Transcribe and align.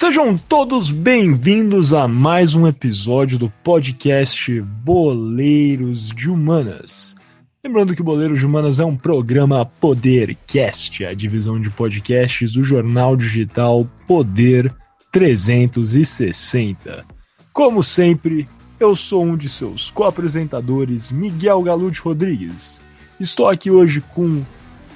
Sejam 0.00 0.38
todos 0.38 0.92
bem-vindos 0.92 1.92
a 1.92 2.06
mais 2.06 2.54
um 2.54 2.68
episódio 2.68 3.36
do 3.36 3.50
podcast 3.64 4.60
Boleiros 4.60 6.10
de 6.10 6.30
Humanas. 6.30 7.16
Lembrando 7.64 7.96
que 7.96 8.02
Boleiros 8.04 8.38
de 8.38 8.46
Humanas 8.46 8.78
é 8.78 8.84
um 8.84 8.96
programa 8.96 9.66
Podercast, 9.66 11.04
a 11.04 11.12
divisão 11.12 11.60
de 11.60 11.68
podcasts 11.68 12.52
do 12.52 12.62
jornal 12.62 13.16
digital 13.16 13.88
Poder 14.06 14.72
360. 15.10 17.04
Como 17.52 17.82
sempre, 17.82 18.48
eu 18.78 18.94
sou 18.94 19.24
um 19.24 19.36
de 19.36 19.48
seus 19.48 19.90
co-apresentadores, 19.90 21.10
Miguel 21.10 21.60
Galute 21.60 22.00
Rodrigues. 22.00 22.80
Estou 23.18 23.48
aqui 23.48 23.68
hoje 23.68 24.00
com 24.14 24.44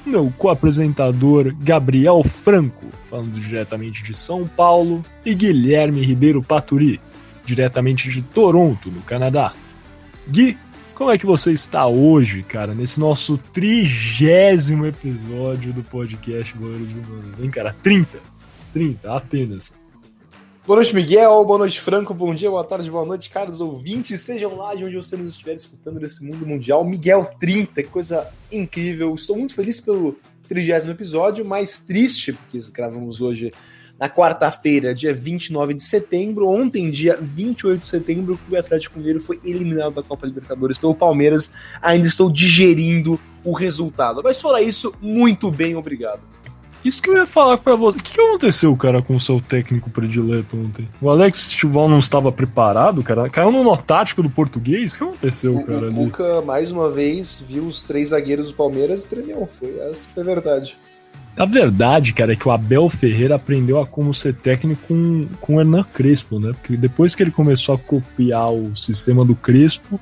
meu 0.04 0.32
co-apresentador 0.36 1.54
Gabriel 1.60 2.22
Franco, 2.24 2.86
falando 3.08 3.38
diretamente 3.40 4.02
de 4.02 4.14
São 4.14 4.46
Paulo, 4.46 5.04
e 5.24 5.34
Guilherme 5.34 6.00
Ribeiro 6.00 6.42
Paturi, 6.42 7.00
diretamente 7.44 8.10
de 8.10 8.22
Toronto, 8.22 8.90
no 8.90 9.00
Canadá. 9.02 9.52
Gui, 10.28 10.56
como 10.94 11.10
é 11.10 11.18
que 11.18 11.26
você 11.26 11.52
está 11.52 11.86
hoje, 11.86 12.42
cara, 12.42 12.74
nesse 12.74 13.00
nosso 13.00 13.36
trigésimo 13.36 14.86
episódio 14.86 15.72
do 15.72 15.82
podcast 15.82 16.56
Goleiro 16.56 16.86
de 16.86 16.94
Humanos, 16.98 17.38
hein, 17.40 17.50
cara? 17.50 17.74
30. 17.82 18.18
30, 18.72 19.16
apenas. 19.16 19.81
Boa 20.64 20.76
noite, 20.76 20.94
Miguel. 20.94 21.44
Boa 21.44 21.58
noite, 21.58 21.80
Franco. 21.80 22.14
Bom 22.14 22.32
dia, 22.32 22.48
boa 22.48 22.62
tarde, 22.62 22.88
boa 22.88 23.04
noite, 23.04 23.28
caros 23.28 23.60
ouvintes. 23.60 24.20
Sejam 24.20 24.54
lá 24.56 24.72
de 24.76 24.84
onde 24.84 24.94
você 24.94 25.16
nos 25.16 25.30
estiver 25.30 25.54
escutando 25.54 25.98
nesse 25.98 26.22
mundo 26.22 26.46
mundial. 26.46 26.84
Miguel 26.84 27.28
30, 27.40 27.82
que 27.82 27.88
coisa 27.88 28.28
incrível. 28.50 29.12
Estou 29.12 29.36
muito 29.36 29.56
feliz 29.56 29.80
pelo 29.80 30.16
trigésimo 30.46 30.92
episódio, 30.92 31.44
mais 31.44 31.80
triste, 31.80 32.32
porque 32.32 32.60
gravamos 32.70 33.20
hoje 33.20 33.52
na 33.98 34.08
quarta-feira, 34.08 34.94
dia 34.94 35.12
29 35.12 35.74
de 35.74 35.82
setembro. 35.82 36.48
Ontem, 36.48 36.92
dia 36.92 37.18
28 37.20 37.80
de 37.80 37.88
setembro, 37.88 38.38
o 38.48 38.56
Atlético 38.56 39.00
Mineiro 39.00 39.20
foi 39.20 39.40
eliminado 39.44 39.94
da 39.94 40.02
Copa 40.04 40.28
Libertadores 40.28 40.78
pelo 40.78 40.94
Palmeiras. 40.94 41.50
Ainda 41.80 42.06
estou 42.06 42.30
digerindo 42.30 43.18
o 43.42 43.52
resultado. 43.52 44.22
Mas 44.22 44.40
fora 44.40 44.62
isso, 44.62 44.94
muito 45.00 45.50
bem, 45.50 45.74
obrigado. 45.74 46.20
Isso 46.84 47.00
que 47.00 47.10
eu 47.10 47.16
ia 47.16 47.26
falar 47.26 47.58
pra 47.58 47.76
você. 47.76 47.98
O 47.98 48.02
que, 48.02 48.12
que 48.12 48.20
aconteceu, 48.20 48.76
cara, 48.76 49.00
com 49.00 49.14
o 49.14 49.20
seu 49.20 49.40
técnico 49.40 49.88
predileto 49.90 50.56
ontem? 50.56 50.88
O 51.00 51.08
Alex 51.08 51.52
Chival 51.52 51.88
não 51.88 51.98
estava 51.98 52.32
preparado, 52.32 53.02
cara? 53.02 53.28
Caiu 53.28 53.52
no 53.52 53.62
nó 53.62 53.76
tático 53.76 54.22
do 54.22 54.30
português? 54.30 54.94
O 54.94 54.98
que 54.98 55.04
aconteceu, 55.04 55.56
o, 55.56 55.64
cara? 55.64 55.90
O 55.90 55.94
Cuca, 55.94 56.42
mais 56.42 56.72
uma 56.72 56.90
vez, 56.90 57.42
viu 57.46 57.64
os 57.64 57.84
três 57.84 58.08
zagueiros 58.08 58.48
do 58.48 58.54
Palmeiras 58.54 59.04
e 59.04 59.08
tremeu. 59.08 59.48
Foi, 59.58 59.78
essa 59.78 60.08
foi 60.12 60.22
a 60.22 60.26
verdade. 60.26 60.78
A 61.36 61.46
verdade, 61.46 62.12
cara, 62.12 62.32
é 62.34 62.36
que 62.36 62.46
o 62.46 62.50
Abel 62.50 62.88
Ferreira 62.90 63.36
aprendeu 63.36 63.80
a 63.80 63.86
como 63.86 64.12
ser 64.12 64.36
técnico 64.36 64.82
com, 64.86 65.26
com 65.40 65.56
o 65.56 65.60
Hernan 65.60 65.84
Crespo, 65.84 66.38
né? 66.38 66.52
Porque 66.52 66.76
depois 66.76 67.14
que 67.14 67.22
ele 67.22 67.30
começou 67.30 67.74
a 67.74 67.78
copiar 67.78 68.52
o 68.52 68.76
sistema 68.76 69.24
do 69.24 69.34
Crespo, 69.34 69.98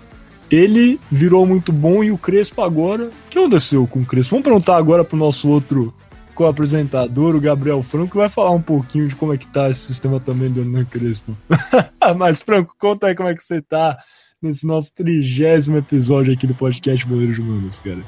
ele 0.51 0.99
virou 1.11 1.47
muito 1.47 1.73
bom 1.73 2.03
e 2.03 2.11
o 2.11 2.19
Crespo 2.19 2.63
agora. 2.63 3.05
O 3.05 3.31
que 3.31 3.39
aconteceu 3.39 3.87
com 3.87 4.01
o 4.01 4.05
Crespo? 4.07 4.31
Vamos 4.31 4.45
perguntar 4.45 4.77
agora 4.77 5.05
pro 5.05 5.17
nosso 5.17 5.49
outro 5.49 5.95
co-apresentador, 6.41 7.37
o 7.37 7.41
Gabriel 7.41 7.83
Franco, 7.83 8.17
vai 8.17 8.31
falar 8.31 8.53
um 8.53 8.63
pouquinho 8.63 9.07
de 9.07 9.15
como 9.15 9.35
é 9.35 9.37
que 9.37 9.47
tá 9.47 9.69
esse 9.69 9.81
sistema 9.81 10.19
também 10.19 10.51
do 10.51 10.61
Hernan 10.61 10.87
Crespo. 10.87 11.37
Mas, 12.17 12.41
Franco, 12.41 12.75
conta 12.79 13.09
aí 13.09 13.15
como 13.15 13.29
é 13.29 13.35
que 13.35 13.43
você 13.43 13.61
tá 13.61 13.99
nesse 14.41 14.67
nosso 14.67 14.95
trigésimo 14.95 15.77
episódio 15.77 16.33
aqui 16.33 16.47
do 16.47 16.55
podcast 16.55 17.07
Boleiros 17.07 17.39
Humanos, 17.39 17.81
cara. 17.81 17.99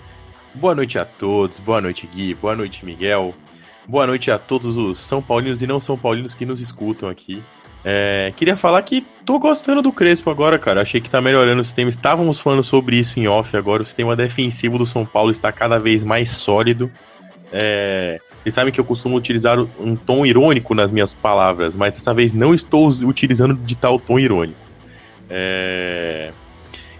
Boa 0.55 0.75
noite 0.75 0.99
a 0.99 1.05
todos, 1.05 1.61
boa 1.61 1.83
noite 1.83 2.07
Gui, 2.07 2.33
boa 2.33 2.57
noite 2.57 2.87
Miguel, 2.87 3.35
boa 3.87 4.07
noite 4.07 4.31
a 4.31 4.39
todos 4.39 4.79
os 4.79 4.99
São 4.99 5.21
Paulinos 5.21 5.61
e 5.61 5.67
não 5.67 5.79
São 5.79 5.99
Paulinos 5.99 6.33
que 6.33 6.47
nos 6.47 6.59
escutam 6.59 7.11
aqui. 7.11 7.43
É, 7.85 8.33
queria 8.39 8.57
falar 8.57 8.81
que 8.81 9.05
tô 9.27 9.39
gostando 9.39 9.83
do 9.83 9.93
Crespo 9.93 10.31
agora, 10.31 10.59
cara. 10.59 10.81
Achei 10.81 11.03
que 11.03 11.11
tá 11.11 11.21
melhorando 11.21 11.61
o 11.61 11.65
sistema. 11.65 11.91
Estávamos 11.91 12.39
falando 12.39 12.63
sobre 12.63 12.97
isso 12.97 13.21
em 13.21 13.29
off 13.29 13.55
agora. 13.59 13.83
O 13.83 13.87
sistema 13.87 14.17
defensivo 14.17 14.79
do 14.79 14.87
São 14.87 15.05
Paulo 15.05 15.33
está 15.33 15.53
cada 15.53 15.79
vez 15.79 16.03
mais 16.03 16.31
sólido. 16.31 16.91
É, 17.53 18.21
vocês 18.43 18.55
sabem 18.55 18.73
que 18.73 18.81
eu 18.81 18.85
costumo 18.85 19.17
utilizar 19.17 19.59
um 19.79 19.95
tom 19.95 20.25
irônico 20.25 20.75
nas 20.75 20.91
minhas 20.91 21.15
palavras, 21.15 21.75
mas 21.75 21.93
dessa 21.93 22.15
vez 22.15 22.33
não 22.33 22.55
estou 22.55 22.89
utilizando 23.05 23.55
de 23.55 23.77
tal 23.77 24.01
tom 24.01 24.19
irônico. 24.19 24.59
É, 25.29 26.33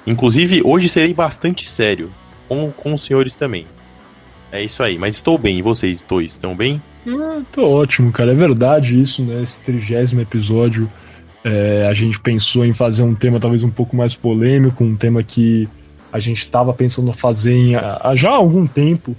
inclusive, 0.07 0.63
hoje 0.65 0.89
serei 0.89 1.15
bastante 1.15 1.69
sério, 1.69 2.13
com, 2.49 2.71
com 2.71 2.95
os 2.95 3.05
senhores 3.05 3.35
também. 3.35 3.67
É 4.53 4.63
isso 4.63 4.83
aí, 4.83 4.99
mas 4.99 5.17
estou 5.17 5.39
bem. 5.39 5.59
E 5.59 5.63
vocês 5.63 6.05
dois, 6.07 6.33
estão 6.33 6.55
bem? 6.55 6.81
Ah, 7.07 7.41
tô 7.51 7.69
ótimo, 7.69 8.13
cara. 8.13 8.33
É 8.33 8.35
verdade 8.35 9.01
isso, 9.01 9.23
né? 9.23 9.43
Esse 9.43 9.63
trigésimo 9.65 10.21
episódio, 10.21 10.91
é, 11.43 11.87
a 11.89 11.95
gente 11.95 12.21
pensou 12.21 12.65
em 12.65 12.75
fazer 12.75 13.03
um 13.03 13.15
tema 13.15 13.41
talvez 13.41 13.63
um 13.63 13.71
pouco 13.71 13.97
mais 13.97 14.15
polêmico, 14.15 14.85
um 14.85 14.95
tema 14.95 15.23
que 15.23 15.69
a 16.13 16.21
gente 16.21 16.41
estava 16.41 16.73
pensando 16.75 17.13
fazer 17.13 17.55
em, 17.55 17.75
há 17.75 18.13
já 18.15 18.31
há 18.31 18.35
algum 18.35 18.67
tempo, 18.67 19.17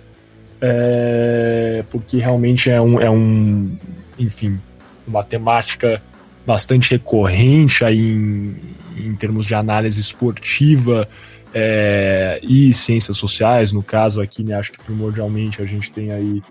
é, 0.66 1.84
porque 1.91 2.18
realmente 2.19 2.69
é 2.69 2.81
um, 2.81 2.97
é 2.97 3.09
um, 3.09 3.75
enfim, 4.18 4.57
uma 5.06 5.22
temática 5.22 6.01
bastante 6.47 6.91
recorrente 6.91 7.84
aí 7.84 8.00
em, 8.00 8.56
em 8.97 9.13
termos 9.16 9.46
de 9.46 9.53
análise 9.53 10.00
esportiva 10.00 11.06
é, 11.53 12.40
e 12.41 12.74
ciências 12.74 13.18
sociais, 13.18 13.74
no 13.74 13.84
caso 13.84 14.22
aqui, 14.22 14.41
né, 14.41 14.56
acho 14.56 14.72
que 14.72 14.81
primordialmente 14.81 15.62
a 15.62 15.66
gente 15.66 15.91
tem 15.91 16.13
aí 16.13 16.41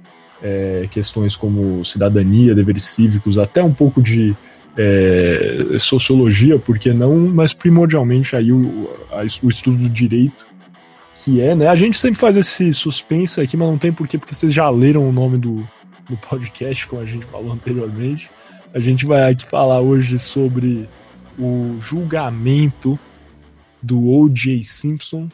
é, 0.42 0.86
questões 0.90 1.34
como 1.34 1.82
cidadania, 1.82 2.54
deveres 2.54 2.82
cívicos, 2.82 3.38
até 3.38 3.62
um 3.62 3.72
pouco 3.72 4.02
de 4.02 4.36
é, 4.76 5.76
sociologia, 5.78 6.58
por 6.58 6.78
que 6.78 6.92
não, 6.92 7.16
mas 7.16 7.54
primordialmente 7.54 8.36
aí 8.36 8.52
o, 8.52 8.90
a, 9.10 9.22
o 9.42 9.48
estudo 9.48 9.78
do 9.78 9.88
direito 9.88 10.51
que 11.16 11.40
é, 11.40 11.54
né? 11.54 11.68
A 11.68 11.74
gente 11.74 11.98
sempre 11.98 12.18
faz 12.18 12.36
esse 12.36 12.72
suspense 12.72 13.40
aqui, 13.40 13.56
mas 13.56 13.68
não 13.68 13.78
tem 13.78 13.92
porquê, 13.92 14.18
porque 14.18 14.34
vocês 14.34 14.52
já 14.52 14.68
leram 14.70 15.08
o 15.08 15.12
nome 15.12 15.38
do, 15.38 15.68
do 16.08 16.16
podcast, 16.16 16.86
como 16.86 17.02
a 17.02 17.06
gente 17.06 17.24
falou 17.26 17.52
anteriormente. 17.52 18.30
A 18.74 18.80
gente 18.80 19.04
vai 19.06 19.30
aqui 19.30 19.46
falar 19.46 19.80
hoje 19.80 20.18
sobre 20.18 20.88
o 21.38 21.78
julgamento 21.80 22.98
do 23.82 24.00
O.J. 24.08 24.64
Simpson. 24.64 25.28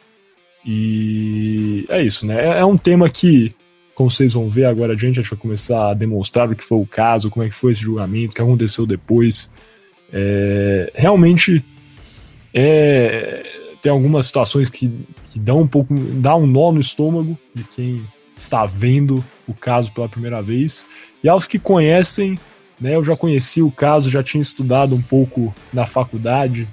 E 0.65 1.85
é 1.89 2.01
isso, 2.01 2.25
né? 2.25 2.35
É, 2.35 2.59
é 2.59 2.65
um 2.65 2.77
tema 2.77 3.09
que, 3.09 3.55
como 3.95 4.11
vocês 4.11 4.33
vão 4.33 4.47
ver 4.47 4.65
agora 4.65 4.93
adiante, 4.93 5.19
a 5.19 5.23
gente 5.23 5.31
vai 5.31 5.39
começar 5.39 5.91
a 5.91 5.93
demonstrar 5.93 6.49
o 6.49 6.55
que 6.55 6.63
foi 6.63 6.79
o 6.79 6.85
caso, 6.85 7.29
como 7.29 7.45
é 7.45 7.49
que 7.49 7.55
foi 7.55 7.71
esse 7.71 7.81
julgamento, 7.81 8.31
o 8.31 8.35
que 8.35 8.41
aconteceu 8.41 8.85
depois. 8.85 9.49
É, 10.11 10.91
realmente 10.95 11.63
é, 12.53 13.58
tem 13.81 13.91
algumas 13.91 14.25
situações 14.25 14.69
que, 14.69 14.91
que 15.31 15.39
dão 15.39 15.61
um 15.61 15.67
pouco, 15.67 15.93
dá 15.93 16.35
um 16.35 16.45
nó 16.45 16.71
no 16.71 16.79
estômago 16.79 17.37
de 17.53 17.63
quem 17.63 18.05
está 18.35 18.65
vendo 18.65 19.23
o 19.47 19.53
caso 19.53 19.91
pela 19.91 20.09
primeira 20.09 20.41
vez. 20.41 20.85
E 21.23 21.29
aos 21.29 21.45
que 21.45 21.59
conhecem, 21.59 22.39
né, 22.79 22.95
eu 22.95 23.03
já 23.03 23.15
conheci 23.15 23.61
o 23.61 23.71
caso, 23.71 24.09
já 24.09 24.23
tinha 24.23 24.41
estudado 24.41 24.95
um 24.95 25.01
pouco 25.01 25.53
na 25.73 25.85
faculdade, 25.85 26.67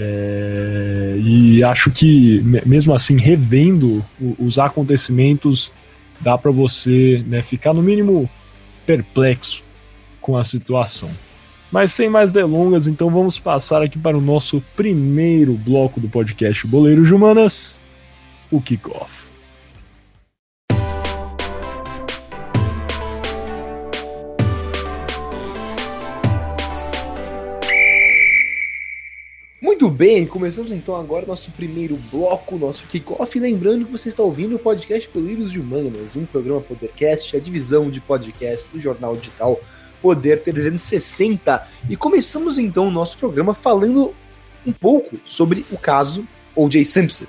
é, 0.00 1.16
e 1.20 1.64
acho 1.64 1.90
que 1.90 2.40
mesmo 2.64 2.94
assim 2.94 3.16
revendo 3.18 4.04
os 4.38 4.56
acontecimentos 4.56 5.72
dá 6.20 6.38
para 6.38 6.52
você 6.52 7.24
né, 7.26 7.42
ficar 7.42 7.74
no 7.74 7.82
mínimo 7.82 8.30
perplexo 8.86 9.64
com 10.20 10.36
a 10.36 10.44
situação. 10.44 11.10
Mas 11.70 11.92
sem 11.92 12.08
mais 12.08 12.32
delongas, 12.32 12.86
então 12.86 13.10
vamos 13.10 13.38
passar 13.38 13.82
aqui 13.82 13.98
para 13.98 14.16
o 14.16 14.22
nosso 14.22 14.62
primeiro 14.74 15.52
bloco 15.52 16.00
do 16.00 16.08
podcast 16.08 16.66
Boleiros 16.66 17.08
de 17.08 17.14
Humanas, 17.14 17.80
o 18.50 18.60
Kickoff. 18.60 19.28
Muito 29.60 29.90
bem, 29.90 30.26
começamos 30.26 30.72
então 30.72 30.96
agora 30.96 31.26
nosso 31.26 31.50
primeiro 31.50 31.96
bloco, 32.10 32.56
nosso 32.56 32.86
kickoff. 32.86 33.38
Lembrando 33.38 33.84
que 33.84 33.92
você 33.92 34.08
está 34.08 34.22
ouvindo 34.22 34.56
o 34.56 34.58
podcast 34.58 35.08
Boleiros 35.12 35.52
de 35.52 35.60
Humanas, 35.60 36.16
um 36.16 36.24
programa 36.24 36.60
Podercast, 36.62 37.36
a 37.36 37.40
divisão 37.40 37.90
de 37.90 38.00
podcast 38.00 38.72
do 38.72 38.80
jornal 38.80 39.14
digital 39.14 39.60
Poder 40.00 40.42
360. 40.42 41.66
E 41.88 41.96
começamos 41.96 42.58
então 42.58 42.88
o 42.88 42.90
nosso 42.90 43.18
programa 43.18 43.54
falando 43.54 44.14
um 44.66 44.72
pouco 44.72 45.18
sobre 45.24 45.64
o 45.70 45.78
caso 45.78 46.26
O.J. 46.54 46.84
Simpson. 46.84 47.26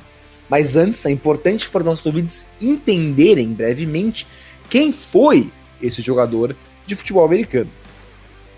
Mas 0.49 0.75
antes, 0.75 1.05
é 1.05 1.11
importante 1.11 1.69
para 1.69 1.83
nossos 1.83 2.05
ouvintes 2.05 2.45
entenderem 2.59 3.53
brevemente 3.53 4.25
quem 4.69 4.91
foi 4.91 5.51
esse 5.81 6.01
jogador 6.01 6.55
de 6.85 6.95
futebol 6.95 7.25
americano. 7.25 7.69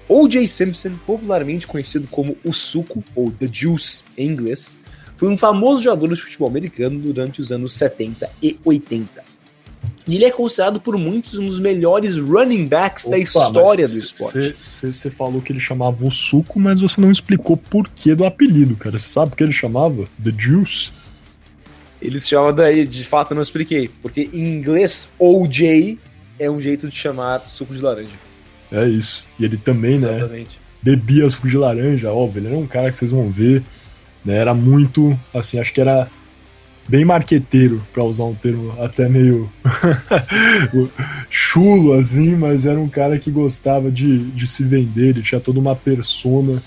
O.J. 0.07 0.47
Simpson, 0.47 0.97
popularmente 1.05 1.67
conhecido 1.67 2.07
como 2.09 2.37
o 2.43 2.53
Suco, 2.53 3.03
ou 3.15 3.31
The 3.31 3.49
Juice 3.51 4.03
em 4.17 4.27
inglês, 4.27 4.77
foi 5.15 5.29
um 5.29 5.37
famoso 5.37 5.83
jogador 5.83 6.15
de 6.15 6.21
futebol 6.21 6.49
americano 6.49 6.99
durante 6.99 7.39
os 7.39 7.51
anos 7.51 7.73
70 7.73 8.29
e 8.41 8.59
80. 8.65 9.30
E 10.07 10.15
ele 10.15 10.25
é 10.25 10.31
considerado 10.31 10.79
por 10.79 10.97
muitos 10.97 11.37
um 11.37 11.45
dos 11.45 11.59
melhores 11.59 12.17
running 12.17 12.67
backs 12.67 13.05
Opa, 13.05 13.15
da 13.15 13.19
história 13.21 13.87
do 13.87 13.97
esporte. 13.97 14.55
Você 14.59 15.09
falou 15.09 15.41
que 15.41 15.51
ele 15.51 15.59
chamava 15.59 16.05
o 16.05 16.11
suco, 16.11 16.59
mas 16.59 16.81
você 16.81 16.99
não 16.99 17.11
explicou 17.11 17.55
por 17.55 17.87
que 17.89 18.15
do 18.15 18.25
apelido, 18.25 18.75
cara. 18.75 18.97
Você 18.97 19.09
sabe 19.09 19.33
o 19.33 19.35
que 19.35 19.43
ele 19.43 19.51
chamava? 19.51 20.07
The 20.23 20.33
Juice? 20.35 20.91
Eles 22.01 22.27
chamam 22.27 22.53
daí, 22.53 22.85
de 22.85 23.03
fato 23.03 23.31
eu 23.31 23.35
não 23.35 23.43
expliquei. 23.43 23.89
Porque 24.01 24.29
em 24.33 24.55
inglês, 24.55 25.07
OJ 25.19 25.99
é 26.39 26.49
um 26.49 26.59
jeito 26.59 26.89
de 26.89 26.95
chamar 26.95 27.41
suco 27.47 27.73
de 27.75 27.81
laranja. 27.81 28.09
É 28.71 28.87
isso. 28.87 29.25
E 29.37 29.45
ele 29.45 29.57
também, 29.57 29.99
né, 29.99 30.17
Exatamente. 30.17 30.55
né? 30.57 30.61
Bebia 30.81 31.29
suco 31.29 31.47
de 31.47 31.57
laranja, 31.57 32.11
óbvio. 32.11 32.39
Ele 32.39 32.47
era 32.47 32.57
um 32.57 32.65
cara 32.65 32.91
que 32.91 32.97
vocês 32.97 33.11
vão 33.11 33.29
ver. 33.29 33.61
Né, 34.25 34.35
era 34.37 34.53
muito, 34.53 35.17
assim, 35.33 35.59
acho 35.59 35.73
que 35.73 35.81
era 35.81 36.07
bem 36.87 37.05
marqueteiro, 37.05 37.81
para 37.93 38.03
usar 38.03 38.25
um 38.25 38.35
termo 38.35 38.73
até 38.81 39.07
meio 39.07 39.51
chulo, 41.29 41.93
assim, 41.93 42.35
mas 42.35 42.65
era 42.65 42.79
um 42.79 42.89
cara 42.89 43.17
que 43.17 43.31
gostava 43.31 43.91
de, 43.91 44.25
de 44.31 44.47
se 44.47 44.63
vender, 44.63 45.09
ele 45.09 45.21
tinha 45.21 45.39
toda 45.39 45.59
uma 45.59 45.75
persona. 45.75 46.61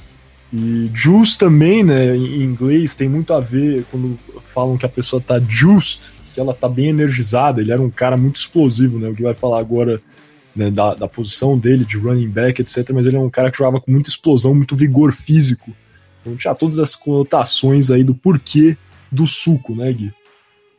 E 0.53 0.91
just 0.95 1.39
também, 1.39 1.83
né, 1.83 2.17
em 2.17 2.43
inglês, 2.43 2.95
tem 2.95 3.09
muito 3.09 3.33
a 3.33 3.41
ver 3.41 3.85
quando 3.91 4.19
falam 4.41 4.77
que 4.77 4.87
a 4.87 4.89
pessoa 4.89 5.21
tá 5.21 5.39
just, 5.49 6.13
que 6.33 6.41
ela 6.41 6.55
tá 6.55 6.69
bem 6.69 6.89
energizada, 6.89 7.61
ele 7.61 7.73
era 7.73 7.83
um 7.83 7.91
cara 7.91 8.17
muito 8.17 8.37
explosivo, 8.37 8.99
né, 8.99 9.09
o 9.09 9.15
que 9.15 9.23
vai 9.23 9.35
falar 9.35 9.59
agora 9.59 10.01
né, 10.55 10.71
da, 10.71 10.95
da 10.95 11.09
posição 11.09 11.59
dele, 11.59 11.85
de 11.85 11.99
running 11.99 12.29
back, 12.29 12.63
etc, 12.63 12.91
mas 12.93 13.07
ele 13.07 13.17
é 13.17 13.21
um 13.21 13.31
cara 13.31 13.51
que 13.51 13.59
jogava 13.59 13.81
com 13.81 13.91
muita 13.91 14.09
explosão, 14.09 14.55
muito 14.55 14.77
vigor 14.77 15.13
físico, 15.13 15.73
então 16.21 16.37
tinha 16.37 16.55
todas 16.55 16.79
as 16.79 16.95
conotações 16.95 17.91
aí 17.91 18.05
do 18.05 18.15
porquê 18.15 18.79
do 19.15 19.27
suco, 19.27 19.75
né, 19.75 19.93
Gui? 19.93 20.13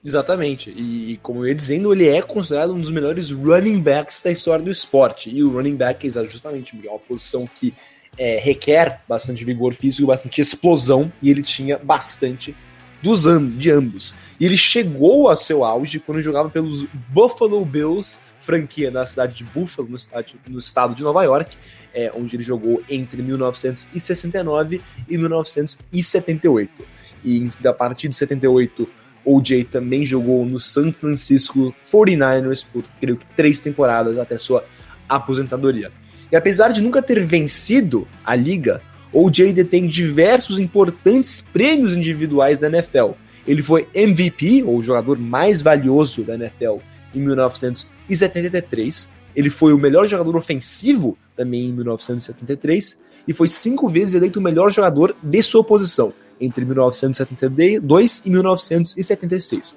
Exatamente. 0.03 0.69
E, 0.69 1.17
como 1.23 1.39
eu 1.39 1.47
ia 1.47 1.55
dizendo, 1.55 1.91
ele 1.91 2.07
é 2.07 2.21
considerado 2.21 2.73
um 2.73 2.79
dos 2.79 2.91
melhores 2.91 3.31
running 3.31 3.81
backs 3.81 4.21
da 4.21 4.31
história 4.31 4.63
do 4.63 4.69
esporte. 4.69 5.31
E 5.31 5.43
o 5.43 5.51
running 5.51 5.75
back 5.75 6.05
é 6.07 6.25
justamente 6.25 6.75
uma 6.75 6.99
posição 6.99 7.47
que 7.47 7.73
é, 8.15 8.37
requer 8.37 9.01
bastante 9.09 9.43
vigor 9.43 9.73
físico, 9.73 10.05
bastante 10.07 10.39
explosão, 10.39 11.11
e 11.23 11.31
ele 11.31 11.41
tinha 11.41 11.79
bastante 11.79 12.55
dos 13.01 13.23
de 13.57 13.71
ambos. 13.71 14.15
E 14.39 14.45
ele 14.45 14.57
chegou 14.57 15.27
a 15.27 15.35
seu 15.35 15.63
auge 15.63 15.99
quando 15.99 16.21
jogava 16.21 16.49
pelos 16.51 16.83
Buffalo 17.09 17.65
Bills, 17.65 18.19
franquia 18.37 18.91
na 18.91 19.07
cidade 19.07 19.35
de 19.35 19.43
Buffalo, 19.43 19.87
no, 19.89 19.95
estado, 19.95 20.25
no 20.47 20.59
estado 20.59 20.93
de 20.93 21.01
Nova 21.01 21.23
York, 21.23 21.57
é, 21.93 22.11
onde 22.13 22.35
ele 22.35 22.43
jogou 22.43 22.83
entre 22.87 23.23
1969 23.23 24.81
e 25.09 25.17
1978 25.17 26.94
e 27.25 27.67
a 27.67 27.73
partir 27.73 28.07
de 28.07 28.15
78 28.15 28.87
OJ 29.25 29.63
também 29.65 30.05
jogou 30.05 30.45
no 30.45 30.59
San 30.59 30.91
Francisco 30.93 31.73
49ers 31.91 32.63
por 32.71 32.83
creio 33.01 33.17
que 33.17 33.25
três 33.35 33.59
temporadas 33.59 34.19
até 34.19 34.37
sua 34.37 34.63
aposentadoria. 35.09 35.91
E 36.31 36.35
apesar 36.35 36.69
de 36.69 36.81
nunca 36.81 37.01
ter 37.01 37.25
vencido 37.25 38.07
a 38.23 38.35
liga, 38.35 38.81
OJ 39.11 39.53
detém 39.53 39.87
diversos 39.87 40.59
importantes 40.59 41.41
prêmios 41.41 41.93
individuais 41.93 42.59
da 42.59 42.67
NFL. 42.67 43.11
Ele 43.47 43.61
foi 43.61 43.87
MVP, 43.93 44.63
ou 44.63 44.81
jogador 44.81 45.17
mais 45.17 45.61
valioso 45.61 46.23
da 46.23 46.35
NFL, 46.35 46.77
em 47.13 47.19
1973. 47.19 49.09
Ele 49.35 49.49
foi 49.49 49.73
o 49.73 49.77
melhor 49.77 50.07
jogador 50.07 50.35
ofensivo 50.35 51.17
também 51.35 51.65
em 51.65 51.73
1973 51.73 52.99
e 53.27 53.33
foi 53.33 53.47
cinco 53.47 53.87
vezes 53.89 54.15
eleito 54.15 54.39
o 54.39 54.41
melhor 54.41 54.71
jogador 54.71 55.15
de 55.21 55.43
sua 55.43 55.63
posição 55.63 56.13
entre 56.39 56.65
1972 56.65 58.21
e 58.25 58.29
1976. 58.29 59.75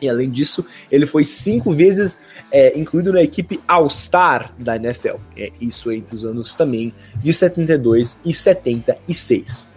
E 0.00 0.08
além 0.08 0.30
disso, 0.30 0.64
ele 0.90 1.06
foi 1.06 1.24
cinco 1.24 1.72
vezes 1.72 2.18
é, 2.50 2.78
incluído 2.78 3.12
na 3.12 3.22
equipe 3.22 3.60
All-Star 3.66 4.52
da 4.58 4.76
NFL. 4.76 5.16
É 5.36 5.50
isso 5.60 5.90
entre 5.90 6.14
os 6.14 6.24
anos 6.24 6.54
também 6.54 6.92
de 7.16 7.32
72 7.32 8.18
e 8.24 8.34
76. 8.34 9.68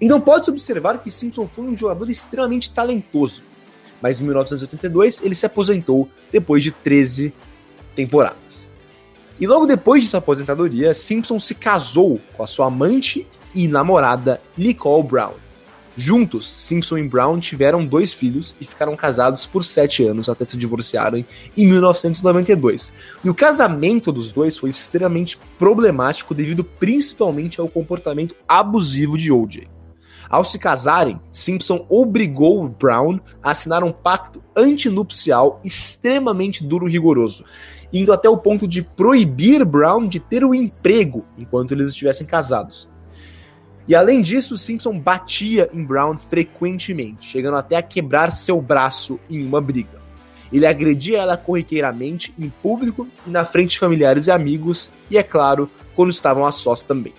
Então 0.00 0.20
pode-se 0.20 0.50
observar 0.50 0.98
que 0.98 1.10
Simpson 1.10 1.46
foi 1.46 1.64
um 1.64 1.76
jogador 1.76 2.10
extremamente 2.10 2.72
talentoso. 2.72 3.42
Mas 4.00 4.20
em 4.20 4.24
1982 4.24 5.22
ele 5.22 5.34
se 5.34 5.46
aposentou 5.46 6.08
depois 6.30 6.62
de 6.62 6.72
13 6.72 7.32
temporadas. 7.94 8.68
E 9.40 9.46
logo 9.46 9.64
depois 9.64 10.02
de 10.02 10.08
sua 10.08 10.18
aposentadoria, 10.18 10.92
Simpson 10.92 11.38
se 11.38 11.54
casou 11.54 12.20
com 12.36 12.42
a 12.42 12.46
sua 12.46 12.66
amante 12.66 13.26
e 13.54 13.66
namorada 13.66 14.40
Nicole 14.56 15.06
Brown. 15.06 15.41
Juntos, 15.96 16.48
Simpson 16.48 16.96
e 16.96 17.06
Brown 17.06 17.38
tiveram 17.38 17.84
dois 17.84 18.14
filhos 18.14 18.56
e 18.58 18.64
ficaram 18.64 18.96
casados 18.96 19.44
por 19.44 19.62
sete 19.62 20.02
anos 20.02 20.28
até 20.28 20.44
se 20.44 20.56
divorciarem 20.56 21.26
em 21.54 21.66
1992. 21.66 22.92
E 23.22 23.28
o 23.28 23.34
casamento 23.34 24.10
dos 24.10 24.32
dois 24.32 24.56
foi 24.56 24.70
extremamente 24.70 25.38
problemático 25.58 26.34
devido 26.34 26.64
principalmente 26.64 27.60
ao 27.60 27.68
comportamento 27.68 28.34
abusivo 28.48 29.18
de 29.18 29.30
OJ. 29.30 29.68
Ao 30.30 30.42
se 30.42 30.58
casarem, 30.58 31.20
Simpson 31.30 31.84
obrigou 31.90 32.66
Brown 32.66 33.20
a 33.42 33.50
assinar 33.50 33.84
um 33.84 33.92
pacto 33.92 34.42
antinupcial 34.56 35.60
extremamente 35.62 36.64
duro 36.64 36.88
e 36.88 36.92
rigoroso, 36.92 37.44
indo 37.92 38.14
até 38.14 38.30
o 38.30 38.38
ponto 38.38 38.66
de 38.66 38.80
proibir 38.80 39.62
Brown 39.62 40.08
de 40.08 40.18
ter 40.18 40.42
um 40.42 40.54
emprego 40.54 41.22
enquanto 41.36 41.72
eles 41.72 41.90
estivessem 41.90 42.26
casados. 42.26 42.88
E 43.86 43.94
além 43.94 44.22
disso, 44.22 44.56
Simpson 44.56 44.98
batia 44.98 45.68
em 45.72 45.84
Brown 45.84 46.16
frequentemente, 46.16 47.26
chegando 47.26 47.56
até 47.56 47.76
a 47.76 47.82
quebrar 47.82 48.30
seu 48.30 48.60
braço 48.60 49.18
em 49.28 49.44
uma 49.44 49.60
briga. 49.60 50.00
Ele 50.52 50.66
agredia 50.66 51.18
ela 51.18 51.36
corriqueiramente 51.36 52.32
em 52.38 52.48
público 52.48 53.08
e 53.26 53.30
na 53.30 53.44
frente 53.44 53.70
de 53.70 53.78
familiares 53.78 54.26
e 54.26 54.30
amigos, 54.30 54.90
e 55.10 55.16
é 55.16 55.22
claro, 55.22 55.68
quando 55.96 56.10
estavam 56.10 56.46
a 56.46 56.52
sós 56.52 56.82
também. 56.82 57.14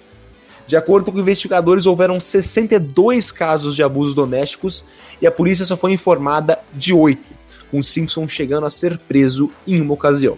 De 0.66 0.78
acordo 0.78 1.12
com 1.12 1.20
investigadores, 1.20 1.86
houveram 1.86 2.20
62 2.20 3.32
casos 3.32 3.76
de 3.76 3.84
abusos 3.84 4.16
domésticos 4.16 4.86
e 5.22 5.28
a 5.28 5.32
polícia 5.32 5.66
só 5.66 5.76
foi 5.76 5.92
informada 5.92 6.60
de 6.74 6.94
8, 6.94 7.22
com 7.70 7.84
Simpson 7.84 8.28
chegando 8.28 8.66
a 8.66 8.70
ser 8.70 8.98
preso 8.98 9.52
em 9.68 9.82
uma 9.82 9.94
ocasião. 9.94 10.38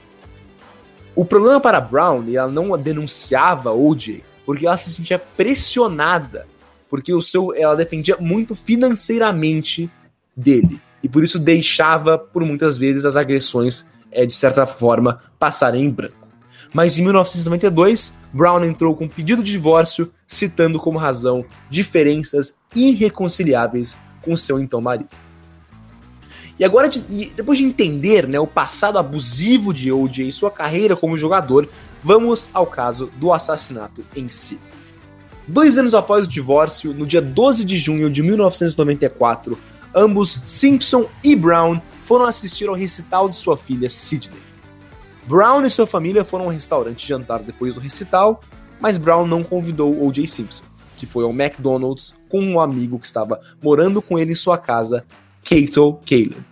O 1.16 1.24
problema 1.24 1.62
para 1.62 1.80
Brown, 1.80 2.25
ela 2.33 2.51
não 2.51 2.75
denunciava 2.77 3.72
OJ, 3.72 4.24
porque 4.45 4.65
ela 4.65 4.77
se 4.77 4.92
sentia 4.92 5.18
pressionada, 5.19 6.47
porque 6.89 7.13
o 7.13 7.21
seu, 7.21 7.53
ela 7.53 7.75
dependia 7.75 8.18
muito 8.18 8.56
financeiramente 8.56 9.89
dele. 10.36 10.80
E 11.01 11.09
por 11.09 11.24
isso 11.24 11.39
deixava, 11.39 12.18
por 12.18 12.44
muitas 12.44 12.77
vezes, 12.77 13.06
as 13.06 13.15
agressões, 13.15 13.86
é, 14.12 14.25
de 14.25 14.33
certa 14.33 14.65
forma, 14.65 15.21
passarem 15.38 15.83
em 15.83 15.89
branco. 15.89 16.25
Mas 16.74 16.97
em 16.97 17.03
1992, 17.03 18.13
Brown 18.33 18.63
entrou 18.65 18.95
com 18.95 19.06
um 19.06 19.09
pedido 19.09 19.42
de 19.42 19.51
divórcio, 19.51 20.12
citando 20.27 20.80
como 20.80 20.98
razão 20.98 21.45
diferenças 21.69 22.53
irreconciliáveis 22.75 23.96
com 24.22 24.36
seu 24.36 24.60
então 24.60 24.81
marido. 24.81 25.10
E 26.58 26.63
agora, 26.63 26.89
depois 26.89 27.60
de 27.60 27.65
entender 27.65 28.27
né, 28.27 28.39
o 28.39 28.48
passado 28.48 28.98
abusivo 28.98 29.74
de 29.74 29.91
OJ 29.91 30.27
e 30.27 30.31
sua 30.31 30.50
carreira 30.50 30.96
como 30.96 31.17
jogador, 31.17 31.67
Vamos 32.05 32.51
ao 32.53 32.67
caso 32.67 33.09
do 33.17 33.33
assassinato 33.33 34.05
em 34.15 34.29
si. 34.29 34.59
Dois 35.47 35.75
anos 35.75 35.95
após 35.95 36.25
o 36.25 36.29
divórcio, 36.29 36.93
no 36.93 37.03
dia 37.03 37.19
12 37.19 37.65
de 37.65 37.79
junho 37.79 38.12
de 38.12 38.21
1994, 38.21 39.57
ambos, 39.93 40.39
Simpson 40.43 41.09
e 41.24 41.35
Brown, 41.35 41.81
foram 42.03 42.25
assistir 42.25 42.69
ao 42.69 42.75
recital 42.75 43.27
de 43.27 43.35
sua 43.35 43.57
filha 43.57 43.89
Sidney. 43.89 44.38
Brown 45.25 45.65
e 45.65 45.69
sua 45.71 45.88
família 45.88 46.24
foram 46.24 46.45
ao 46.45 46.51
restaurante 46.51 47.07
jantar 47.07 47.41
depois 47.41 47.74
do 47.74 47.79
recital, 47.79 48.39
mas 48.79 49.00
Brown 49.00 49.25
não 49.25 49.41
convidou 49.41 50.05
O.J. 50.05 50.27
Simpson, 50.27 50.63
que 50.97 51.07
foi 51.07 51.24
ao 51.24 51.31
McDonald's 51.31 52.13
com 52.29 52.39
um 52.39 52.59
amigo 52.59 53.00
que 53.00 53.07
estava 53.07 53.41
morando 53.63 54.00
com 54.00 54.19
ele 54.19 54.33
em 54.33 54.35
sua 54.35 54.59
casa, 54.59 55.03
Cato 55.43 56.00
Kalen. 56.07 56.45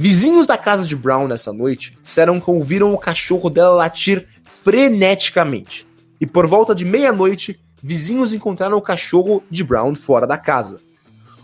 Vizinhos 0.00 0.46
da 0.46 0.56
casa 0.56 0.86
de 0.86 0.96
Brown 0.96 1.28
nessa 1.28 1.52
noite 1.52 1.94
disseram 2.02 2.40
que 2.40 2.50
ouviram 2.50 2.94
o 2.94 2.98
cachorro 2.98 3.50
dela 3.50 3.74
latir 3.74 4.26
freneticamente. 4.42 5.86
E 6.18 6.26
por 6.26 6.46
volta 6.46 6.74
de 6.74 6.86
meia-noite, 6.86 7.60
vizinhos 7.82 8.32
encontraram 8.32 8.78
o 8.78 8.80
cachorro 8.80 9.42
de 9.50 9.62
Brown 9.62 9.94
fora 9.94 10.26
da 10.26 10.38
casa. 10.38 10.80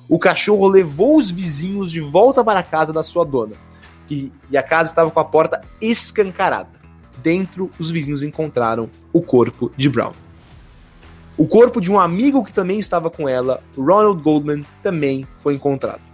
O 0.09 0.19
cachorro 0.19 0.67
levou 0.69 1.19
os 1.19 1.31
vizinhos 1.31 1.93
de 1.93 2.01
volta 2.01 2.43
para 2.43 2.61
a 2.61 2.63
casa 2.63 2.95
da 2.95 3.03
sua 3.03 3.27
dona, 3.27 3.57
e, 4.11 4.33
e 4.51 4.57
a 4.57 4.63
casa 4.63 4.89
estava 4.89 5.11
com 5.11 5.21
a 5.21 5.25
porta 5.27 5.61
escancarada. 5.79 6.81
Dentro, 7.19 7.71
os 7.79 7.91
vizinhos 7.91 8.23
encontraram 8.23 8.89
o 9.13 9.21
corpo 9.21 9.71
de 9.77 9.91
Brown. 9.91 10.15
O 11.37 11.47
corpo 11.47 11.79
de 11.79 11.93
um 11.93 12.01
amigo 12.01 12.43
que 12.43 12.55
também 12.55 12.79
estava 12.79 13.11
com 13.11 13.29
ela, 13.29 13.63
Ronald 13.77 14.23
Goldman, 14.23 14.65
também 14.83 15.29
foi 15.43 15.53
encontrado. 15.53 16.06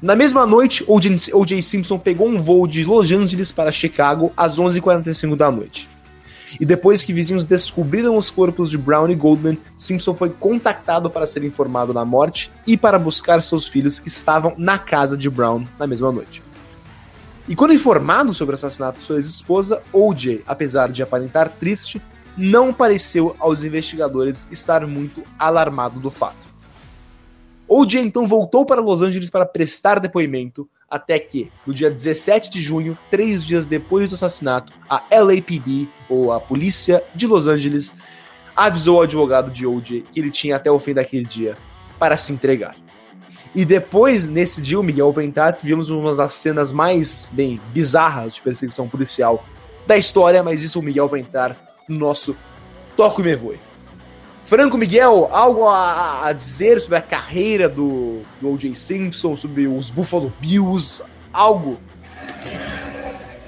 Na 0.00 0.14
mesma 0.14 0.46
noite, 0.46 0.84
O.J. 0.86 1.60
Simpson 1.60 1.98
pegou 1.98 2.28
um 2.28 2.40
voo 2.40 2.68
de 2.68 2.84
Los 2.84 3.10
Angeles 3.10 3.50
para 3.50 3.72
Chicago 3.72 4.32
às 4.36 4.56
11h45 4.56 5.34
da 5.34 5.50
noite. 5.50 5.88
E 6.60 6.64
depois 6.64 7.04
que 7.04 7.12
vizinhos 7.12 7.44
descobriram 7.44 8.16
os 8.16 8.30
corpos 8.30 8.70
de 8.70 8.78
Brown 8.78 9.08
e 9.08 9.14
Goldman, 9.16 9.58
Simpson 9.76 10.14
foi 10.14 10.30
contactado 10.30 11.10
para 11.10 11.26
ser 11.26 11.42
informado 11.42 11.92
da 11.92 12.04
morte 12.04 12.50
e 12.64 12.76
para 12.76 12.96
buscar 12.96 13.42
seus 13.42 13.66
filhos 13.66 13.98
que 13.98 14.06
estavam 14.06 14.54
na 14.56 14.78
casa 14.78 15.16
de 15.16 15.28
Brown 15.28 15.64
na 15.78 15.86
mesma 15.86 16.12
noite. 16.12 16.44
E 17.48 17.56
quando 17.56 17.74
informado 17.74 18.32
sobre 18.32 18.52
o 18.52 18.54
assassinato 18.54 19.00
de 19.00 19.04
sua 19.04 19.16
ex-esposa, 19.16 19.82
OJ, 19.92 20.42
apesar 20.46 20.92
de 20.92 21.02
aparentar 21.02 21.48
triste, 21.48 22.00
não 22.36 22.72
pareceu 22.72 23.34
aos 23.40 23.64
investigadores 23.64 24.46
estar 24.50 24.86
muito 24.86 25.24
alarmado 25.36 25.98
do 25.98 26.08
fato. 26.10 26.47
OJ 27.68 28.00
então 28.00 28.26
voltou 28.26 28.64
para 28.64 28.80
Los 28.80 29.02
Angeles 29.02 29.28
para 29.28 29.44
prestar 29.44 30.00
depoimento, 30.00 30.68
até 30.88 31.18
que, 31.18 31.52
no 31.66 31.74
dia 31.74 31.90
17 31.90 32.50
de 32.50 32.62
junho, 32.62 32.96
três 33.10 33.44
dias 33.44 33.68
depois 33.68 34.08
do 34.08 34.14
assassinato, 34.14 34.72
a 34.88 35.02
LAPD, 35.10 35.86
ou 36.08 36.32
a 36.32 36.40
Polícia 36.40 37.04
de 37.14 37.26
Los 37.26 37.46
Angeles, 37.46 37.92
avisou 38.56 38.98
o 38.98 39.02
advogado 39.02 39.50
de 39.50 39.66
OJ 39.66 40.04
que 40.10 40.18
ele 40.18 40.30
tinha 40.30 40.56
até 40.56 40.70
o 40.70 40.78
fim 40.78 40.94
daquele 40.94 41.24
dia 41.24 41.56
para 41.98 42.16
se 42.16 42.32
entregar. 42.32 42.74
E 43.54 43.64
depois, 43.64 44.26
nesse 44.26 44.62
dia, 44.62 44.80
o 44.80 44.82
Miguel 44.82 45.12
Ventat, 45.12 45.64
vimos 45.64 45.90
uma 45.90 46.14
das 46.14 46.32
cenas 46.34 46.72
mais, 46.72 47.28
bem, 47.32 47.60
bizarras 47.72 48.34
de 48.34 48.42
perseguição 48.42 48.88
policial 48.88 49.44
da 49.86 49.96
história, 49.96 50.42
mas 50.42 50.62
isso 50.62 50.80
o 50.80 50.82
Miguel 50.82 51.08
vai 51.08 51.20
entrar 51.20 51.56
no 51.88 51.98
nosso 51.98 52.36
Toco 52.96 53.22
Me 53.22 53.34
Voe. 53.34 53.67
Franco 54.48 54.78
Miguel, 54.78 55.28
algo 55.30 55.68
a, 55.68 56.26
a, 56.26 56.32
dizer 56.32 56.80
sobre 56.80 56.96
a 56.96 57.02
carreira 57.02 57.68
do, 57.68 58.22
do 58.40 58.48
O.J. 58.52 58.74
Simpson, 58.74 59.36
sobre 59.36 59.68
os 59.68 59.90
Buffalo 59.90 60.32
Bills, 60.40 61.02
algo? 61.30 61.78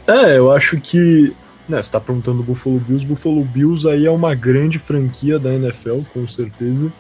É, 0.07 0.37
eu 0.37 0.53
acho 0.53 0.79
que, 0.79 1.35
né, 1.67 1.83
você 1.83 1.91
tá 1.91 1.99
perguntando 1.99 2.43
do 2.43 2.45
Buffalo 2.45 2.79
Bills, 2.79 3.07
Buffalo 3.07 3.43
Bills 3.43 3.89
aí 3.89 4.05
é 4.05 4.11
uma 4.11 4.35
grande 4.35 4.79
franquia 4.79 5.39
da 5.39 5.55
NFL, 5.55 6.01
com 6.13 6.29
certeza, 6.29 6.93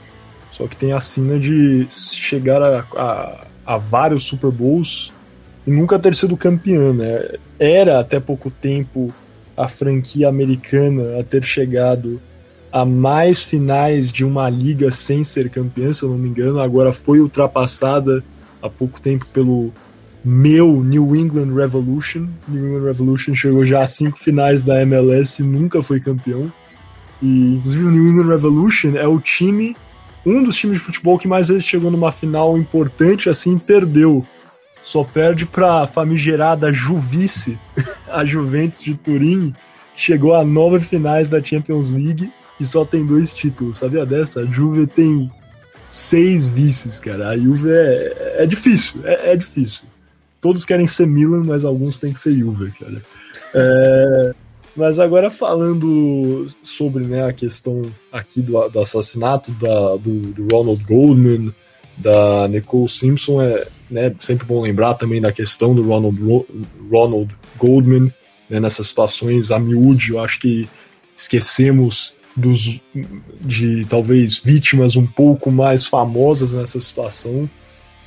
só 0.50 0.66
que 0.66 0.76
tem 0.76 0.94
a 0.94 1.00
sina 1.00 1.38
de 1.38 1.86
chegar 1.90 2.62
a, 2.62 2.86
a, 2.96 3.46
a 3.66 3.76
vários 3.76 4.22
Super 4.22 4.50
Bowls 4.50 5.12
e 5.66 5.70
nunca 5.70 5.98
ter 5.98 6.14
sido 6.14 6.38
campeão, 6.38 6.94
né? 6.94 7.34
Era 7.58 8.00
até 8.00 8.18
pouco 8.18 8.50
tempo 8.50 9.12
a 9.54 9.68
franquia 9.68 10.26
americana 10.26 11.20
a 11.20 11.22
ter 11.22 11.44
chegado 11.44 12.18
a 12.72 12.84
mais 12.84 13.42
finais 13.42 14.12
de 14.12 14.24
uma 14.24 14.48
liga 14.48 14.90
sem 14.90 15.24
ser 15.24 15.50
campeã, 15.50 15.92
se 15.92 16.02
eu 16.02 16.10
não 16.10 16.18
me 16.18 16.28
engano. 16.28 16.60
Agora 16.60 16.92
foi 16.92 17.20
ultrapassada 17.20 18.22
há 18.62 18.68
pouco 18.68 19.00
tempo 19.00 19.26
pelo 19.32 19.72
meu 20.24 20.82
New 20.82 21.16
England 21.16 21.54
Revolution. 21.54 22.28
New 22.46 22.68
England 22.68 22.86
Revolution 22.86 23.34
chegou 23.34 23.66
já 23.66 23.82
a 23.82 23.86
cinco 23.86 24.18
finais 24.18 24.62
da 24.62 24.80
MLS 24.82 25.42
e 25.42 25.44
nunca 25.44 25.82
foi 25.82 26.00
campeão. 26.00 26.52
E 27.20 27.56
inclusive 27.56 27.84
o 27.84 27.90
New 27.90 28.08
England 28.08 28.28
Revolution 28.28 28.96
é 28.96 29.06
o 29.06 29.20
time 29.20 29.76
um 30.24 30.42
dos 30.42 30.56
times 30.56 30.78
de 30.78 30.84
futebol 30.84 31.18
que 31.18 31.26
mais 31.26 31.48
vezes 31.48 31.64
chegou 31.64 31.90
numa 31.90 32.12
final 32.12 32.56
importante 32.58 33.28
assim 33.28 33.58
perdeu. 33.58 34.24
Só 34.82 35.04
perde 35.04 35.44
para 35.44 35.82
a 35.82 35.86
famigerada 35.86 36.72
Juvice, 36.72 37.58
a 38.08 38.24
Juventus 38.24 38.82
de 38.82 38.94
Turim, 38.94 39.54
chegou 39.94 40.34
a 40.34 40.44
nove 40.44 40.80
finais 40.80 41.28
da 41.28 41.42
Champions 41.42 41.90
League 41.90 42.30
e 42.60 42.66
só 42.66 42.84
tem 42.84 43.06
dois 43.06 43.32
títulos. 43.32 43.76
Sabia 43.76 44.04
dessa? 44.04 44.42
A 44.42 44.46
Juve 44.46 44.86
tem 44.86 45.30
seis 45.88 46.46
vices, 46.46 47.00
cara. 47.00 47.30
A 47.30 47.38
Juve 47.38 47.70
é, 47.70 48.42
é 48.42 48.46
difícil, 48.46 49.00
é, 49.04 49.32
é, 49.32 49.36
difícil. 49.36 49.84
Todos 50.40 50.64
querem 50.64 50.86
ser 50.86 51.06
Milan, 51.06 51.42
mas 51.44 51.64
alguns 51.64 51.98
têm 51.98 52.12
que 52.12 52.20
ser 52.20 52.34
Juve, 52.34 52.70
cara. 52.72 53.02
É, 53.54 54.34
mas 54.76 54.98
agora 54.98 55.30
falando 55.30 56.46
sobre 56.62 57.04
né, 57.04 57.26
a 57.26 57.32
questão 57.32 57.82
aqui 58.12 58.40
do, 58.40 58.68
do 58.68 58.80
assassinato 58.80 59.50
da, 59.52 59.96
do, 59.96 60.32
do, 60.32 60.54
Ronald 60.54 60.84
Goldman, 60.84 61.52
da 61.96 62.46
Nicole 62.46 62.88
Simpson, 62.88 63.42
é 63.42 63.66
né, 63.90 64.14
sempre 64.18 64.46
bom 64.46 64.62
lembrar 64.62 64.94
também 64.94 65.20
da 65.20 65.32
questão 65.32 65.74
do 65.74 65.82
Ronald, 65.82 66.16
Ronald 66.90 67.36
Goldman 67.58 68.12
né, 68.48 68.60
nessas 68.60 68.86
situações 68.86 69.50
a 69.50 69.58
miúde. 69.58 70.10
Eu 70.12 70.20
acho 70.20 70.38
que 70.38 70.68
esquecemos 71.16 72.14
dos, 72.36 72.80
de 73.40 73.84
talvez 73.86 74.38
vítimas 74.38 74.96
um 74.96 75.06
pouco 75.06 75.50
mais 75.50 75.86
famosas 75.86 76.54
nessa 76.54 76.80
situação. 76.80 77.48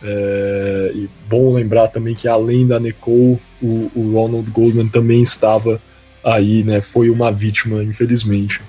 É, 0.06 0.92
e 0.96 1.10
bom 1.30 1.54
lembrar 1.54 1.88
também 1.88 2.14
que 2.14 2.28
além 2.28 2.68
da 2.68 2.80
Nicole, 2.80 3.40
o, 3.62 3.92
o 3.96 4.12
Ronald 4.14 4.50
Goldman 4.52 4.90
também 4.90 5.22
estava 5.22 5.82
aí, 6.24 6.64
né, 6.64 6.82
foi 6.82 7.10
uma 7.10 7.32
vítima, 7.32 7.84
infelizmente. 7.84 8.62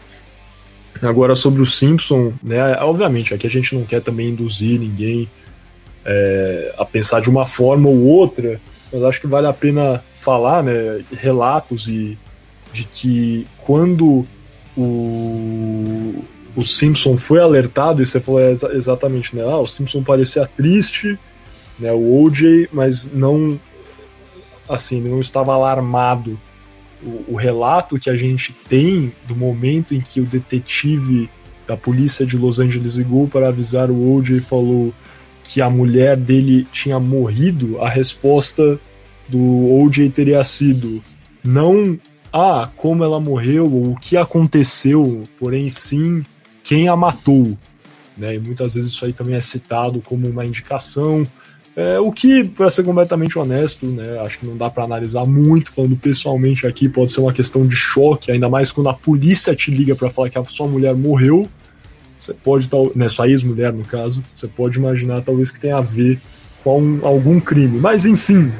Agora 1.02 1.34
sobre 1.34 1.60
o 1.60 1.66
Simpson, 1.66 2.32
né, 2.42 2.76
obviamente 2.76 3.34
aqui 3.34 3.46
a 3.46 3.50
gente 3.50 3.74
não 3.74 3.84
quer 3.84 4.00
também 4.00 4.28
induzir 4.28 4.78
ninguém 4.78 5.28
é, 6.04 6.74
a 6.78 6.84
pensar 6.84 7.20
de 7.20 7.28
uma 7.28 7.46
forma 7.46 7.88
ou 7.88 8.04
outra, 8.04 8.60
mas 8.92 9.02
acho 9.02 9.20
que 9.20 9.26
vale 9.26 9.48
a 9.48 9.52
pena 9.52 10.04
falar, 10.16 10.62
né, 10.62 11.04
relatos 11.12 11.88
e 11.88 12.16
de 12.72 12.84
que 12.84 13.46
quando 13.58 14.26
o, 14.76 16.24
o 16.56 16.64
Simpson 16.64 17.16
foi 17.16 17.40
alertado, 17.40 18.02
e 18.02 18.06
você 18.06 18.20
falou 18.20 18.40
é, 18.40 18.52
exatamente, 18.52 19.34
né, 19.34 19.42
ah, 19.42 19.58
o 19.58 19.66
Simpson 19.66 20.02
parecia 20.02 20.46
triste, 20.46 21.18
né, 21.78 21.92
o 21.92 22.22
OJ, 22.22 22.68
mas 22.72 23.10
não 23.12 23.58
assim, 24.68 25.00
não 25.00 25.20
estava 25.20 25.52
alarmado. 25.52 26.38
O, 27.02 27.32
o, 27.32 27.34
relato 27.34 27.98
que 27.98 28.08
a 28.08 28.16
gente 28.16 28.54
tem 28.68 29.12
do 29.28 29.36
momento 29.36 29.94
em 29.94 30.00
que 30.00 30.20
o 30.20 30.26
detetive 30.26 31.28
da 31.66 31.76
polícia 31.76 32.24
de 32.24 32.36
Los 32.36 32.58
Angeles 32.58 32.94
ligou 32.94 33.28
para 33.28 33.48
avisar 33.48 33.90
o 33.90 34.16
OJ 34.16 34.38
e 34.38 34.40
falou 34.40 34.92
que 35.42 35.60
a 35.60 35.68
mulher 35.68 36.16
dele 36.16 36.66
tinha 36.72 36.98
morrido, 36.98 37.78
a 37.80 37.88
resposta 37.88 38.80
do 39.28 39.70
OJ 39.80 40.08
teria 40.10 40.42
sido 40.42 41.02
não 41.42 41.98
ah, 42.36 42.68
como 42.76 43.04
ela 43.04 43.20
morreu 43.20 43.72
ou 43.72 43.92
o 43.92 43.96
que 43.96 44.16
aconteceu, 44.16 45.28
porém 45.38 45.70
sim 45.70 46.24
quem 46.62 46.88
a 46.88 46.96
matou. 46.96 47.56
Né? 48.16 48.34
E 48.34 48.38
muitas 48.40 48.74
vezes 48.74 48.90
isso 48.90 49.04
aí 49.04 49.12
também 49.12 49.36
é 49.36 49.40
citado 49.40 50.00
como 50.00 50.28
uma 50.28 50.44
indicação 50.44 51.26
é, 51.76 51.98
o 51.98 52.12
que, 52.12 52.44
para 52.44 52.70
ser 52.70 52.84
completamente 52.84 53.36
honesto, 53.36 53.84
né, 53.84 54.20
acho 54.20 54.38
que 54.38 54.46
não 54.46 54.56
dá 54.56 54.70
para 54.70 54.84
analisar 54.84 55.26
muito, 55.26 55.72
falando 55.72 55.96
pessoalmente 55.96 56.66
aqui, 56.68 56.88
pode 56.88 57.10
ser 57.10 57.20
uma 57.20 57.32
questão 57.32 57.66
de 57.66 57.74
choque, 57.74 58.30
ainda 58.30 58.48
mais 58.48 58.70
quando 58.70 58.88
a 58.88 58.94
polícia 58.94 59.54
te 59.56 59.72
liga 59.72 59.96
para 59.96 60.08
falar 60.08 60.30
que 60.30 60.38
a 60.38 60.44
sua 60.44 60.68
mulher 60.68 60.94
morreu. 60.94 61.48
Você 62.16 62.32
pode, 62.32 62.70
né, 62.94 63.08
sua 63.08 63.28
ex-mulher 63.28 63.72
no 63.72 63.84
caso, 63.84 64.22
você 64.32 64.46
pode 64.46 64.78
imaginar 64.78 65.22
talvez 65.22 65.50
que 65.50 65.58
tenha 65.58 65.76
a 65.76 65.80
ver 65.80 66.20
com 66.62 67.00
algum 67.02 67.40
crime. 67.40 67.80
Mas 67.80 68.06
enfim, 68.06 68.52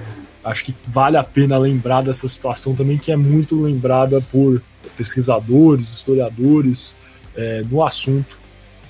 acho 0.44 0.64
que 0.64 0.74
vale 0.86 1.16
a 1.16 1.24
pena 1.24 1.56
lembrar 1.58 2.02
dessa 2.02 2.28
situação 2.28 2.74
também, 2.74 2.98
que 2.98 3.10
é 3.10 3.16
muito 3.16 3.60
lembrada 3.60 4.20
por 4.20 4.62
pesquisadores, 4.96 5.88
historiadores 5.88 6.96
é, 7.34 7.62
no 7.62 7.82
assunto, 7.82 8.38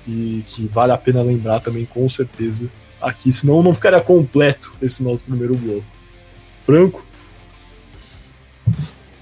e 0.07 0.45
que 0.47 0.67
vale 0.67 0.93
a 0.93 0.99
pena 0.99 1.23
lembrar 1.23 1.61
também 1.61 1.87
com 1.87 2.07
certeza 2.09 2.71
aqui, 3.01 3.31
senão 3.33 3.63
não 3.63 3.75
ficaria 3.75 4.01
completo 4.01 4.73
esse 4.83 5.03
nosso 5.03 5.25
primeiro 5.25 5.55
bloco. 5.57 5.87
Franco? 6.63 7.05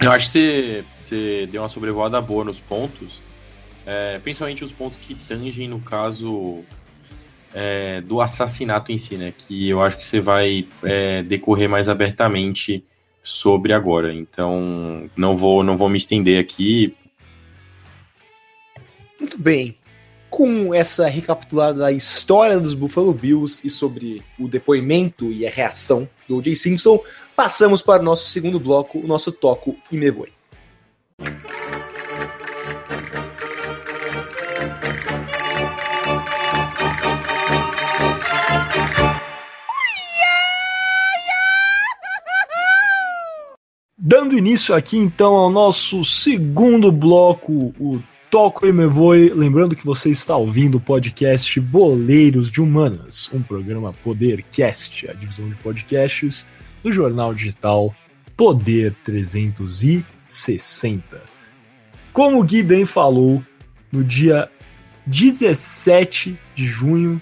Eu 0.01 0.11
acho 0.11 0.27
que 0.27 0.33
você, 0.33 0.85
você 0.99 1.49
deu 1.51 1.63
uma 1.63 1.69
sobrevoada 1.69 2.21
boa 2.21 2.45
nos 2.45 2.59
pontos, 2.59 3.21
é, 3.87 4.19
principalmente 4.19 4.65
os 4.65 4.73
pontos 4.73 4.99
que 4.99 5.15
tangem 5.15 5.69
no 5.69 5.81
caso 5.81 6.65
é, 7.55 8.01
do 8.01 8.21
assassinato 8.21 8.93
em 8.93 8.99
si, 8.99 9.17
né? 9.17 9.33
Que 9.37 9.69
eu 9.69 9.81
acho 9.83 9.99
que 9.99 10.07
você 10.07 10.21
vai 10.21 10.67
é, 10.83 11.23
decorrer 11.23 11.69
mais 11.69 11.89
abertamente 11.89 12.85
sobre 13.23 13.73
agora. 13.73 14.13
Então, 14.13 15.09
não 15.17 15.37
vou, 15.37 15.63
não 15.63 15.77
vou 15.77 15.89
me 15.89 15.99
estender 15.99 16.41
aqui. 16.41 16.95
Muito 19.21 19.39
bem 19.39 19.77
com 20.33 20.73
essa 20.73 21.07
recapitulada 21.09 21.81
da 21.81 21.93
história 21.93 22.59
dos 22.59 22.73
Buffalo 22.73 23.13
Bills 23.13 23.61
e 23.67 23.69
sobre 23.69 24.23
o 24.39 24.49
depoimento 24.49 25.31
e 25.31 25.47
a 25.47 25.51
reação 25.51 26.09
do 26.27 26.39
O.J. 26.39 26.57
Simpson, 26.57 26.99
passamos 27.37 27.83
para 27.83 28.01
o 28.01 28.05
nosso 28.05 28.31
segundo 28.31 28.59
bloco, 28.59 28.99
o 28.99 29.07
nosso 29.07 29.31
Toco 29.31 29.77
e 29.91 29.97
Me. 29.99 30.11
Dando 44.33 44.39
início 44.39 44.75
aqui 44.75 44.97
então 44.97 45.35
ao 45.35 45.51
nosso 45.51 46.03
segundo 46.03 46.91
bloco, 46.91 47.75
o 47.79 48.03
Toco 48.31 48.67
e 48.67 48.73
me 48.73 48.87
voe, 48.87 49.29
lembrando 49.29 49.77
que 49.77 49.85
você 49.85 50.09
está 50.09 50.35
ouvindo 50.35 50.79
o 50.79 50.81
podcast 50.81 51.61
Boleiros 51.61 52.51
de 52.51 52.63
Humanas, 52.63 53.29
um 53.31 53.43
programa 53.43 53.93
Podercast, 53.93 55.11
a 55.11 55.13
divisão 55.13 55.51
de 55.51 55.55
podcasts 55.57 56.47
do 56.83 56.91
jornal 56.91 57.35
digital 57.35 57.95
Poder 58.35 58.97
360. 59.05 61.23
Como 62.15 62.41
o 62.41 62.43
Gui 62.43 62.63
bem 62.63 62.87
falou, 62.87 63.45
no 63.93 64.03
dia 64.03 64.49
17 65.07 66.39
de 66.55 66.65
junho, 66.65 67.21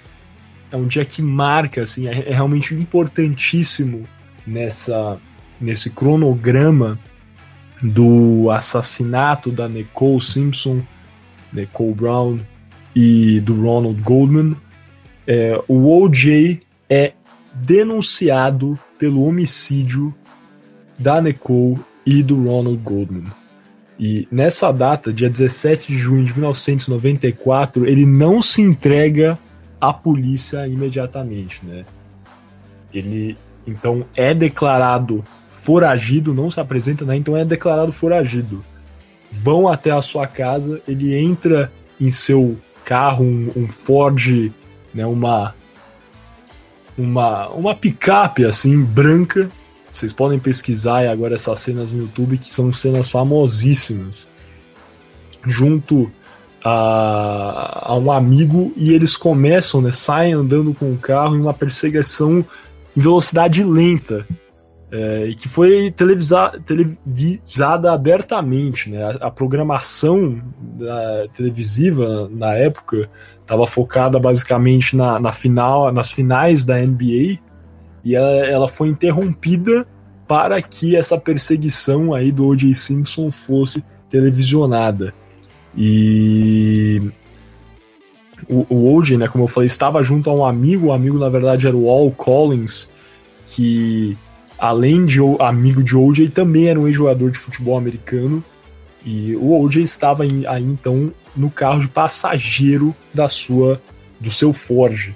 é 0.71 0.77
um 0.77 0.87
dia 0.87 1.05
que 1.05 1.23
marca, 1.23 1.83
assim, 1.83 2.07
é, 2.07 2.29
é 2.29 2.33
realmente 2.33 2.73
importantíssimo 2.73 4.09
nessa 4.47 5.19
nesse 5.61 5.91
cronograma 5.91 6.99
do 7.83 8.51
assassinato 8.51 9.51
da 9.51 9.69
Nicole 9.69 10.21
Simpson, 10.21 10.83
Nicole 11.53 11.95
Brown 11.95 12.41
e 12.95 13.41
do 13.41 13.61
Ronald 13.61 14.01
Goldman, 14.03 14.57
é, 15.27 15.63
o 15.69 16.03
OJ 16.03 16.61
é 16.89 17.13
denunciado 17.55 18.79
pelo 18.99 19.25
homicídio 19.25 20.15
da 20.99 21.21
Nicole 21.21 21.79
e 22.05 22.23
do 22.23 22.43
Ronald 22.43 22.79
Goldman. 22.79 23.27
E 23.99 24.27
nessa 24.31 24.73
data, 24.73 25.13
dia 25.13 25.29
17 25.29 25.89
de 25.89 25.99
junho 25.99 26.25
de 26.25 26.33
1994, 26.33 27.87
ele 27.87 28.07
não 28.07 28.41
se 28.41 28.63
entrega 28.63 29.39
à 29.81 29.93
polícia 29.93 30.67
imediatamente, 30.67 31.65
né? 31.65 31.85
Ele 32.93 33.37
então 33.67 34.05
é 34.17 34.35
declarado 34.35 35.23
foragido, 35.63 36.35
não 36.35 36.51
se 36.51 36.61
apresenta, 36.61 37.05
né? 37.05 37.17
Então 37.17 37.37
é 37.37 37.45
declarado 37.45 37.93
foragido. 37.93 38.65
Vão 39.31 39.69
até 39.69 39.91
a 39.91 40.03
sua 40.03 40.27
casa, 40.27 40.81
ele 40.89 41.15
entra 41.15 41.71
em 42.01 42.11
seu 42.11 42.59
carro, 42.85 43.25
um, 43.25 43.51
um 43.55 43.69
Ford, 43.69 44.53
né? 44.93 45.07
Uma 45.07 45.55
uma 46.99 47.49
uma 47.49 47.75
picape 47.75 48.45
assim 48.45 48.83
branca. 48.83 49.51
Vocês 49.91 50.13
podem 50.13 50.39
pesquisar 50.39 51.09
agora 51.09 51.35
essas 51.35 51.59
cenas 51.59 51.93
no 51.93 52.03
YouTube 52.03 52.39
que 52.39 52.51
são 52.51 52.73
cenas 52.73 53.11
famosíssimas. 53.11 54.31
Junto 55.47 56.11
a, 56.63 57.93
a 57.93 57.99
um 57.99 58.13
amigo 58.13 58.73
e 58.77 58.93
eles 58.93 59.17
começam, 59.17 59.81
né? 59.81 59.91
Saem 59.91 60.33
andando 60.33 60.75
com 60.75 60.93
o 60.93 60.99
carro 60.99 61.37
em 61.37 61.41
uma 61.41 61.55
perseguição 61.55 62.45
em 62.97 63.01
velocidade 63.01 63.63
lenta 63.63 64.27
é, 64.91 65.27
e 65.27 65.35
que 65.35 65.49
foi 65.49 65.91
televisa, 65.91 66.51
televisada 66.65 67.93
abertamente. 67.93 68.91
Né? 68.91 69.03
A, 69.03 69.27
a 69.27 69.31
programação 69.31 70.43
da, 70.61 71.27
televisiva 71.33 72.29
na 72.31 72.55
época 72.55 73.09
estava 73.41 73.67
focada 73.67 74.19
basicamente 74.19 74.97
na, 74.97 75.21
na, 75.21 75.33
final, 75.33 75.93
nas 75.93 76.11
finais 76.11 76.65
da 76.65 76.79
NBA 76.79 77.39
e 78.05 78.17
ela, 78.17 78.31
ela 78.47 78.69
foi 78.69 78.89
interrompida 78.89 79.87
para 80.27 80.61
que 80.63 80.97
essa 80.97 81.19
perseguição 81.19 82.15
aí 82.15 82.31
do 82.31 82.47
O.J. 82.47 82.73
Simpson 82.75 83.31
fosse 83.31 83.85
televisionada. 84.09 85.13
E 85.77 87.13
o, 88.49 88.67
o 88.69 88.95
O.J., 88.95 89.19
né, 89.19 89.29
como 89.29 89.45
eu 89.45 89.49
falei, 89.49 89.67
estava 89.67 90.03
junto 90.03 90.31
a 90.31 90.35
um 90.35 90.45
amigo, 90.45 90.89
o 90.89 90.93
amigo 90.93 91.19
na 91.19 91.29
verdade 91.29 91.67
era 91.67 91.77
o 91.77 91.91
Al 91.91 92.11
Collins, 92.13 92.91
que 93.45 94.17
além 94.61 95.07
de 95.07 95.19
amigo 95.41 95.83
de 95.83 95.97
OJ, 95.97 96.29
também 96.29 96.69
era 96.69 96.79
um 96.79 96.87
ex-jogador 96.87 97.31
de 97.31 97.39
futebol 97.39 97.79
americano. 97.79 98.45
E 99.05 99.35
o 99.37 99.59
OJ 99.59 99.83
estava 99.83 100.25
aí, 100.25 100.45
então 100.63 101.11
no 101.35 101.51
carro 101.51 101.81
de 101.81 101.89
passageiro 101.89 102.95
da 103.15 103.27
sua 103.27 103.81
do 104.21 104.31
seu 104.31 104.53
Ford. 104.53 105.15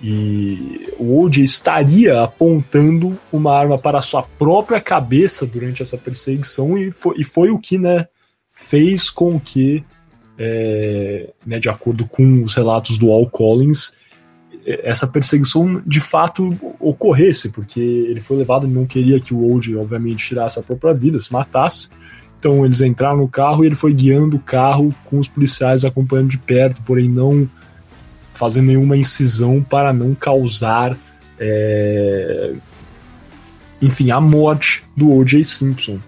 E 0.00 0.92
o 0.98 1.20
OJ 1.20 1.42
estaria 1.42 2.22
apontando 2.22 3.18
uma 3.32 3.56
arma 3.56 3.78
para 3.78 3.98
a 3.98 4.02
sua 4.02 4.22
própria 4.22 4.80
cabeça 4.80 5.44
durante 5.44 5.82
essa 5.82 5.98
perseguição 5.98 6.78
e 6.78 6.92
foi, 6.92 7.16
e 7.18 7.24
foi 7.24 7.50
o 7.50 7.58
que 7.58 7.78
né, 7.78 8.06
fez 8.52 9.10
com 9.10 9.40
que, 9.40 9.84
é, 10.38 11.30
né, 11.44 11.58
de 11.58 11.68
acordo 11.68 12.06
com 12.06 12.42
os 12.42 12.54
relatos 12.54 12.98
do 12.98 13.10
Al 13.10 13.28
Collins, 13.28 13.94
essa 14.66 15.06
perseguição 15.06 15.82
de 15.86 16.00
fato 16.00 16.56
ocorresse, 16.80 17.50
porque 17.50 17.80
ele 17.80 18.20
foi 18.20 18.38
levado, 18.38 18.66
ele 18.66 18.74
não 18.74 18.86
queria 18.86 19.20
que 19.20 19.34
o 19.34 19.42
Old, 19.42 19.76
obviamente, 19.76 20.26
tirasse 20.26 20.58
a 20.58 20.62
própria 20.62 20.94
vida, 20.94 21.20
se 21.20 21.32
matasse. 21.32 21.88
Então 22.38 22.64
eles 22.64 22.80
entraram 22.80 23.18
no 23.18 23.28
carro 23.28 23.62
e 23.62 23.66
ele 23.66 23.74
foi 23.74 23.92
guiando 23.92 24.36
o 24.36 24.40
carro 24.40 24.94
com 25.04 25.18
os 25.18 25.28
policiais 25.28 25.84
acompanhando 25.84 26.28
de 26.28 26.38
perto, 26.38 26.82
porém 26.82 27.08
não 27.08 27.48
fazendo 28.32 28.66
nenhuma 28.66 28.96
incisão 28.96 29.62
para 29.62 29.92
não 29.92 30.14
causar, 30.14 30.96
é... 31.38 32.52
enfim, 33.80 34.10
a 34.10 34.20
morte 34.20 34.82
do 34.96 35.10
O.J. 35.10 35.44
Simpson. 35.44 35.98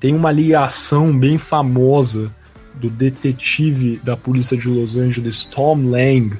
Tem 0.00 0.14
uma 0.14 0.32
ligação 0.32 1.16
bem 1.16 1.38
famosa 1.38 2.32
do 2.74 2.88
detetive 2.88 4.00
da 4.02 4.16
polícia 4.16 4.56
de 4.56 4.68
Los 4.68 4.96
Angeles, 4.96 5.44
Tom 5.44 5.82
Lang, 5.88 6.36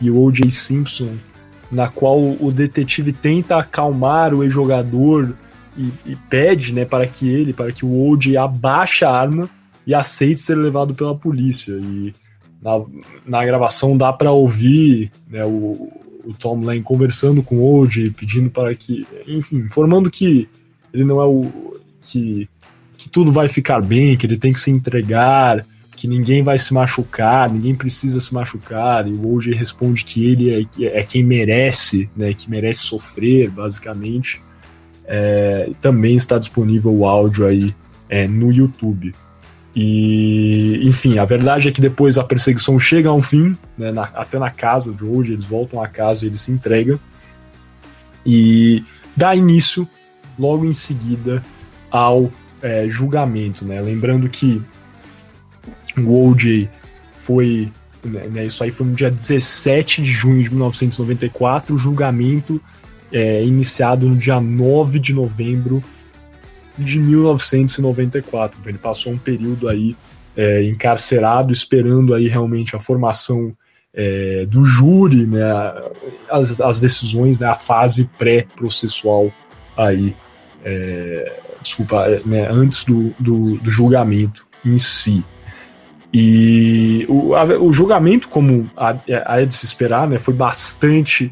e 0.00 0.10
o 0.10 0.18
O.J. 0.18 0.50
Simpson, 0.50 1.16
na 1.70 1.88
qual 1.88 2.20
o 2.20 2.52
detetive 2.52 3.12
tenta 3.12 3.56
acalmar 3.56 4.34
o 4.34 4.42
ex-jogador 4.42 5.34
e, 5.76 5.90
e, 6.06 6.16
pede 6.30 6.72
né, 6.72 6.84
para 6.84 7.06
que 7.06 7.28
ele, 7.28 7.52
para 7.52 7.72
que 7.72 7.84
o 7.84 8.08
O.J. 8.08 8.36
abaixe 8.36 9.04
a 9.04 9.10
arma 9.10 9.48
e 9.86 9.94
aceite 9.94 10.40
ser 10.40 10.56
levado 10.56 10.94
pela 10.94 11.14
polícia. 11.14 11.72
E 11.72 12.14
na, 12.62 12.82
na 13.26 13.44
gravação 13.44 13.96
dá 13.96 14.12
para 14.12 14.32
ouvir 14.32 15.12
né, 15.28 15.44
o, 15.44 15.90
o, 16.24 16.34
Tom 16.38 16.60
Lane 16.64 16.82
conversando 16.82 17.42
com 17.42 17.56
o 17.56 17.78
O.J., 17.78 18.10
pedindo 18.10 18.50
para 18.50 18.74
que, 18.74 19.06
enfim, 19.26 19.56
informando 19.56 20.10
que 20.10 20.48
ele 20.92 21.04
não 21.04 21.20
é 21.20 21.26
o. 21.26 21.78
que, 22.00 22.48
que 22.96 23.10
tudo 23.10 23.30
vai 23.30 23.48
ficar 23.48 23.82
bem, 23.82 24.16
que 24.16 24.26
ele 24.26 24.38
tem 24.38 24.52
que 24.52 24.60
se 24.60 24.70
entregar 24.70 25.66
que 25.96 26.06
ninguém 26.06 26.42
vai 26.42 26.58
se 26.58 26.74
machucar, 26.74 27.50
ninguém 27.50 27.74
precisa 27.74 28.20
se 28.20 28.32
machucar, 28.34 29.08
e 29.08 29.12
o 29.12 29.34
OJ 29.34 29.54
responde 29.54 30.04
que 30.04 30.30
ele 30.30 30.68
é, 30.78 30.98
é 30.98 31.02
quem 31.02 31.24
merece, 31.24 32.10
né, 32.14 32.34
que 32.34 32.50
merece 32.50 32.80
sofrer, 32.80 33.50
basicamente. 33.50 34.42
É, 35.06 35.70
também 35.80 36.16
está 36.16 36.38
disponível 36.38 36.92
o 36.92 37.06
áudio 37.06 37.46
aí 37.46 37.74
é, 38.10 38.28
no 38.28 38.52
YouTube. 38.52 39.14
E, 39.74 40.80
enfim, 40.86 41.18
a 41.18 41.24
verdade 41.24 41.68
é 41.68 41.72
que 41.72 41.80
depois 41.80 42.18
a 42.18 42.24
perseguição 42.24 42.78
chega 42.78 43.08
a 43.08 43.14
um 43.14 43.22
fim, 43.22 43.56
né, 43.76 43.90
na, 43.90 44.02
até 44.02 44.38
na 44.38 44.50
casa 44.50 44.92
de 44.92 45.04
hoje, 45.04 45.32
eles 45.32 45.44
voltam 45.46 45.82
à 45.82 45.88
casa 45.88 46.24
e 46.24 46.28
ele 46.28 46.36
se 46.36 46.52
entrega. 46.52 47.00
E 48.24 48.84
dá 49.16 49.34
início, 49.34 49.88
logo 50.38 50.66
em 50.66 50.72
seguida, 50.72 51.42
ao 51.90 52.30
é, 52.60 52.86
julgamento. 52.88 53.64
Né? 53.64 53.80
Lembrando 53.80 54.28
que 54.28 54.62
o 55.96 56.28
OJ 56.28 56.68
foi. 57.12 57.70
Né, 58.04 58.22
né, 58.30 58.46
isso 58.46 58.62
aí 58.62 58.70
foi 58.70 58.86
no 58.86 58.94
dia 58.94 59.10
17 59.10 60.02
de 60.02 60.12
junho 60.12 60.42
de 60.42 60.50
1994, 60.50 61.74
o 61.74 61.78
julgamento 61.78 62.60
é, 63.12 63.42
iniciado 63.44 64.08
no 64.08 64.16
dia 64.16 64.40
9 64.40 64.98
de 64.98 65.12
novembro 65.12 65.82
de 66.78 66.98
1994. 67.00 68.58
Ele 68.64 68.78
passou 68.78 69.12
um 69.12 69.18
período 69.18 69.68
aí 69.68 69.96
é, 70.36 70.62
encarcerado, 70.64 71.52
esperando 71.52 72.14
aí 72.14 72.28
realmente 72.28 72.76
a 72.76 72.80
formação 72.80 73.56
é, 73.94 74.44
do 74.46 74.64
júri, 74.64 75.26
né, 75.26 75.42
as, 76.30 76.60
as 76.60 76.80
decisões, 76.80 77.40
né, 77.40 77.48
a 77.48 77.54
fase 77.54 78.10
pré-processual 78.18 79.32
aí, 79.74 80.14
é, 80.62 81.40
desculpa, 81.62 82.06
é, 82.06 82.20
né, 82.26 82.46
antes 82.50 82.84
do, 82.84 83.14
do, 83.18 83.56
do 83.56 83.70
julgamento 83.70 84.46
em 84.62 84.78
si. 84.78 85.24
E 86.18 87.04
o, 87.10 87.34
a, 87.34 87.44
o 87.44 87.70
julgamento, 87.70 88.26
como 88.28 88.70
é 89.06 89.44
de 89.44 89.52
se 89.52 89.66
esperar, 89.66 90.08
né, 90.08 90.16
foi 90.16 90.32
bastante 90.32 91.30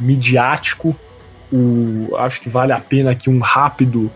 midiático. 0.00 0.98
O, 1.52 2.16
acho 2.16 2.40
que 2.40 2.48
vale 2.48 2.72
a 2.72 2.80
pena 2.80 3.12
aqui 3.12 3.30
um 3.30 3.38
rápido 3.38 4.10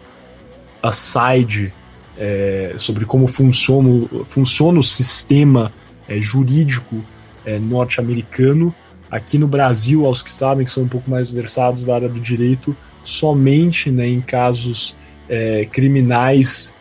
aside 0.82 1.72
é, 2.18 2.74
sobre 2.78 3.04
como 3.04 3.28
funciona, 3.28 4.08
funciona 4.24 4.80
o 4.80 4.82
sistema 4.82 5.72
é, 6.08 6.20
jurídico 6.20 7.04
é, 7.46 7.60
norte-americano. 7.60 8.74
Aqui 9.08 9.38
no 9.38 9.46
Brasil, 9.46 10.04
aos 10.04 10.20
que 10.20 10.32
sabem, 10.32 10.64
que 10.64 10.72
são 10.72 10.82
um 10.82 10.88
pouco 10.88 11.08
mais 11.08 11.30
versados 11.30 11.84
da 11.84 11.94
área 11.94 12.08
do 12.08 12.20
direito, 12.20 12.76
somente 13.04 13.88
né, 13.88 14.08
em 14.08 14.20
casos 14.20 14.96
é, 15.28 15.64
criminais 15.66 16.74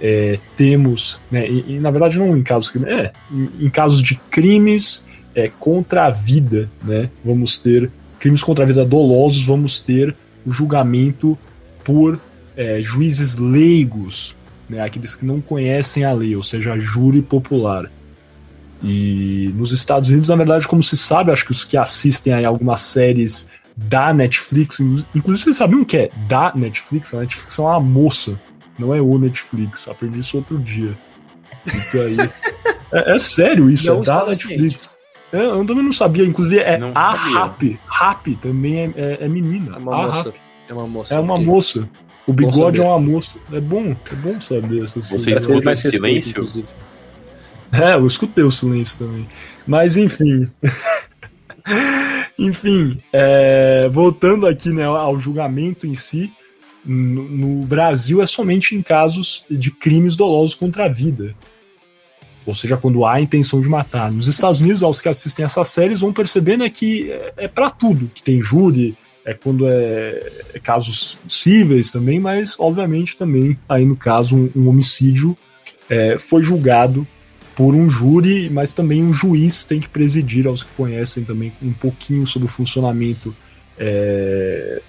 é, 0.00 0.38
temos, 0.56 1.20
né, 1.30 1.48
e, 1.48 1.74
e, 1.74 1.80
na 1.80 1.90
verdade 1.90 2.18
não 2.18 2.36
em 2.36 2.42
casos 2.42 2.74
é, 2.84 3.12
em, 3.30 3.66
em 3.66 3.70
casos 3.70 4.02
de 4.02 4.14
crimes 4.30 5.04
é, 5.34 5.48
contra 5.48 6.06
a 6.06 6.10
vida, 6.10 6.70
né, 6.82 7.10
vamos 7.24 7.58
ter 7.58 7.90
crimes 8.18 8.42
contra 8.42 8.64
a 8.64 8.66
vida 8.66 8.84
dolosos, 8.84 9.44
vamos 9.44 9.80
ter 9.80 10.14
o 10.44 10.52
julgamento 10.52 11.38
por 11.84 12.20
é, 12.56 12.80
juízes 12.82 13.36
leigos, 13.36 14.34
né, 14.68 14.80
aqueles 14.80 15.14
que 15.14 15.24
não 15.24 15.40
conhecem 15.40 16.04
a 16.04 16.12
lei, 16.12 16.34
ou 16.34 16.42
seja, 16.42 16.78
júri 16.78 17.22
popular. 17.22 17.90
E 18.82 19.52
nos 19.56 19.72
Estados 19.72 20.08
Unidos, 20.08 20.28
na 20.28 20.36
verdade, 20.36 20.68
como 20.68 20.82
se 20.82 20.96
sabe, 20.96 21.32
acho 21.32 21.44
que 21.44 21.50
os 21.50 21.64
que 21.64 21.76
assistem 21.76 22.32
aí 22.32 22.44
algumas 22.44 22.80
séries 22.80 23.48
da 23.76 24.12
Netflix, 24.12 24.80
inclusive 24.80 25.44
vocês 25.44 25.56
sabiam 25.56 25.84
que 25.84 25.96
é 25.96 26.10
da 26.28 26.52
Netflix? 26.54 27.14
A 27.14 27.20
Netflix 27.20 27.58
é 27.58 27.62
uma 27.62 27.80
moça 27.80 28.40
não 28.78 28.94
é 28.94 29.00
o 29.00 29.18
Netflix. 29.18 29.88
Aprendi 29.88 30.20
isso 30.20 30.36
outro 30.36 30.58
dia. 30.58 30.96
Então 31.66 32.00
aí. 32.00 32.16
é, 32.92 33.14
é, 33.14 33.18
sério 33.18 33.68
isso, 33.68 33.86
não 33.86 34.00
é 34.00 34.04
da 34.04 34.26
Netflix. 34.26 34.96
É, 35.32 35.44
eu 35.44 35.64
também 35.66 35.84
não 35.84 35.92
sabia, 35.92 36.24
inclusive 36.24 36.60
é 36.60 36.78
não 36.78 36.92
a 36.94 37.12
Rap. 37.12 37.78
Rap 37.86 38.34
também 38.36 38.78
é, 38.78 38.92
é, 38.96 39.24
é 39.24 39.28
menina. 39.28 39.76
É 39.76 39.78
uma 39.78 39.94
a 39.94 40.06
moça. 40.06 40.34
É 40.68 40.72
uma 40.72 40.86
moça. 40.86 41.14
É 41.14 41.18
uma 41.18 41.36
moça. 41.36 41.88
O 42.26 42.32
bigode 42.32 42.80
é 42.80 42.84
um 42.84 42.90
almoço. 42.90 43.38
É 43.52 43.60
bom, 43.60 43.96
é 44.10 44.14
bom 44.16 44.40
saber 44.40 44.84
essas 44.84 45.08
Você 45.08 45.30
escuta 45.32 45.72
esse 45.72 45.90
silêncio? 45.90 46.44
É, 47.72 47.94
eu 47.94 48.06
escutei 48.06 48.44
o 48.44 48.50
silêncio 48.50 49.06
também. 49.06 49.28
Mas 49.66 49.96
enfim. 49.96 50.50
enfim, 52.38 53.02
é, 53.12 53.88
voltando 53.90 54.46
aqui 54.46 54.70
né, 54.72 54.84
ao 54.84 55.18
julgamento 55.18 55.86
em 55.86 55.94
si, 55.94 56.32
no, 56.88 57.66
Brasil 57.66 58.22
é 58.22 58.26
somente 58.26 58.74
em 58.74 58.82
casos 58.82 59.44
de 59.50 59.70
crimes 59.70 60.16
dolosos 60.16 60.54
contra 60.54 60.86
a 60.86 60.88
vida. 60.88 61.34
Ou 62.46 62.54
seja, 62.54 62.78
quando 62.78 63.04
há 63.04 63.20
intenção 63.20 63.60
de 63.60 63.68
matar. 63.68 64.10
Nos 64.10 64.26
Estados 64.26 64.60
Unidos, 64.60 64.82
aos 64.82 65.00
que 65.00 65.08
assistem 65.08 65.44
essas 65.44 65.68
séries 65.68 66.00
vão 66.00 66.14
percebendo 66.14 66.64
é 66.64 66.70
que 66.70 67.12
é, 67.12 67.32
é 67.36 67.48
para 67.48 67.68
tudo, 67.68 68.08
que 68.08 68.22
tem 68.22 68.40
júri, 68.40 68.96
é 69.22 69.34
quando 69.34 69.68
é, 69.68 70.32
é, 70.54 70.58
casos 70.58 71.18
cíveis 71.28 71.92
também, 71.92 72.18
mas 72.18 72.56
obviamente 72.58 73.18
também 73.18 73.58
aí 73.68 73.84
no 73.84 73.94
caso 73.94 74.34
um, 74.34 74.50
um 74.56 74.68
homicídio 74.68 75.36
é, 75.90 76.18
foi 76.18 76.42
julgado 76.42 77.06
por 77.54 77.74
um 77.74 77.90
júri, 77.90 78.48
mas 78.48 78.72
também 78.72 79.04
um 79.04 79.12
juiz 79.12 79.64
tem 79.64 79.80
que 79.80 79.88
presidir, 79.88 80.46
aos 80.46 80.62
que 80.62 80.72
conhecem 80.74 81.24
também 81.24 81.52
um 81.60 81.72
pouquinho 81.74 82.26
sobre 82.26 82.46
o 82.46 82.50
funcionamento 82.50 83.36
é, 83.78 84.80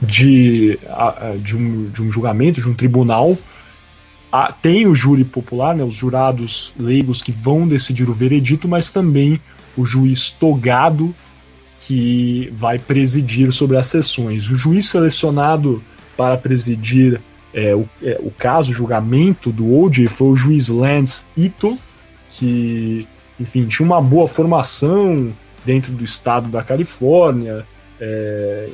de, 0.00 0.78
de, 1.42 1.56
um, 1.56 1.88
de 1.90 2.02
um 2.02 2.10
julgamento, 2.10 2.60
de 2.60 2.68
um 2.68 2.74
tribunal. 2.74 3.36
tem 4.60 4.86
o 4.86 4.94
júri 4.94 5.24
popular, 5.24 5.74
né, 5.74 5.84
os 5.84 5.94
jurados 5.94 6.72
leigos 6.78 7.22
que 7.22 7.32
vão 7.32 7.66
decidir 7.66 8.08
o 8.08 8.14
veredito, 8.14 8.68
mas 8.68 8.90
também 8.90 9.40
o 9.76 9.84
juiz 9.84 10.30
togado 10.30 11.14
que 11.80 12.50
vai 12.52 12.78
presidir 12.78 13.52
sobre 13.52 13.76
as 13.76 13.86
sessões. 13.86 14.50
O 14.50 14.56
juiz 14.56 14.88
selecionado 14.88 15.82
para 16.16 16.36
presidir 16.36 17.20
é, 17.54 17.74
o, 17.74 17.88
é, 18.02 18.18
o 18.20 18.30
caso, 18.30 18.70
o 18.70 18.74
julgamento 18.74 19.50
do 19.50 19.78
OJ 19.78 20.08
foi 20.08 20.28
o 20.28 20.36
juiz 20.36 20.68
Lance 20.68 21.26
Ito, 21.36 21.78
que, 22.30 23.06
enfim, 23.40 23.66
tinha 23.66 23.86
uma 23.86 24.00
boa 24.00 24.28
formação 24.28 25.32
dentro 25.64 25.92
do 25.92 26.04
estado 26.04 26.48
da 26.48 26.62
Califórnia, 26.62 27.66
é, 28.00 28.68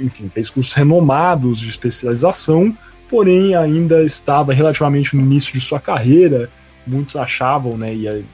enfim, 0.00 0.28
fez 0.28 0.50
cursos 0.50 0.72
renomados 0.72 1.58
de 1.60 1.68
especialização, 1.68 2.76
porém 3.08 3.54
ainda 3.54 4.02
estava 4.02 4.52
relativamente 4.52 5.16
no 5.16 5.22
início 5.22 5.52
de 5.52 5.60
sua 5.60 5.80
carreira. 5.80 6.50
Muitos 6.86 7.16
achavam, 7.16 7.76
né, 7.76 7.94
e 7.94 8.24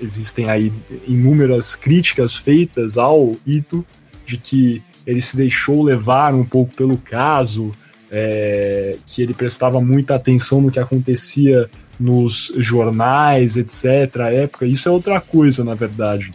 existem 0.00 0.50
aí 0.50 0.72
inúmeras 1.06 1.74
críticas 1.74 2.34
feitas 2.34 2.98
ao 2.98 3.36
Ito 3.46 3.86
de 4.26 4.36
que 4.36 4.82
ele 5.06 5.20
se 5.20 5.36
deixou 5.36 5.82
levar 5.82 6.34
um 6.34 6.44
pouco 6.44 6.74
pelo 6.74 6.96
caso, 6.96 7.72
é, 8.10 8.96
que 9.06 9.22
ele 9.22 9.34
prestava 9.34 9.80
muita 9.80 10.14
atenção 10.14 10.60
no 10.60 10.70
que 10.70 10.78
acontecia 10.78 11.68
nos 11.98 12.52
jornais, 12.56 13.56
etc. 13.56 14.20
À 14.20 14.32
época, 14.32 14.66
isso 14.66 14.88
é 14.88 14.92
outra 14.92 15.20
coisa, 15.20 15.64
na 15.64 15.74
verdade. 15.74 16.32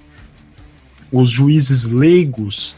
Os 1.11 1.29
juízes 1.29 1.85
leigos 1.85 2.75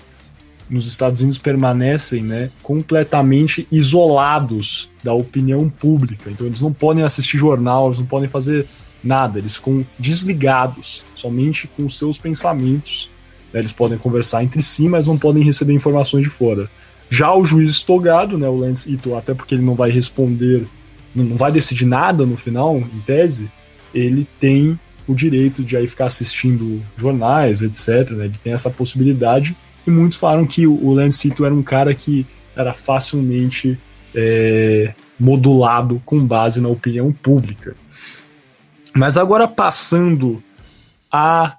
nos 0.70 0.86
Estados 0.86 1.22
Unidos 1.22 1.40
permanecem 1.40 2.22
né, 2.22 2.52
completamente 2.62 3.68
isolados 3.72 4.90
da 5.04 5.14
opinião 5.14 5.70
pública. 5.70 6.30
Então, 6.30 6.46
eles 6.46 6.62
não 6.62 6.72
podem 6.72 7.04
assistir 7.04 7.38
jornal, 7.38 7.88
eles 7.88 8.00
não 8.00 8.06
podem 8.06 8.30
fazer 8.30 8.68
nada, 9.04 9.40
eles 9.40 9.56
ficam 9.56 9.86
desligados, 9.98 11.04
somente 11.16 11.68
com 11.68 11.86
os 11.86 11.98
seus 11.98 12.18
pensamentos. 12.18 13.10
Né, 13.52 13.60
eles 13.60 13.74
podem 13.74 13.98
conversar 13.98 14.44
entre 14.44 14.62
si, 14.62 14.88
mas 14.88 15.08
não 15.08 15.18
podem 15.18 15.44
receber 15.44 15.74
informações 15.74 16.24
de 16.24 16.30
fora. 16.30 16.70
Já 17.10 17.34
o 17.34 17.44
juiz 17.44 17.72
estogado, 17.72 18.38
né, 18.38 18.48
o 18.48 18.56
Lance 18.56 18.94
Ito, 18.94 19.16
até 19.16 19.34
porque 19.34 19.56
ele 19.56 19.64
não 19.64 19.74
vai 19.74 19.90
responder, 19.90 20.68
não 21.16 21.36
vai 21.36 21.52
decidir 21.52 21.86
nada 21.86 22.26
no 22.26 22.38
final, 22.38 22.78
em 22.78 23.00
tese, 23.06 23.50
ele 23.94 24.28
tem 24.40 24.80
o 25.08 25.16
direito 25.16 25.64
de 25.64 25.76
aí 25.76 25.88
ficar 25.88 26.06
assistindo 26.06 26.84
jornais, 26.96 27.64
etc. 27.64 28.12
Né, 28.12 28.26
ele 28.26 28.38
tem 28.38 28.54
essa 28.54 28.70
possibilidade. 28.70 29.58
E 29.86 29.92
muitos 29.92 30.18
falaram 30.18 30.46
que 30.46 30.68
o 30.68 30.92
Lance 30.92 31.34
era 31.40 31.54
um 31.54 31.64
cara 31.64 31.94
que 31.94 32.26
era 32.56 32.74
facilmente 32.74 33.80
é, 34.14 34.94
modulado 35.20 36.02
com 36.06 36.26
base 36.26 36.62
na 36.62 36.70
opinião 36.70 37.12
pública. 37.12 37.76
Mas 38.94 39.18
agora 39.18 39.48
passando 39.48 40.44
a 41.12 41.56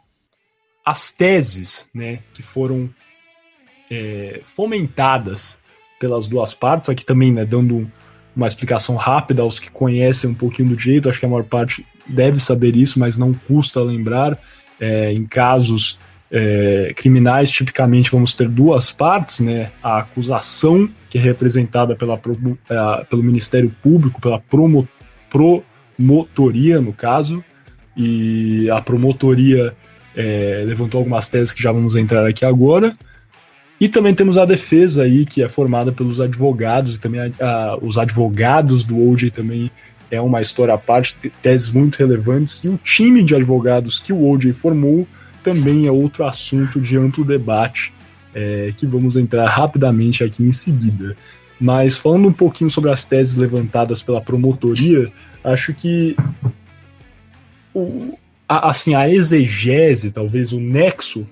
as 0.85 1.13
teses 1.13 1.89
né, 1.95 2.21
que 2.35 2.43
foram 2.43 2.91
é, 3.91 4.41
fomentadas 4.43 5.61
pelas 6.01 6.27
duas 6.27 6.55
partes, 6.55 6.89
aqui 6.89 7.05
também 7.05 7.33
né, 7.33 7.45
dando 7.45 7.87
uma 8.35 8.47
explicação 8.47 8.97
rápida 8.97 9.43
aos 9.43 9.59
que 9.59 9.71
conhecem 9.71 10.31
um 10.31 10.35
pouquinho 10.35 10.71
do 10.71 10.77
direito, 10.77 11.09
acho 11.09 11.21
que 11.21 11.27
a 11.27 11.29
maior 11.29 11.45
parte 11.45 11.87
deve 12.07 12.41
saber 12.41 12.75
isso, 12.75 12.99
mas 12.99 13.19
não 13.19 13.33
custa 13.33 13.83
lembrar. 13.83 14.39
É, 14.81 15.13
em 15.13 15.27
casos 15.27 15.99
é, 16.31 16.93
criminais, 16.95 17.51
tipicamente 17.51 18.11
vamos 18.11 18.35
ter 18.35 18.49
duas 18.49 18.93
partes, 18.93 19.41
né? 19.41 19.73
A 19.83 19.99
acusação, 19.99 20.89
que 21.09 21.19
é 21.19 21.21
representada 21.21 21.97
pela, 21.97 22.15
é, 22.15 23.05
pelo 23.05 23.23
Ministério 23.23 23.75
Público, 23.83 24.21
pela 24.21 24.39
promo, 24.39 24.89
promotoria, 25.29 26.81
no 26.81 26.93
caso, 26.93 27.45
e 27.97 28.71
a 28.71 28.81
promotoria 28.81 29.75
é, 30.15 30.65
levantou 30.67 30.99
algumas 30.99 31.29
teses 31.29 31.53
que 31.53 31.63
já 31.63 31.73
vamos 31.73 31.97
entrar 31.97 32.27
aqui 32.27 32.45
agora. 32.45 32.95
E 33.81 33.89
também 33.89 34.15
temos 34.15 34.37
a 34.37 34.45
defesa 34.45 35.05
aí, 35.05 35.25
que 35.25 35.43
é 35.43 35.49
formada 35.49 35.91
pelos 35.91 36.21
advogados, 36.21 36.97
e 36.97 37.01
também 37.01 37.21
a, 37.41 37.45
a, 37.45 37.79
os 37.79 37.99
advogados 37.99 38.85
do 38.85 39.09
OJ 39.09 39.31
também 39.31 39.71
é 40.11 40.21
uma 40.21 40.41
história 40.41 40.75
à 40.75 40.79
parte, 40.79 41.17
teses 41.41 41.71
muito 41.71 41.97
relevantes, 41.97 42.63
e 42.63 42.69
o 42.69 42.79
time 42.79 43.23
de 43.23 43.35
advogados 43.35 43.99
que 43.99 44.13
o 44.13 44.29
OJ 44.29 44.53
formou 44.53 45.07
também 45.43 45.87
é 45.87 45.93
outro 45.93 46.25
assunto 46.25 46.81
de 46.81 46.97
amplo 46.97 47.25
debate, 47.25 47.93
é, 48.35 48.73
que 48.77 48.87
vamos 48.87 49.17
entrar 49.17 49.47
rapidamente 49.49 50.23
aqui 50.23 50.43
em 50.43 50.53
seguida. 50.53 51.17
Mas 51.61 51.97
falando 51.97 52.29
um 52.29 52.33
pouquinho 52.33 52.71
sobre 52.71 52.91
as 52.91 53.05
teses 53.05 53.37
levantadas 53.37 54.03
pela 54.03 54.21
promotoria, 54.21 55.13
acho 55.45 55.75
que 55.75 56.17
o, 57.75 58.19
a, 58.49 58.71
assim, 58.71 58.95
a 58.95 59.09
exegese, 59.09 60.11
talvez 60.11 60.53
o 60.53 60.61
nexo 60.61 61.27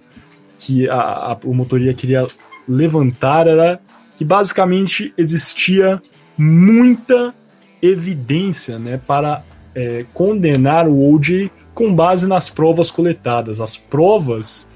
que 0.56 0.88
a, 0.88 1.32
a 1.32 1.36
promotoria 1.36 1.94
queria 1.94 2.26
levantar 2.68 3.46
era 3.46 3.80
que 4.14 4.24
basicamente 4.24 5.14
existia 5.16 6.02
muita 6.36 7.34
evidência 7.80 8.78
né, 8.78 9.00
para 9.04 9.44
é, 9.74 10.04
condenar 10.12 10.88
o 10.88 11.14
OJ 11.14 11.50
com 11.78 11.94
base 11.94 12.26
nas 12.26 12.50
provas 12.50 12.90
coletadas. 12.90 13.60
As 13.60 13.76
provas 13.76 14.68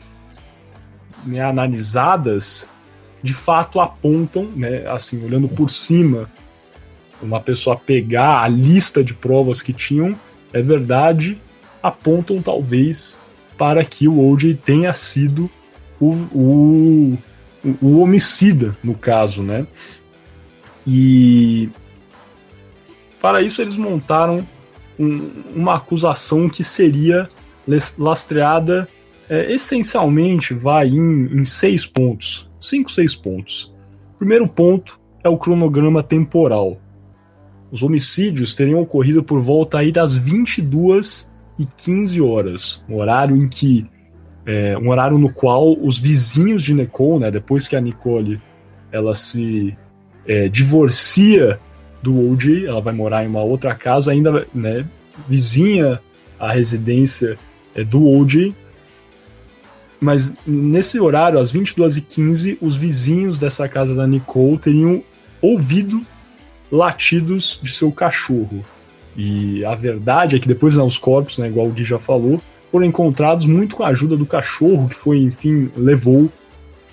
né, 1.27 1.43
analisadas 1.43 2.71
de 3.21 3.35
fato 3.35 3.81
apontam, 3.81 4.45
né, 4.55 4.87
assim, 4.87 5.25
olhando 5.25 5.49
por 5.49 5.69
cima, 5.69 6.31
uma 7.21 7.41
pessoa 7.41 7.77
pegar 7.77 8.45
a 8.45 8.47
lista 8.47 9.03
de 9.03 9.15
provas 9.15 9.61
que 9.61 9.73
tinham, 9.73 10.15
é 10.53 10.63
verdade, 10.63 11.41
apontam 11.83 12.41
talvez 12.41 13.19
para 13.59 13.85
que 13.85 14.07
o 14.07 14.25
OJ 14.31 14.55
tenha 14.65 14.93
sido 14.93 15.51
o, 16.01 16.13
o, 16.33 17.19
o 17.81 18.01
homicida, 18.01 18.77
no 18.81 18.95
caso, 18.95 19.43
né? 19.43 19.67
E 20.87 21.69
para 23.21 23.43
isso 23.43 23.61
eles 23.61 23.77
montaram 23.77 24.47
um, 24.99 25.31
uma 25.55 25.77
acusação 25.77 26.49
que 26.49 26.63
seria 26.63 27.29
lastreada 27.99 28.89
é, 29.29 29.53
essencialmente 29.53 30.53
vai 30.53 30.89
em, 30.89 31.27
em 31.27 31.45
seis 31.45 31.87
pontos, 31.87 32.51
cinco, 32.61 32.91
seis 32.91 33.15
pontos. 33.15 33.75
Primeiro 34.19 34.47
ponto 34.47 35.01
é 35.25 35.29
o 35.29 35.39
cronograma 35.39 36.03
temporal. 36.03 36.81
Os 37.71 37.83
homicídios 37.83 38.55
teriam 38.55 38.81
ocorrido 38.81 39.25
por 39.25 39.41
volta 39.41 39.79
aí 39.79 39.91
das 39.91 40.15
22 40.15 41.31
e 41.59 41.65
15 41.65 42.21
horas, 42.21 42.85
um 42.89 42.97
horário 42.97 43.37
em 43.37 43.49
que 43.49 43.87
é, 44.45 44.77
um 44.77 44.91
horário 44.91 45.19
no 45.19 45.33
qual 45.33 45.73
os 45.81 45.99
vizinhos 45.99 46.63
de 46.63 46.75
Nicole, 46.75 47.21
né, 47.21 47.31
depois 47.31 47.69
que 47.69 47.77
a 47.77 47.81
Nicole 47.81 48.41
ela 48.91 49.15
se 49.15 49.77
é, 50.27 50.49
divorcia 50.49 51.59
do 52.03 52.31
OJ, 52.31 52.67
ela 52.67 52.81
vai 52.81 52.93
morar 52.93 53.25
em 53.25 53.29
uma 53.29 53.43
outra 53.43 53.75
casa 53.75 54.11
ainda, 54.11 54.47
né, 54.55 54.85
vizinha 55.29 56.01
à 56.39 56.53
residência 56.53 57.39
é, 57.75 57.85
do 57.85 58.05
OJ. 58.07 58.55
Mas 60.01 60.35
nesse 60.45 60.99
horário, 60.99 61.39
às 61.39 61.53
22h15, 61.53 62.59
os 62.61 62.75
vizinhos 62.75 63.39
dessa 63.39 63.69
casa 63.69 63.95
da 63.95 64.07
Nicole 64.07 64.59
teriam 64.59 65.03
ouvido 65.41 66.05
latidos 66.71 67.61
de 67.63 67.73
seu 67.73 67.93
cachorro. 67.93 68.65
E 69.17 69.65
a 69.65 69.75
verdade 69.75 70.37
é 70.37 70.39
que 70.39 70.49
depois, 70.49 70.77
né, 70.77 70.83
os 70.83 70.99
corpos, 70.99 71.39
né, 71.39 71.47
igual 71.47 71.67
o 71.67 71.71
Gui 71.71 71.85
já 71.85 71.99
falou, 71.99 72.41
foram 72.71 72.87
encontrados 72.87 73.45
muito 73.45 73.77
com 73.77 73.85
a 73.85 73.89
ajuda 73.89 74.17
do 74.17 74.25
cachorro, 74.27 74.89
que 74.89 74.95
foi, 74.95 75.19
enfim, 75.19 75.71
levou. 75.77 76.33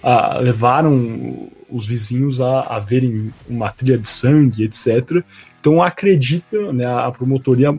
A, 0.04 0.38
levaram 0.38 1.50
os 1.72 1.86
vizinhos 1.86 2.42
a, 2.42 2.62
a, 2.62 2.80
verem 2.80 3.34
uma 3.48 3.70
trilha 3.72 3.98
de 3.98 4.08
sangue, 4.08 4.64
etc. 4.64 5.24
Então 5.60 5.82
acredita, 5.82 6.72
né, 6.74 6.86
a 6.86 7.12
promotoria 7.12 7.78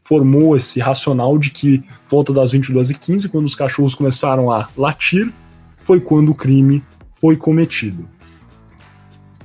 formou 0.00 0.56
esse 0.56 0.80
racional 0.80 1.38
de 1.38 1.50
que 1.50 1.82
volta 2.08 2.32
das 2.32 2.52
22h15, 2.52 3.28
quando 3.28 3.44
os 3.44 3.54
cachorros 3.54 3.94
começaram 3.94 4.50
a 4.50 4.68
latir, 4.76 5.32
foi 5.80 6.00
quando 6.00 6.30
o 6.30 6.34
crime 6.34 6.82
foi 7.12 7.36
cometido. 7.36 8.08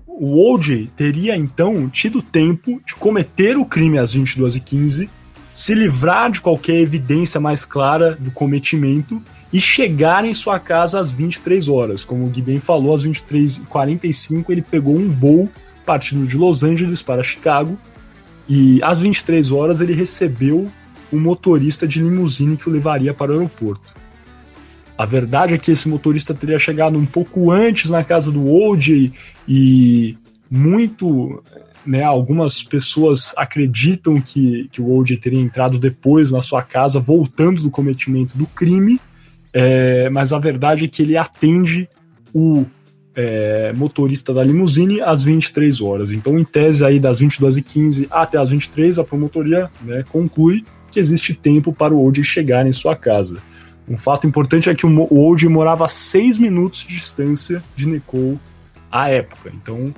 O 0.07 0.53
OJ 0.53 0.91
teria 0.95 1.35
então 1.35 1.89
tido 1.89 2.21
tempo 2.21 2.81
de 2.85 2.95
cometer 2.95 3.57
o 3.57 3.65
crime 3.65 3.97
às 3.97 4.15
22h15, 4.15 5.09
se 5.51 5.73
livrar 5.73 6.31
de 6.31 6.39
qualquer 6.39 6.79
evidência 6.79 7.39
mais 7.39 7.65
clara 7.65 8.15
do 8.15 8.31
cometimento 8.31 9.21
e 9.53 9.61
chegar 9.61 10.25
em 10.25 10.33
sua 10.33 10.59
casa 10.59 10.99
às 10.99 11.11
23 11.11 11.67
horas. 11.67 12.03
Como 12.03 12.25
o 12.25 12.29
Gui 12.29 12.41
bem 12.41 12.59
falou, 12.59 12.95
às 12.95 13.05
23h45 13.05 14.45
ele 14.49 14.63
pegou 14.63 14.97
um 14.97 15.07
voo 15.07 15.47
partindo 15.85 16.25
de 16.25 16.35
Los 16.35 16.63
Angeles 16.63 17.03
para 17.03 17.21
Chicago 17.21 17.77
e 18.49 18.81
às 18.83 18.99
23 18.99 19.51
horas 19.51 19.79
ele 19.79 19.93
recebeu 19.93 20.71
um 21.11 21.19
motorista 21.19 21.87
de 21.87 22.01
limusine 22.01 22.57
que 22.57 22.67
o 22.67 22.71
levaria 22.71 23.13
para 23.13 23.31
o 23.31 23.35
aeroporto. 23.35 23.93
A 24.97 25.05
verdade 25.05 25.53
é 25.53 25.57
que 25.57 25.71
esse 25.71 25.87
motorista 25.87 26.33
teria 26.33 26.57
chegado 26.57 26.97
um 26.97 27.05
pouco 27.05 27.51
antes 27.51 27.91
na 27.91 28.03
casa 28.03 28.31
do 28.31 28.49
OJ 28.49 29.13
e 29.47 30.17
muito, 30.49 31.43
né, 31.85 32.03
algumas 32.03 32.63
pessoas 32.63 33.33
acreditam 33.37 34.19
que, 34.19 34.67
que 34.71 34.81
o 34.81 34.95
OJ 34.95 35.17
teria 35.17 35.41
entrado 35.41 35.77
depois 35.77 36.31
na 36.31 36.41
sua 36.41 36.63
casa, 36.63 36.99
voltando 36.99 37.61
do 37.61 37.71
cometimento 37.71 38.37
do 38.37 38.45
crime, 38.47 38.99
é, 39.53 40.09
mas 40.09 40.33
a 40.33 40.39
verdade 40.39 40.85
é 40.85 40.87
que 40.87 41.03
ele 41.03 41.15
atende 41.15 41.87
o 42.33 42.65
é, 43.15 43.71
motorista 43.73 44.33
da 44.33 44.43
limusine 44.43 44.99
às 45.01 45.23
23 45.23 45.79
horas. 45.81 46.11
Então, 46.11 46.39
em 46.39 46.43
tese, 46.43 46.83
aí 46.83 46.99
das 46.99 47.21
22h15 47.21 48.07
até 48.09 48.37
as 48.37 48.49
23 48.49 48.97
a 48.97 49.03
promotoria 49.03 49.69
né, 49.81 50.03
conclui 50.09 50.65
que 50.91 50.99
existe 50.99 51.33
tempo 51.33 51.71
para 51.71 51.93
o 51.93 52.03
OJ 52.03 52.23
chegar 52.23 52.65
em 52.65 52.71
sua 52.71 52.95
casa. 52.95 53.37
Um 53.87 53.97
fato 53.97 54.25
importante 54.25 54.69
é 54.69 54.75
que 54.75 54.85
o 54.85 55.29
OJ 55.29 55.47
morava 55.49 55.85
a 55.85 55.89
6 55.89 56.37
minutos 56.37 56.79
de 56.79 56.95
distância 56.95 57.63
de 57.75 57.85
Nicole 57.85 58.39
à 58.91 59.09
época. 59.09 59.51
Então, 59.53 59.93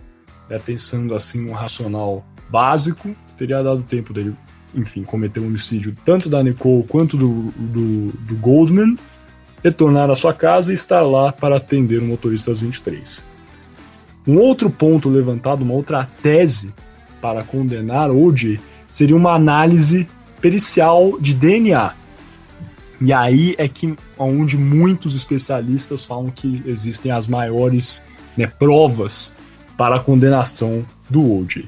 é, 0.49 0.57
pensando 0.59 1.15
assim 1.15 1.47
um 1.47 1.53
racional 1.53 2.25
básico, 2.49 3.15
teria 3.37 3.61
dado 3.61 3.83
tempo 3.83 4.11
dele, 4.11 4.35
enfim, 4.73 5.03
cometer 5.03 5.39
um 5.39 5.47
homicídio 5.47 5.95
tanto 6.03 6.29
da 6.29 6.43
Nicole 6.43 6.83
quanto 6.83 7.15
do, 7.15 7.53
do, 7.57 8.11
do 8.11 8.35
Goldman 8.37 8.97
retornar 9.65 10.11
à 10.11 10.15
sua 10.15 10.31
casa 10.31 10.71
e 10.71 10.75
estar 10.75 11.01
lá 11.01 11.31
para 11.31 11.57
atender 11.57 11.97
o 11.97 12.05
motorista 12.05 12.51
às 12.51 12.61
23. 12.61 13.25
Um 14.27 14.37
outro 14.37 14.69
ponto 14.69 15.09
levantado, 15.09 15.63
uma 15.63 15.73
outra 15.73 16.07
tese 16.21 16.71
para 17.19 17.43
condenar 17.43 18.11
O.J. 18.11 18.59
seria 18.87 19.15
uma 19.15 19.33
análise 19.33 20.07
pericial 20.39 21.19
de 21.19 21.33
DNA. 21.33 21.93
E 23.01 23.11
aí 23.11 23.55
é 23.57 23.67
que 23.67 23.97
onde 24.19 24.55
muitos 24.55 25.15
especialistas 25.15 26.03
falam 26.03 26.29
que 26.29 26.61
existem 26.67 27.11
as 27.11 27.25
maiores 27.25 28.05
né, 28.37 28.45
provas 28.45 29.35
para 29.75 29.95
a 29.95 29.99
condenação 29.99 30.85
do 31.09 31.39
O.J. 31.39 31.67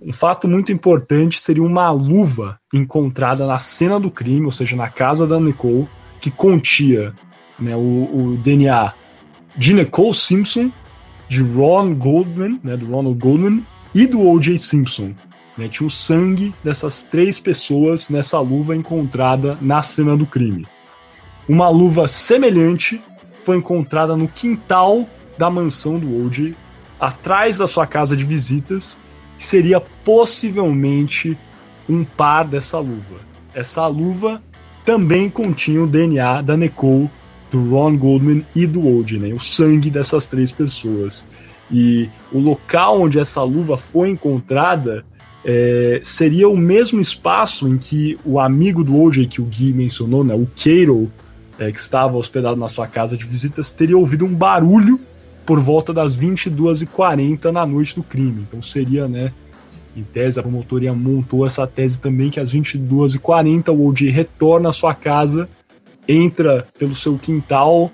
Um 0.00 0.12
fato 0.12 0.46
muito 0.46 0.70
importante 0.70 1.40
seria 1.40 1.64
uma 1.64 1.90
luva 1.90 2.60
encontrada 2.72 3.44
na 3.44 3.58
cena 3.58 3.98
do 3.98 4.08
crime, 4.08 4.46
ou 4.46 4.52
seja, 4.52 4.76
na 4.76 4.88
casa 4.88 5.26
da 5.26 5.40
Nicole, 5.40 5.88
que 6.20 6.30
continha 6.30 7.14
né, 7.58 7.74
o, 7.76 8.08
o, 8.12 8.36
DNA 8.38 8.92
de 9.56 9.74
Nicole 9.74 10.14
Simpson, 10.14 10.70
de 11.28 11.42
Ron 11.42 11.94
Goldman, 11.94 12.60
né, 12.62 12.76
do 12.76 12.86
Ronald 12.86 13.18
Goldman, 13.18 13.66
e 13.94 14.06
do 14.06 14.20
O.J. 14.20 14.58
Simpson. 14.58 15.14
Né, 15.56 15.68
tinha 15.68 15.86
o 15.86 15.90
sangue 15.90 16.54
dessas 16.62 17.04
três 17.04 17.40
pessoas 17.40 18.08
nessa 18.08 18.38
luva 18.38 18.76
encontrada 18.76 19.58
na 19.60 19.82
cena 19.82 20.16
do 20.16 20.26
crime. 20.26 20.66
Uma 21.48 21.68
luva 21.68 22.06
semelhante 22.06 23.02
foi 23.42 23.56
encontrada 23.56 24.16
no 24.16 24.28
quintal 24.28 25.08
da 25.36 25.50
mansão 25.50 25.98
do 25.98 26.24
O.J., 26.24 26.54
atrás 27.00 27.58
da 27.58 27.66
sua 27.66 27.86
casa 27.86 28.16
de 28.16 28.24
visitas, 28.24 28.98
que 29.36 29.44
seria 29.44 29.80
possivelmente 29.80 31.38
um 31.88 32.04
par 32.04 32.44
dessa 32.44 32.78
luva. 32.78 33.20
Essa 33.54 33.86
luva 33.86 34.42
também 34.88 35.28
continha 35.28 35.82
o 35.82 35.86
DNA 35.86 36.40
da 36.40 36.56
Nicole, 36.56 37.10
do 37.50 37.68
Ron 37.68 37.98
Goldman 37.98 38.46
e 38.54 38.66
do 38.66 38.86
Old, 38.86 39.18
né? 39.18 39.34
O 39.34 39.38
sangue 39.38 39.90
dessas 39.90 40.28
três 40.28 40.50
pessoas. 40.50 41.26
E 41.70 42.08
o 42.32 42.38
local 42.38 43.02
onde 43.02 43.20
essa 43.20 43.42
luva 43.42 43.76
foi 43.76 44.08
encontrada 44.08 45.04
é, 45.44 46.00
seria 46.02 46.48
o 46.48 46.56
mesmo 46.56 47.02
espaço 47.02 47.68
em 47.68 47.76
que 47.76 48.18
o 48.24 48.40
amigo 48.40 48.82
do 48.82 48.98
OJ 48.98 49.26
que 49.26 49.42
o 49.42 49.44
Gui 49.44 49.74
mencionou, 49.74 50.24
né, 50.24 50.34
o 50.34 50.48
Cairo, 50.56 51.12
é, 51.58 51.70
que 51.70 51.78
estava 51.78 52.16
hospedado 52.16 52.56
na 52.56 52.66
sua 52.66 52.86
casa 52.86 53.14
de 53.14 53.26
visitas, 53.26 53.74
teria 53.74 53.98
ouvido 53.98 54.24
um 54.24 54.34
barulho 54.34 54.98
por 55.44 55.60
volta 55.60 55.92
das 55.92 56.16
22h40 56.16 57.52
na 57.52 57.66
noite 57.66 57.94
do 57.94 58.02
crime. 58.02 58.46
Então 58.48 58.62
seria, 58.62 59.06
né, 59.06 59.34
em 59.98 60.04
tese, 60.04 60.38
a 60.38 60.42
promotoria 60.42 60.92
montou 60.94 61.46
essa 61.46 61.66
tese 61.66 62.00
também 62.00 62.30
que 62.30 62.40
às 62.40 62.52
22h40 62.52 63.68
o 63.68 63.86
OJ 63.86 64.10
retorna 64.10 64.68
à 64.68 64.72
sua 64.72 64.94
casa, 64.94 65.48
entra 66.06 66.66
pelo 66.78 66.94
seu 66.94 67.18
quintal 67.18 67.90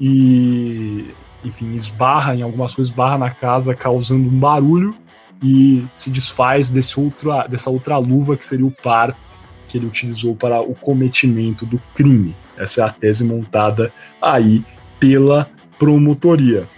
e, 0.00 1.10
enfim, 1.44 1.74
esbarra 1.74 2.34
em 2.34 2.42
algumas 2.42 2.74
coisas, 2.74 2.90
esbarra 2.90 3.18
na 3.18 3.30
casa, 3.30 3.74
causando 3.74 4.28
um 4.28 4.38
barulho 4.38 4.94
e 5.42 5.84
se 5.94 6.10
desfaz 6.10 6.70
desse 6.70 6.98
outro, 6.98 7.30
dessa 7.48 7.70
outra 7.70 7.98
luva 7.98 8.36
que 8.36 8.44
seria 8.44 8.66
o 8.66 8.70
par 8.70 9.16
que 9.68 9.78
ele 9.78 9.86
utilizou 9.86 10.34
para 10.34 10.60
o 10.60 10.74
cometimento 10.74 11.66
do 11.66 11.80
crime. 11.94 12.34
Essa 12.56 12.82
é 12.82 12.84
a 12.84 12.90
tese 12.90 13.24
montada 13.24 13.92
aí 14.22 14.64
pela 15.00 15.48
promotoria. 15.78 16.68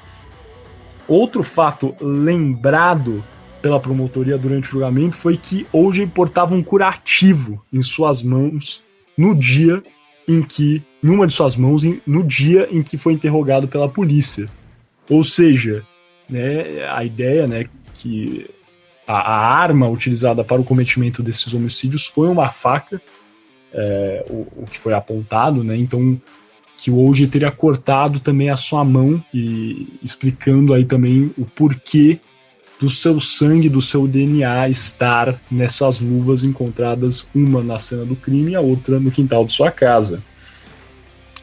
Outro 1.06 1.42
fato 1.42 1.94
lembrado 2.00 3.24
pela 3.60 3.80
promotoria 3.80 4.38
durante 4.38 4.68
o 4.68 4.72
julgamento 4.72 5.16
foi 5.16 5.36
que 5.36 5.66
OJ 5.72 6.06
portava 6.08 6.54
um 6.54 6.62
curativo 6.62 7.64
em 7.72 7.82
suas 7.82 8.22
mãos 8.22 8.84
no 9.16 9.34
dia 9.34 9.82
em 10.28 10.42
que, 10.42 10.82
em 11.02 11.10
uma 11.10 11.26
de 11.26 11.32
suas 11.32 11.56
mãos, 11.56 11.82
no 12.06 12.22
dia 12.22 12.68
em 12.70 12.82
que 12.82 12.96
foi 12.96 13.14
interrogado 13.14 13.66
pela 13.66 13.88
polícia. 13.88 14.48
Ou 15.08 15.24
seja, 15.24 15.82
né, 16.28 16.86
a 16.88 17.02
ideia 17.02 17.46
né, 17.46 17.66
que 17.94 18.46
a, 19.06 19.34
a 19.34 19.58
arma 19.58 19.88
utilizada 19.88 20.44
para 20.44 20.60
o 20.60 20.64
cometimento 20.64 21.22
desses 21.22 21.52
homicídios 21.54 22.06
foi 22.06 22.28
uma 22.28 22.50
faca, 22.50 23.00
é, 23.72 24.24
o, 24.28 24.46
o, 24.62 24.64
que 24.70 24.78
foi 24.78 24.92
apontado, 24.92 25.64
né? 25.64 25.76
Então 25.76 26.20
que 26.76 26.92
o 26.92 27.12
teria 27.26 27.50
cortado 27.50 28.20
também 28.20 28.50
a 28.50 28.56
sua 28.56 28.84
mão 28.84 29.22
e 29.34 29.98
explicando 30.00 30.72
aí 30.72 30.84
também 30.84 31.32
o 31.36 31.44
porquê 31.44 32.20
do 32.80 32.88
seu 32.88 33.20
sangue, 33.20 33.68
do 33.68 33.82
seu 33.82 34.06
DNA 34.06 34.68
estar 34.68 35.40
nessas 35.50 36.00
luvas 36.00 36.44
encontradas, 36.44 37.26
uma 37.34 37.62
na 37.62 37.78
cena 37.78 38.04
do 38.04 38.14
crime 38.14 38.52
e 38.52 38.56
a 38.56 38.60
outra 38.60 39.00
no 39.00 39.10
quintal 39.10 39.44
de 39.44 39.52
sua 39.52 39.70
casa. 39.70 40.22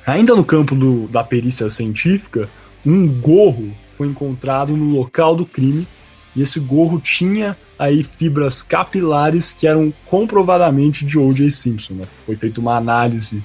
Ainda 0.05 0.35
no 0.35 0.45
campo 0.45 0.75
do, 0.75 1.07
da 1.07 1.23
perícia 1.23 1.69
científica, 1.69 2.47
um 2.85 3.07
gorro 3.19 3.73
foi 3.95 4.07
encontrado 4.07 4.75
no 4.77 4.97
local 4.97 5.35
do 5.35 5.45
crime 5.45 5.87
e 6.35 6.41
esse 6.41 6.59
gorro 6.59 6.99
tinha 6.99 7.57
aí 7.77 8.03
fibras 8.03 8.61
capilares 8.61 9.51
que 9.53 9.67
eram 9.67 9.93
comprovadamente 10.05 11.05
de 11.05 11.17
O.J. 11.17 11.49
Simpson. 11.49 11.95
Né? 11.95 12.05
Foi 12.25 12.35
feita 12.35 12.59
uma 12.59 12.75
análise 12.75 13.43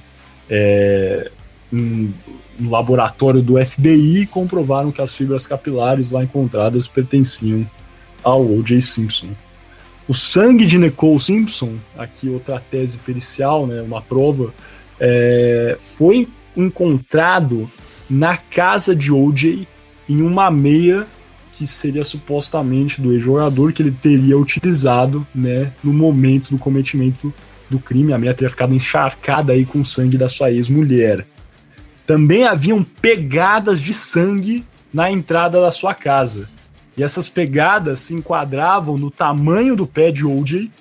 é, 0.49 1.31
no 1.71 2.13
laboratório 2.69 3.41
do 3.41 3.63
FBI 3.63 4.21
e 4.21 4.27
comprovaram 4.27 4.91
que 4.91 5.01
as 5.01 5.15
fibras 5.15 5.47
capilares 5.47 6.11
lá 6.11 6.23
encontradas 6.23 6.87
pertenciam 6.87 7.67
ao 8.23 8.41
O.J. 8.41 8.81
Simpson. 8.81 9.29
O 10.07 10.13
sangue 10.13 10.65
de 10.65 10.77
Nicole 10.77 11.19
Simpson, 11.19 11.75
aqui 11.97 12.27
outra 12.27 12.59
tese 12.59 12.97
pericial, 12.97 13.65
né, 13.65 13.81
uma 13.81 14.01
prova, 14.01 14.53
é, 14.99 15.77
foi 15.79 16.27
encontrado 16.55 17.69
na 18.09 18.35
casa 18.35 18.95
de 18.95 19.11
O.J. 19.11 19.67
em 20.09 20.21
uma 20.21 20.51
meia 20.51 21.07
que 21.51 21.67
seria 21.67 22.03
supostamente 22.03 23.01
do 23.01 23.13
ex-jogador 23.13 23.71
que 23.73 23.83
ele 23.83 23.91
teria 23.91 24.37
utilizado 24.37 25.25
né, 25.33 25.71
no 25.83 25.93
momento 25.93 26.51
do 26.51 26.57
cometimento 26.57 27.33
do 27.69 27.79
crime. 27.79 28.13
A 28.13 28.17
meia 28.17 28.33
teria 28.33 28.49
ficado 28.49 28.73
encharcada 28.73 29.53
aí 29.53 29.65
com 29.65 29.81
o 29.81 29.85
sangue 29.85 30.17
da 30.17 30.27
sua 30.27 30.51
ex-mulher. 30.51 31.25
Também 32.05 32.45
haviam 32.45 32.83
pegadas 32.83 33.79
de 33.79 33.93
sangue 33.93 34.65
na 34.93 35.11
entrada 35.11 35.61
da 35.61 35.71
sua 35.71 35.93
casa. 35.93 36.49
E 36.97 37.03
essas 37.03 37.29
pegadas 37.29 37.99
se 37.99 38.13
enquadravam 38.13 38.97
no 38.97 39.09
tamanho 39.09 39.75
do 39.75 39.87
pé 39.87 40.11
de 40.11 40.25
OJ 40.25 40.71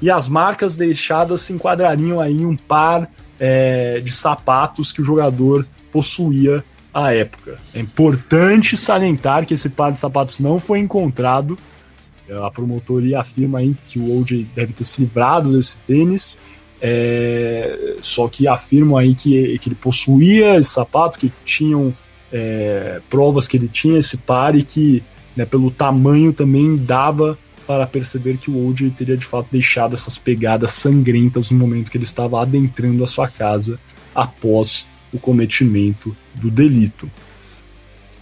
e 0.00 0.10
as 0.10 0.28
marcas 0.28 0.76
deixadas 0.76 1.42
se 1.42 1.52
enquadrariam 1.52 2.20
aí 2.20 2.32
em 2.32 2.46
um 2.46 2.56
par 2.56 3.08
é, 3.38 4.00
de 4.00 4.12
sapatos 4.12 4.90
que 4.90 5.00
o 5.00 5.04
jogador 5.04 5.66
possuía 5.92 6.64
à 6.92 7.14
época. 7.14 7.58
É 7.74 7.80
importante 7.80 8.76
salientar 8.76 9.46
que 9.46 9.54
esse 9.54 9.68
par 9.68 9.92
de 9.92 9.98
sapatos 9.98 10.40
não 10.40 10.58
foi 10.58 10.78
encontrado. 10.78 11.58
A 12.42 12.50
promotoria 12.50 13.20
afirma 13.20 13.58
aí 13.58 13.76
que 13.86 13.98
o 13.98 14.18
OJ 14.18 14.48
deve 14.54 14.72
ter 14.72 14.84
se 14.84 15.00
livrado 15.00 15.52
desse 15.52 15.76
tênis. 15.86 16.38
É, 16.80 17.96
só 18.00 18.26
que 18.26 18.48
afirmam 18.48 18.96
aí 18.96 19.14
que, 19.14 19.58
que 19.58 19.68
ele 19.68 19.76
possuía 19.76 20.56
esse 20.56 20.70
sapato, 20.70 21.18
que 21.18 21.32
tinham 21.44 21.94
é, 22.32 23.00
provas 23.08 23.46
que 23.46 23.56
ele 23.56 23.68
tinha 23.68 23.98
esse 23.98 24.16
par 24.16 24.56
e 24.56 24.64
que, 24.64 25.02
né, 25.36 25.44
pelo 25.44 25.70
tamanho, 25.70 26.32
também 26.32 26.76
dava 26.76 27.38
para 27.66 27.86
perceber 27.86 28.38
que 28.38 28.50
o 28.50 28.68
OJ 28.68 28.90
teria 28.90 29.16
de 29.16 29.24
fato 29.24 29.48
deixado 29.50 29.94
essas 29.94 30.18
pegadas 30.18 30.72
sangrentas 30.72 31.50
no 31.50 31.58
momento 31.58 31.90
que 31.90 31.96
ele 31.96 32.04
estava 32.04 32.40
adentrando 32.42 33.04
a 33.04 33.06
sua 33.06 33.28
casa 33.28 33.78
após 34.14 34.86
o 35.12 35.18
cometimento 35.18 36.16
do 36.34 36.50
delito. 36.50 37.10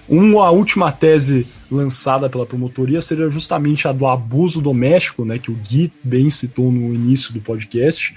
Uma 0.09 0.51
última 0.51 0.91
tese 0.91 1.47
lançada 1.71 2.29
pela 2.29 2.45
promotoria 2.45 3.01
seria 3.01 3.31
justamente 3.31 3.87
a 3.87 3.93
do 3.93 4.07
abuso 4.07 4.61
doméstico, 4.61 5.25
né, 5.25 5.39
que 5.39 5.53
o 5.53 5.55
Gui 5.55 5.93
bem 6.03 6.29
citou 6.31 6.73
no 6.73 6.93
início 6.93 7.33
do 7.33 7.41
podcast, 7.41 8.13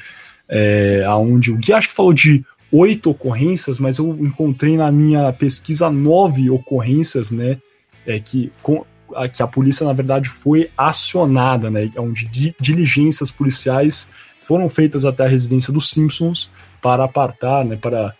é, 0.49 1.03
aonde 1.05 1.51
o 1.51 1.57
Gui 1.57 1.71
acho 1.71 1.89
que 1.89 1.93
falou 1.93 2.11
de 2.11 2.43
oito 2.71 3.11
ocorrências, 3.11 3.77
mas 3.77 3.99
eu 3.99 4.17
encontrei 4.19 4.75
na 4.75 4.91
minha 4.91 5.31
pesquisa 5.31 5.91
nove 5.91 6.49
ocorrências, 6.49 7.31
né, 7.31 7.59
é, 8.05 8.19
que, 8.19 8.51
com, 8.61 8.85
a, 9.15 9.27
que 9.27 9.41
a 9.41 9.47
polícia 9.47 9.85
na 9.85 9.93
verdade 9.93 10.29
foi 10.29 10.69
acionada, 10.77 11.69
né, 11.69 11.91
onde 11.97 12.25
di, 12.27 12.55
diligências 12.59 13.31
policiais 13.31 14.11
foram 14.39 14.69
feitas 14.69 15.05
até 15.05 15.23
a 15.23 15.27
residência 15.27 15.71
dos 15.71 15.89
Simpsons 15.89 16.51
para 16.81 17.03
apartar, 17.03 17.63
né, 17.63 17.75
para 17.75 18.13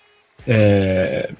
é, 0.48 1.32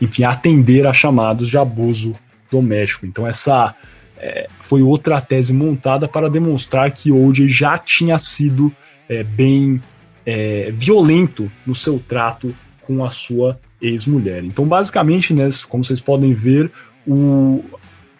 enfim, 0.00 0.24
atender 0.24 0.86
a 0.86 0.92
chamados 0.92 1.48
de 1.48 1.56
abuso 1.56 2.14
doméstico. 2.50 3.06
Então 3.06 3.26
essa 3.26 3.74
é, 4.18 4.48
foi 4.60 4.82
outra 4.82 5.20
tese 5.20 5.52
montada 5.52 6.08
para 6.08 6.30
demonstrar 6.30 6.90
que 6.92 7.12
OJ 7.12 7.48
já 7.48 7.78
tinha 7.78 8.18
sido 8.18 8.74
é, 9.08 9.22
bem 9.22 9.80
é, 10.24 10.72
violento 10.72 11.50
no 11.66 11.74
seu 11.74 11.98
trato 11.98 12.54
com 12.82 13.04
a 13.04 13.10
sua 13.10 13.58
ex-mulher. 13.80 14.44
Então, 14.44 14.66
basicamente, 14.66 15.34
né, 15.34 15.48
como 15.68 15.84
vocês 15.84 16.00
podem 16.00 16.32
ver, 16.32 16.70
o, 17.06 17.62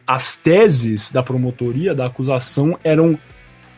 as 0.07 0.37
teses 0.37 1.11
da 1.11 1.23
promotoria, 1.23 1.95
da 1.95 2.07
acusação, 2.07 2.79
eram 2.85 3.19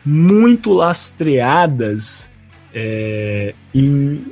muito 0.05 0.73
lastreadas 0.73 2.31
é, 2.73 3.53
em 3.73 4.25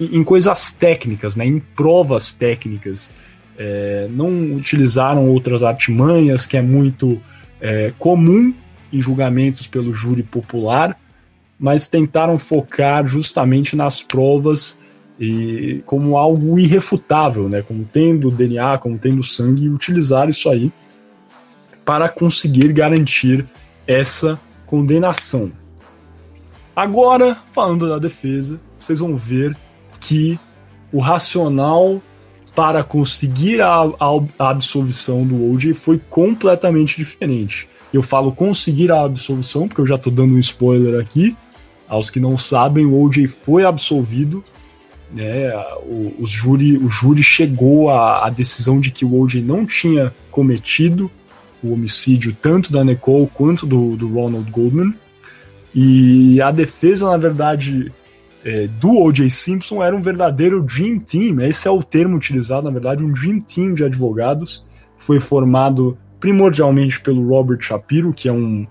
em 0.00 0.24
coisas 0.24 0.72
técnicas, 0.72 1.36
né, 1.36 1.46
em 1.46 1.58
provas 1.58 2.32
técnicas. 2.32 3.12
É, 3.56 4.08
não 4.10 4.54
utilizaram 4.54 5.28
outras 5.28 5.62
artimanhas, 5.62 6.46
que 6.46 6.56
é 6.56 6.62
muito 6.62 7.20
é, 7.60 7.92
comum 7.98 8.52
em 8.92 9.00
julgamentos 9.00 9.66
pelo 9.66 9.92
júri 9.92 10.22
popular, 10.22 10.98
mas 11.58 11.88
tentaram 11.88 12.38
focar 12.38 13.06
justamente 13.06 13.76
nas 13.76 14.02
provas 14.02 14.78
e 15.18 15.82
como 15.86 16.16
algo 16.16 16.58
irrefutável, 16.58 17.48
né, 17.48 17.62
como 17.62 17.84
tendo 17.84 18.30
DNA, 18.30 18.78
como 18.78 18.98
tendo 18.98 19.22
sangue, 19.22 19.66
e 19.66 19.68
utilizar 19.68 20.28
isso 20.28 20.48
aí 20.50 20.72
para 21.84 22.08
conseguir 22.08 22.72
garantir 22.72 23.46
essa 23.86 24.40
condenação. 24.66 25.52
Agora, 26.74 27.36
falando 27.52 27.88
da 27.88 27.98
defesa, 27.98 28.60
vocês 28.78 28.98
vão 28.98 29.16
ver 29.16 29.56
que 30.00 30.38
o 30.92 30.98
racional 30.98 32.02
para 32.54 32.82
conseguir 32.84 33.60
a, 33.60 33.82
a, 34.38 34.48
absolvição 34.50 35.26
do 35.26 35.52
OJ 35.52 35.74
foi 35.74 36.00
completamente 36.10 36.96
diferente. 36.96 37.68
Eu 37.92 38.02
falo 38.02 38.32
conseguir 38.32 38.92
a 38.92 39.02
absolvição, 39.02 39.66
porque 39.66 39.80
eu 39.80 39.86
já 39.86 39.96
estou 39.96 40.12
dando 40.12 40.34
um 40.34 40.38
spoiler 40.38 41.00
aqui. 41.00 41.36
Aos 41.88 42.10
que 42.10 42.18
não 42.18 42.38
sabem, 42.38 42.86
o 42.86 43.00
OJ 43.02 43.26
foi 43.26 43.64
absolvido. 43.64 44.44
Né, 45.14 45.54
o, 45.86 46.12
o, 46.18 46.26
júri, 46.26 46.76
o 46.76 46.90
júri 46.90 47.22
chegou 47.22 47.88
à, 47.88 48.26
à 48.26 48.30
decisão 48.30 48.80
de 48.80 48.90
que 48.90 49.04
o 49.04 49.20
OJ 49.20 49.42
não 49.42 49.64
tinha 49.64 50.12
cometido 50.28 51.08
o 51.62 51.72
homicídio 51.72 52.36
tanto 52.42 52.72
da 52.72 52.82
Nicole 52.82 53.30
quanto 53.32 53.64
do, 53.64 53.96
do 53.96 54.12
Ronald 54.12 54.50
Goldman. 54.50 54.92
E 55.72 56.40
a 56.42 56.50
defesa, 56.50 57.08
na 57.10 57.16
verdade, 57.16 57.92
é, 58.44 58.66
do 58.66 58.90
O.J. 58.90 59.30
Simpson 59.30 59.82
era 59.82 59.94
um 59.94 60.00
verdadeiro 60.00 60.62
Dream 60.62 60.98
Team. 60.98 61.40
Esse 61.40 61.68
é 61.68 61.70
o 61.70 61.82
termo 61.82 62.16
utilizado, 62.16 62.66
na 62.66 62.72
verdade, 62.72 63.04
um 63.04 63.12
Dream 63.12 63.40
Team 63.40 63.72
de 63.72 63.84
advogados. 63.84 64.64
Foi 64.96 65.20
formado 65.20 65.96
primordialmente 66.20 67.00
pelo 67.00 67.26
Robert 67.28 67.60
Shapiro, 67.60 68.12
que 68.12 68.28
é 68.28 68.32
um, 68.32 68.66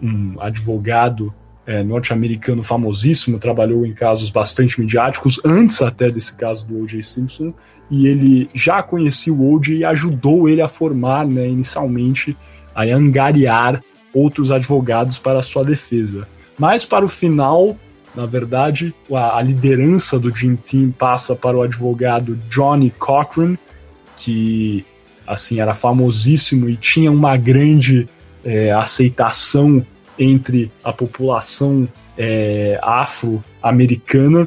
um 0.00 0.40
advogado 0.40 1.34
é, 1.70 1.84
norte-americano 1.84 2.64
famosíssimo, 2.64 3.38
trabalhou 3.38 3.86
em 3.86 3.92
casos 3.92 4.28
bastante 4.28 4.80
midiáticos, 4.80 5.40
antes 5.44 5.80
até 5.80 6.10
desse 6.10 6.36
caso 6.36 6.66
do 6.66 6.80
O.J. 6.80 7.00
Simpson, 7.00 7.54
e 7.88 8.08
ele 8.08 8.50
já 8.52 8.82
conhecia 8.82 9.32
o 9.32 9.52
O.J. 9.52 9.76
e 9.76 9.84
ajudou 9.84 10.48
ele 10.48 10.60
a 10.60 10.66
formar, 10.66 11.24
né, 11.24 11.46
inicialmente, 11.46 12.36
a 12.74 12.82
angariar 12.82 13.80
outros 14.12 14.50
advogados 14.50 15.16
para 15.16 15.38
a 15.38 15.44
sua 15.44 15.64
defesa. 15.64 16.26
Mas 16.58 16.84
para 16.84 17.04
o 17.04 17.08
final, 17.08 17.76
na 18.16 18.26
verdade, 18.26 18.92
a, 19.12 19.38
a, 19.38 19.40
liderança 19.40 20.18
do 20.18 20.32
Dream 20.32 20.56
Team 20.56 20.90
passa 20.90 21.36
para 21.36 21.56
o 21.56 21.62
advogado 21.62 22.34
Johnny 22.48 22.90
Cochran, 22.90 23.56
que 24.16 24.84
assim 25.24 25.60
era 25.60 25.72
famosíssimo 25.72 26.68
e 26.68 26.74
tinha 26.74 27.12
uma 27.12 27.36
grande 27.36 28.08
é, 28.44 28.72
aceitação 28.72 29.86
entre 30.20 30.70
a 30.84 30.92
população 30.92 31.88
é, 32.16 32.78
afro-americana. 32.82 34.46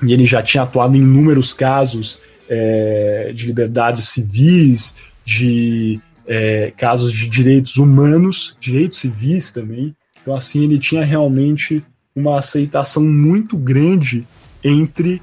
E 0.00 0.12
ele 0.12 0.24
já 0.24 0.40
tinha 0.40 0.62
atuado 0.62 0.96
em 0.96 1.00
inúmeros 1.00 1.52
casos 1.52 2.20
é, 2.48 3.32
de 3.34 3.46
liberdades 3.46 4.08
civis, 4.08 4.94
de 5.24 6.00
é, 6.24 6.72
casos 6.76 7.12
de 7.12 7.28
direitos 7.28 7.76
humanos, 7.76 8.56
direitos 8.60 8.98
civis 8.98 9.52
também. 9.52 9.96
Então, 10.22 10.36
assim, 10.36 10.62
ele 10.62 10.78
tinha 10.78 11.04
realmente 11.04 11.82
uma 12.14 12.38
aceitação 12.38 13.02
muito 13.02 13.56
grande 13.56 14.26
entre 14.62 15.20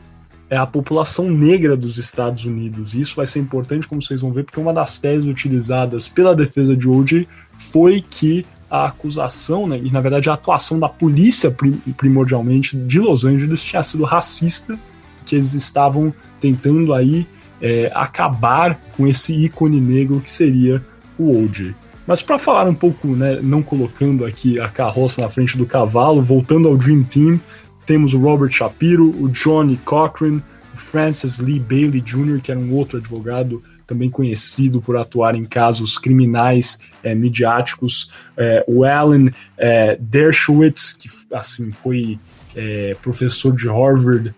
é, 0.49 0.57
a 0.57 0.65
população 0.65 1.29
negra 1.29 1.77
dos 1.77 1.97
Estados 1.97 2.43
Unidos. 2.43 2.93
E 2.93 3.01
isso 3.01 3.15
vai 3.15 3.25
ser 3.25 3.39
importante, 3.39 3.87
como 3.87 4.01
vocês 4.01 4.19
vão 4.19 4.31
ver, 4.31 4.43
porque 4.43 4.59
uma 4.59 4.73
das 4.73 4.99
teses 4.99 5.25
utilizadas 5.25 6.09
pela 6.09 6.35
defesa 6.35 6.75
de 6.75 6.87
O.J. 6.87 7.27
foi 7.57 8.01
que 8.01 8.45
a 8.75 8.88
acusação, 8.88 9.67
né, 9.67 9.79
e 9.81 9.91
na 9.91 10.01
verdade 10.01 10.29
a 10.29 10.33
atuação 10.33 10.79
da 10.79 10.89
polícia 10.89 11.55
primordialmente 11.95 12.75
de 12.75 12.99
Los 12.99 13.23
Angeles 13.23 13.63
tinha 13.63 13.81
sido 13.81 14.03
racista, 14.03 14.77
que 15.25 15.35
eles 15.35 15.53
estavam 15.53 16.13
tentando 16.39 16.93
aí 16.93 17.27
é, 17.61 17.91
acabar 17.95 18.79
com 18.95 19.07
esse 19.07 19.33
ícone 19.33 19.79
negro 19.79 20.19
que 20.19 20.29
seria 20.29 20.85
o 21.17 21.43
O.J. 21.43 21.73
Mas 22.05 22.21
para 22.21 22.38
falar 22.38 22.69
um 22.69 22.73
pouco, 22.75 23.07
né, 23.07 23.39
não 23.41 23.63
colocando 23.63 24.25
aqui 24.25 24.59
a 24.59 24.69
carroça 24.69 25.21
na 25.21 25.29
frente 25.29 25.57
do 25.57 25.65
cavalo, 25.65 26.21
voltando 26.21 26.67
ao 26.67 26.77
Dream 26.77 27.03
Team, 27.03 27.39
temos 27.85 28.13
o 28.13 28.19
Robert 28.19 28.51
Shapiro, 28.51 29.09
o 29.19 29.29
Johnny 29.29 29.77
Cochran, 29.77 30.41
o 30.73 30.77
Francis 30.77 31.39
Lee 31.39 31.59
Bailey 31.59 32.01
Jr., 32.01 32.41
que 32.41 32.51
era 32.51 32.59
um 32.59 32.73
outro 32.73 32.97
advogado 32.97 33.63
também 33.85 34.09
conhecido 34.09 34.81
por 34.81 34.97
atuar 34.97 35.35
em 35.35 35.45
casos 35.45 35.97
criminais 35.97 36.79
é, 37.03 37.13
midiáticos, 37.13 38.11
é, 38.37 38.63
o 38.67 38.83
Alan 38.83 39.29
é, 39.57 39.97
Dershowitz, 39.99 40.93
que 40.93 41.09
assim 41.31 41.71
foi 41.71 42.19
é, 42.55 42.95
professor 43.01 43.55
de 43.55 43.67
Harvard 43.67 44.33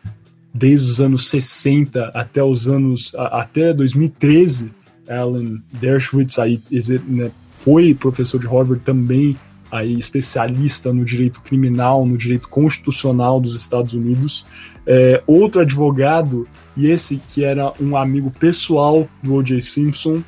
desde 0.53 0.91
os 0.91 0.99
anos 0.99 1.29
60 1.29 2.11
até 2.13 2.43
os 2.43 2.67
anos 2.67 3.13
até 3.15 3.71
2013, 3.73 4.73
Alan 5.07 5.61
Dershowitz 5.73 6.39
aí 6.39 6.61
né, 7.07 7.31
foi 7.51 7.93
professor 7.93 8.39
de 8.39 8.47
Harvard 8.47 8.83
também, 8.83 9.37
aí 9.71 9.97
especialista 9.97 10.93
no 10.93 11.05
direito 11.05 11.41
criminal, 11.41 12.05
no 12.05 12.17
direito 12.17 12.49
constitucional 12.49 13.39
dos 13.39 13.55
Estados 13.55 13.93
Unidos. 13.93 14.45
É, 14.89 15.21
outro 15.27 15.61
advogado, 15.61 16.47
e 16.75 16.87
esse 16.87 17.21
que 17.27 17.43
era 17.43 17.73
um 17.79 17.97
amigo 17.97 18.31
pessoal 18.31 19.07
do 19.21 19.35
O.J. 19.35 19.61
Simpson, 19.61 20.23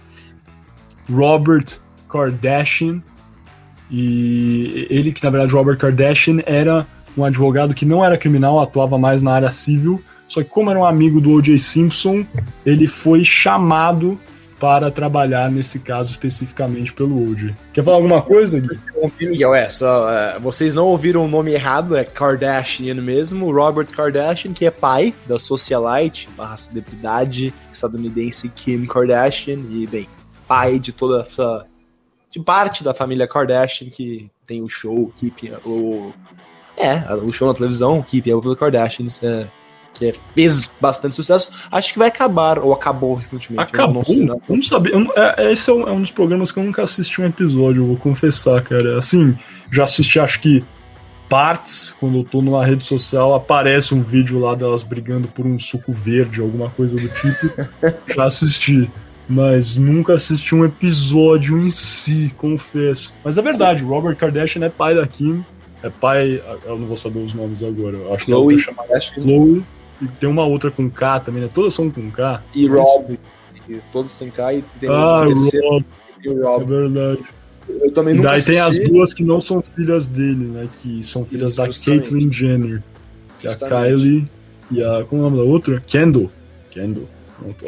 Robert 1.10 1.80
Kardashian, 2.10 3.02
e 3.90 4.86
ele 4.90 5.14
que 5.14 5.24
na 5.24 5.30
verdade 5.30 5.54
Robert 5.54 5.78
Kardashian 5.78 6.42
era 6.46 6.86
um 7.18 7.24
advogado 7.24 7.74
que 7.74 7.86
não 7.86 8.04
era 8.04 8.18
criminal, 8.18 8.60
atuava 8.60 8.98
mais 8.98 9.22
na 9.22 9.32
área 9.32 9.50
civil, 9.50 10.04
só 10.28 10.44
que 10.44 10.50
como 10.50 10.70
era 10.70 10.80
um 10.80 10.86
amigo 10.86 11.22
do 11.22 11.32
O.J. 11.32 11.58
Simpson, 11.58 12.26
ele 12.66 12.88
foi 12.88 13.24
chamado 13.24 14.20
para 14.60 14.92
trabalhar 14.92 15.50
nesse 15.50 15.80
caso 15.80 16.12
especificamente 16.12 16.92
pelo 16.92 17.32
OJ. 17.32 17.56
Quer 17.72 17.84
falar 17.84 17.98
alguma 17.98 18.22
coisa? 18.22 18.62
Miguel, 19.20 19.56
é, 19.56 19.70
só, 19.70 20.12
é, 20.12 20.40
vocês 20.40 20.76
não 20.76 20.88
ouviram 20.88 21.24
o 21.24 21.28
nome 21.28 21.52
errado, 21.52 21.96
é 21.96 22.04
Kardashian 22.04 22.96
mesmo, 22.96 23.52
Robert 23.52 23.88
Kardashian, 23.88 24.52
que 24.52 24.66
é 24.66 24.72
pai 24.72 25.14
da 25.26 25.40
socialite, 25.40 26.28
barra 26.36 26.58
celebridade 26.58 27.54
estadunidense 27.72 28.50
Kim 28.50 28.86
Kardashian, 28.86 29.60
e, 29.70 29.88
bem, 29.88 30.08
pai 30.48 30.78
de 30.78 30.92
toda 30.92 31.22
essa... 31.22 31.66
de 32.30 32.40
parte 32.42 32.84
da 32.84 32.94
família 32.94 33.28
Kardashian, 33.28 33.90
que 33.90 34.30
tem 34.46 34.62
o 34.62 34.68
show, 34.68 35.12
Keep, 35.16 35.54
o... 35.66 36.12
É, 36.76 37.14
o 37.14 37.32
show 37.32 37.48
na 37.48 37.54
televisão, 37.54 38.02
Keep 38.02 38.34
Up 38.34 38.48
with 38.48 38.56
Kardashians, 38.56 39.22
é, 39.24 39.48
que 39.94 40.14
fez 40.34 40.70
bastante 40.80 41.16
sucesso. 41.16 41.50
Acho 41.72 41.94
que 41.94 42.00
vai 42.00 42.08
acabar, 42.08 42.60
ou 42.60 42.74
acabou 42.74 43.16
recentemente. 43.16 43.62
Acabou? 43.62 44.04
Eu 44.08 44.26
não, 44.26 44.42
não 44.48 44.62
sabia. 44.62 44.94
Eu, 44.94 45.14
é, 45.16 45.52
esse 45.52 45.70
é 45.70 45.74
um, 45.74 45.88
é 45.88 45.92
um, 45.92 46.02
dos 46.02 46.12
programas 46.12 46.52
que 46.52 46.60
eu 46.60 46.64
nunca 46.64 46.84
assisti 46.84 47.22
um 47.22 47.26
episódio, 47.26 47.86
vou 47.86 47.98
confessar, 47.98 48.62
cara. 48.64 48.98
Assim, 48.98 49.36
já 49.72 49.84
assisti 49.84 50.20
acho 50.20 50.40
que 50.40 50.64
partes, 51.28 51.96
quando 52.00 52.18
eu 52.18 52.24
tô 52.24 52.42
numa 52.42 52.66
rede 52.66 52.84
social, 52.84 53.36
aparece 53.36 53.94
um 53.94 54.02
vídeo 54.02 54.40
lá 54.40 54.56
delas 54.56 54.84
brigando 54.84 55.28
por 55.28 55.46
um 55.46 55.60
suco 55.60 55.92
verde, 55.92 56.42
alguma 56.42 56.70
coisa 56.70 56.96
do 56.96 57.08
tipo. 57.08 57.68
já 58.14 58.26
assisti. 58.26 58.90
Mas 59.32 59.78
nunca 59.78 60.16
assisti 60.16 60.56
um 60.56 60.66
episódio 60.66 61.56
em 61.60 61.70
si, 61.70 62.34
confesso. 62.36 63.14
Mas 63.24 63.38
é 63.38 63.42
verdade, 63.44 63.84
Robert 63.84 64.16
Kardashian 64.16 64.66
é 64.66 64.70
pai 64.70 64.96
da 64.96 65.06
Kim. 65.06 65.46
É 65.84 65.90
pai. 65.90 66.42
Eu 66.66 66.80
não 66.80 66.88
vou 66.88 66.98
saber 66.98 67.20
os 67.20 67.34
nomes 67.34 67.64
agora. 67.64 67.98
Acho 68.12 68.26
Chloe, 68.26 68.56
que 68.56 68.62
é 68.62 68.64
chamada 68.64 69.00
Chloe. 69.00 69.64
E 70.02 70.08
tem 70.08 70.30
uma 70.30 70.46
outra 70.46 70.72
com 70.72 70.90
K 70.90 71.20
também, 71.20 71.44
né? 71.44 71.50
Todas 71.54 71.74
são 71.74 71.90
com 71.90 72.10
K. 72.12 72.42
E 72.56 72.68
Rob. 72.68 73.20
E 73.68 73.80
todos 73.92 74.18
têm 74.18 74.30
K 74.30 74.54
e 74.54 74.62
tem 74.80 74.90
ah, 74.90 75.26
um 75.28 75.34
Rob. 75.34 75.86
E 76.24 76.30
o 76.30 76.44
Rob. 76.44 76.64
É 76.64 76.66
verdade. 76.66 77.20
Eu 77.68 77.92
também 77.92 78.16
e 78.16 78.22
daí 78.22 78.38
assisti. 78.38 78.52
tem 78.52 78.60
as 78.60 78.80
duas 78.80 79.14
que 79.14 79.24
não 79.24 79.42
são 79.42 79.62
filhas 79.62 80.08
dele, 80.08 80.46
né? 80.46 80.68
Que 80.82 81.04
são 81.04 81.24
filhas 81.24 81.50
Isso, 81.50 81.58
da 81.58 81.68
Caitlyn 81.68 82.32
Jenner. 82.32 82.82
Que 83.40 83.48
é 83.48 83.52
a 83.52 83.56
Kylie 83.56 84.28
e 84.72 84.84
a. 84.84 85.04
Como 85.06 85.24
é 85.24 85.28
o 85.28 85.30
nome 85.30 85.38
da 85.38 85.44
outra? 85.44 85.84
Kendall. 85.86 86.30
Kendall. 86.72 87.08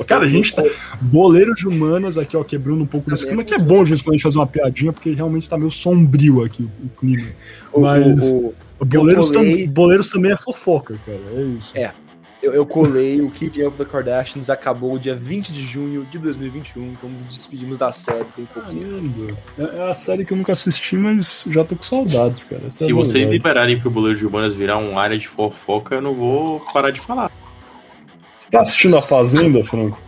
Cara, 0.06 0.26
a 0.26 0.28
gente 0.28 0.54
tá. 0.54 0.64
Boleiros 1.00 1.56
de 1.56 1.68
humanas 1.68 2.18
aqui, 2.18 2.36
ó, 2.36 2.44
quebrando 2.44 2.84
um 2.84 2.86
pouco 2.86 3.10
desse 3.10 3.26
clima, 3.26 3.44
que 3.44 3.54
é 3.54 3.60
bom 3.60 3.84
de 3.84 3.96
quando 4.04 4.10
a 4.10 4.12
gente 4.14 4.24
fazer 4.24 4.38
uma 4.38 4.48
piadinha, 4.48 4.92
porque 4.92 5.12
realmente 5.12 5.48
tá 5.48 5.58
meio 5.58 5.72
sombrio 5.72 6.44
aqui 6.44 6.70
o 6.84 6.90
clima. 6.90 7.28
Mas. 7.76 8.22
O, 8.22 8.54
o, 8.80 8.86
boleiros, 8.86 9.32
colei... 9.32 9.66
tam, 9.66 9.74
boleiros 9.74 10.10
também 10.10 10.32
é 10.32 10.38
fofoca, 10.38 11.00
cara. 11.06 11.20
É 11.36 11.42
isso. 11.44 11.78
É. 11.78 11.94
Eu, 12.42 12.54
eu 12.54 12.66
colei 12.66 13.22
o 13.22 13.30
Keeping 13.30 13.64
Up 13.64 13.78
the 13.78 13.86
Kardashians, 13.86 14.50
acabou 14.50 14.98
dia 14.98 15.16
20 15.16 15.54
de 15.54 15.62
junho 15.62 16.06
de 16.06 16.18
2021, 16.18 16.92
então 16.92 17.10
nos 17.10 17.24
despedimos 17.24 17.78
da 17.78 17.92
série 17.92 18.26
tem 18.36 18.48
meses. 18.74 19.12
É, 19.60 19.64
é 19.64 19.92
a 19.92 19.94
série 19.94 20.26
que 20.26 20.34
eu 20.34 20.38
nunca 20.38 20.54
assisti, 20.54 20.98
mas 20.98 21.46
já 21.48 21.64
tô 21.64 21.76
com 21.76 21.84
saudades, 21.84 22.46
cara. 22.46 22.64
Essa 22.66 22.86
Se 22.86 22.92
é 22.92 22.94
vocês 22.94 23.30
liberarem 23.30 23.80
pro 23.80 23.92
Boleiro 23.92 24.18
de 24.18 24.26
Humanas 24.26 24.56
virar 24.56 24.78
um 24.78 24.98
área 24.98 25.18
de 25.18 25.28
fofoca, 25.28 25.96
eu 25.96 26.02
não 26.02 26.16
vou 26.16 26.60
parar 26.74 26.90
de 26.90 27.00
falar. 27.00 27.32
Você 28.34 28.50
tá 28.50 28.62
assistindo 28.62 28.98
a 28.98 29.02
Fazenda, 29.04 29.64
Franco? 29.64 30.00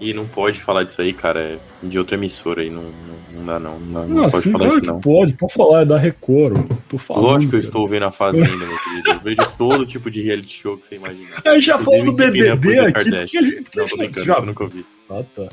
E 0.00 0.12
não 0.12 0.26
pode 0.26 0.60
falar 0.60 0.82
disso 0.82 1.00
aí, 1.00 1.12
cara. 1.12 1.40
É 1.40 1.58
de 1.82 1.98
outra 1.98 2.16
emissora 2.16 2.62
aí. 2.62 2.70
Não, 2.70 2.82
não, 2.82 3.16
não 3.32 3.46
dá, 3.46 3.58
não. 3.58 3.80
Não, 3.80 4.08
não, 4.08 4.28
pode 4.28 4.50
falar 4.50 4.68
isso, 4.68 4.80
não. 4.82 5.00
Pode, 5.00 5.32
pode 5.34 5.54
falar, 5.54 5.82
é 5.82 5.84
da 5.84 5.98
Record. 5.98 6.58
Tô 6.88 6.98
falando, 6.98 7.24
Lógico 7.24 7.50
que 7.50 7.56
eu 7.56 7.60
estou 7.60 7.88
vendo 7.88 8.04
a 8.04 8.10
Fazenda, 8.10 8.48
meu 8.48 8.78
querido. 8.78 9.10
Eu 9.10 9.20
vejo 9.20 9.50
todo 9.56 9.86
tipo 9.86 10.10
de 10.10 10.22
reality 10.22 10.62
show 10.62 10.76
que 10.76 10.86
você 10.86 10.96
imagina. 10.96 11.28
A 11.44 11.54
gente 11.54 11.66
já 11.66 11.78
falou 11.78 12.04
do 12.04 12.12
BBB 12.12 12.78
aqui. 12.80 12.92
Porque 12.92 13.38
a 13.38 13.42
gente, 13.42 13.62
porque 13.62 13.78
não, 13.80 13.86
tô 13.86 13.96
brincando, 13.96 14.26
já... 14.26 14.34
eu 14.34 14.46
nunca 14.46 14.64
ouvi. 14.64 14.86
Ah, 15.08 15.22
tá. 15.34 15.48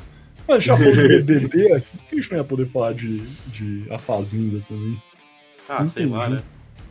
Mas 0.46 0.64
já 0.64 0.76
falou 0.76 0.94
do 0.94 1.08
BBB 1.24 1.72
aqui, 1.72 1.96
por 1.96 2.06
que 2.08 2.14
a 2.14 2.20
gente 2.20 2.30
não 2.30 2.38
ia 2.38 2.44
poder 2.44 2.66
falar 2.66 2.94
de, 2.94 3.18
de 3.46 3.86
A 3.90 3.98
Fazenda 3.98 4.62
também? 4.68 5.00
Ah, 5.68 5.80
não 5.80 5.88
sei 5.88 6.02
entendi. 6.02 6.18
lá, 6.18 6.28
né? 6.28 6.42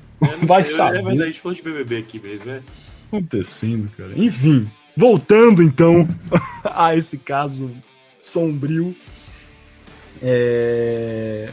Vai 0.47 0.63
saber. 0.63 0.99
É, 0.99 1.01
mas 1.01 1.19
a 1.19 1.25
gente 1.25 1.39
falou 1.39 1.55
de 1.55 1.61
BBB 1.61 1.97
aqui 1.97 2.19
mesmo, 2.19 2.45
né? 2.45 2.61
Acontecendo, 3.07 3.89
cara. 3.95 4.11
Enfim, 4.15 4.67
Voltando 4.95 5.61
então 5.61 6.07
a 6.63 6.95
esse 6.95 7.17
caso 7.17 7.71
sombrio, 8.19 8.95
é... 10.21 11.49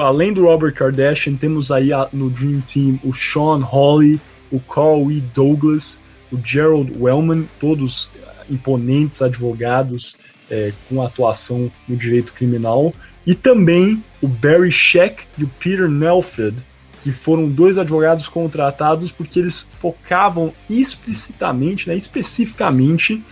além 0.00 0.32
do 0.32 0.44
Robert 0.44 0.74
Kardashian, 0.74 1.34
temos 1.34 1.70
aí 1.70 1.90
no 2.12 2.30
Dream 2.30 2.60
Team 2.62 2.98
o 3.04 3.12
Sean 3.14 3.62
Hawley, 3.64 4.20
o 4.50 4.58
Carl 4.58 5.10
E. 5.10 5.20
Douglas, 5.20 6.02
o 6.32 6.38
Gerald 6.42 6.92
Wellman, 6.98 7.48
todos 7.58 8.10
imponentes 8.48 9.22
advogados 9.22 10.16
é, 10.50 10.72
com 10.88 11.02
atuação 11.02 11.70
no 11.86 11.96
direito 11.96 12.32
criminal, 12.32 12.92
e 13.26 13.34
também 13.34 14.02
o 14.20 14.26
Barry 14.26 14.72
Sheck 14.72 15.24
e 15.38 15.44
o 15.44 15.48
Peter 15.60 15.88
Nelford, 15.88 16.66
que 17.02 17.12
foram 17.12 17.48
dois 17.48 17.78
advogados 17.78 18.28
contratados 18.28 19.10
porque 19.10 19.38
eles 19.38 19.60
focavam 19.60 20.52
explicitamente, 20.68 21.88
né, 21.88 21.96
especificamente 21.96 23.22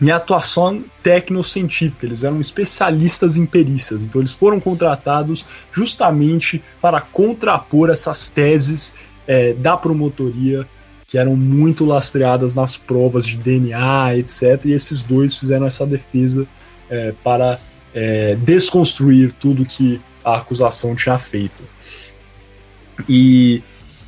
em 0.00 0.10
atuação 0.10 0.84
tecnocientífica, 1.02 2.06
eles 2.06 2.22
eram 2.22 2.40
especialistas 2.40 3.36
em 3.36 3.44
perícias, 3.44 4.00
então 4.00 4.20
eles 4.20 4.30
foram 4.30 4.60
contratados 4.60 5.44
justamente 5.72 6.62
para 6.80 7.00
contrapor 7.00 7.90
essas 7.90 8.30
teses 8.30 8.94
é, 9.26 9.52
da 9.54 9.76
promotoria 9.76 10.66
que 11.08 11.16
eram 11.16 11.34
muito 11.34 11.86
lastreadas 11.86 12.54
nas 12.54 12.76
provas 12.76 13.26
de 13.26 13.38
DNA, 13.38 14.16
etc. 14.16 14.66
E 14.66 14.72
esses 14.72 15.02
dois 15.02 15.36
fizeram 15.38 15.66
essa 15.66 15.86
defesa 15.86 16.46
é, 16.88 17.14
para 17.24 17.58
é, 17.94 18.36
desconstruir 18.36 19.32
tudo 19.32 19.64
que 19.64 20.00
a 20.22 20.36
acusação 20.36 20.94
tinha 20.94 21.16
feito. 21.16 21.62
E 23.08 23.62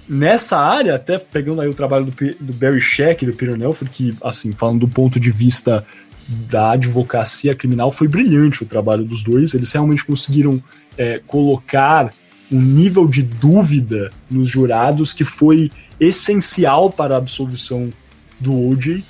nessa 0.09 0.59
área, 0.59 0.95
até 0.95 1.19
pegando 1.19 1.61
aí 1.61 1.69
o 1.69 1.75
trabalho 1.75 2.07
do, 2.07 2.13
do 2.13 2.53
Barry 2.53 2.81
Sheck 2.81 3.27
do 3.27 3.33
Peter 3.33 3.57
Nelford, 3.57 3.95
que, 3.95 4.17
assim, 4.23 4.53
falando 4.53 4.81
do 4.81 4.89
ponto 4.89 5.21
de 5.21 5.31
vista 5.31 5.85
da 6.27 6.73
advocacia 6.73 7.55
criminal, 7.55 7.91
foi 7.91 8.09
brilhante 8.09 8.63
o 8.63 8.67
trabalho 8.67 9.05
dos 9.05 9.23
dois. 9.23 9.55
Eles 9.55 9.73
realmente 9.73 10.05
conseguiram 10.05 10.63
é, 10.97 11.21
colocar 11.27 12.13
um 12.51 12.61
nível 12.61 13.07
de 13.07 13.23
dúvida 13.23 14.11
nos 14.31 14.49
jurados 14.49 15.13
que 15.13 15.25
foi 15.25 15.71
essencial 15.99 16.91
para 16.91 17.15
a 17.15 17.19
absolvição 17.19 17.93
do 18.41 18.69
OJ 18.69 19.05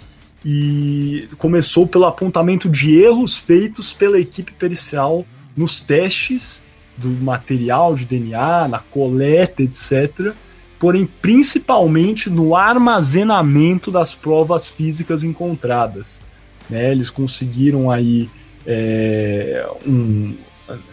e 0.45 1.29
começou 1.39 1.87
pelo 1.87 2.07
apontamento 2.07 2.69
de 2.69 2.97
erros 2.97 3.37
feitos 3.37 3.93
pela 3.93 4.19
equipe 4.19 4.53
pericial 4.53 5.25
nos 5.57 5.81
testes 5.81 6.63
do 7.01 7.09
material 7.23 7.95
de 7.95 8.05
DNA, 8.05 8.69
na 8.69 8.79
coleta, 8.79 9.63
etc., 9.63 10.35
porém 10.79 11.07
principalmente 11.21 12.31
no 12.31 12.57
armazenamento 12.57 13.91
das 13.91 14.15
provas 14.15 14.69
físicas 14.69 15.23
encontradas. 15.23 16.21
Né, 16.69 16.91
eles 16.91 17.11
conseguiram 17.11 17.91
aí 17.91 18.31
é, 18.67 19.69
um, 19.87 20.37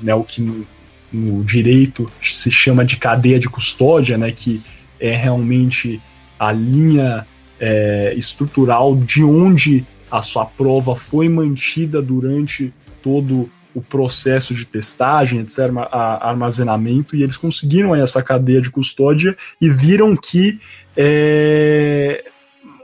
né, 0.01 0.15
o 0.15 0.23
que 0.23 0.41
no, 0.41 0.65
no, 1.13 1.43
direito 1.43 2.11
se 2.21 2.49
chama 2.49 2.83
de 2.83 2.97
cadeia 2.97 3.39
de 3.39 3.47
custódia, 3.47 4.17
né, 4.17 4.31
que 4.31 4.61
é 4.99 5.15
realmente 5.15 6.01
a 6.39 6.51
linha 6.51 7.25
é, 7.59 8.13
estrutural 8.15 8.95
de 8.95 9.23
onde 9.23 9.85
a 10.09 10.21
sua 10.21 10.45
prova 10.45 10.95
foi 10.95 11.29
mantida 11.29 12.01
durante 12.01 12.73
todo 13.01 13.49
o 13.77 13.81
processo 13.81 14.55
de 14.55 14.65
testagem, 14.65 15.41
etc., 15.41 15.69
armazenamento, 15.91 17.15
e 17.15 17.21
eles 17.21 17.37
conseguiram 17.37 17.95
essa 17.95 18.23
cadeia 18.23 18.59
de 18.59 18.71
custódia 18.71 19.37
e 19.61 19.69
viram 19.69 20.17
que 20.17 20.59
é, 20.95 22.25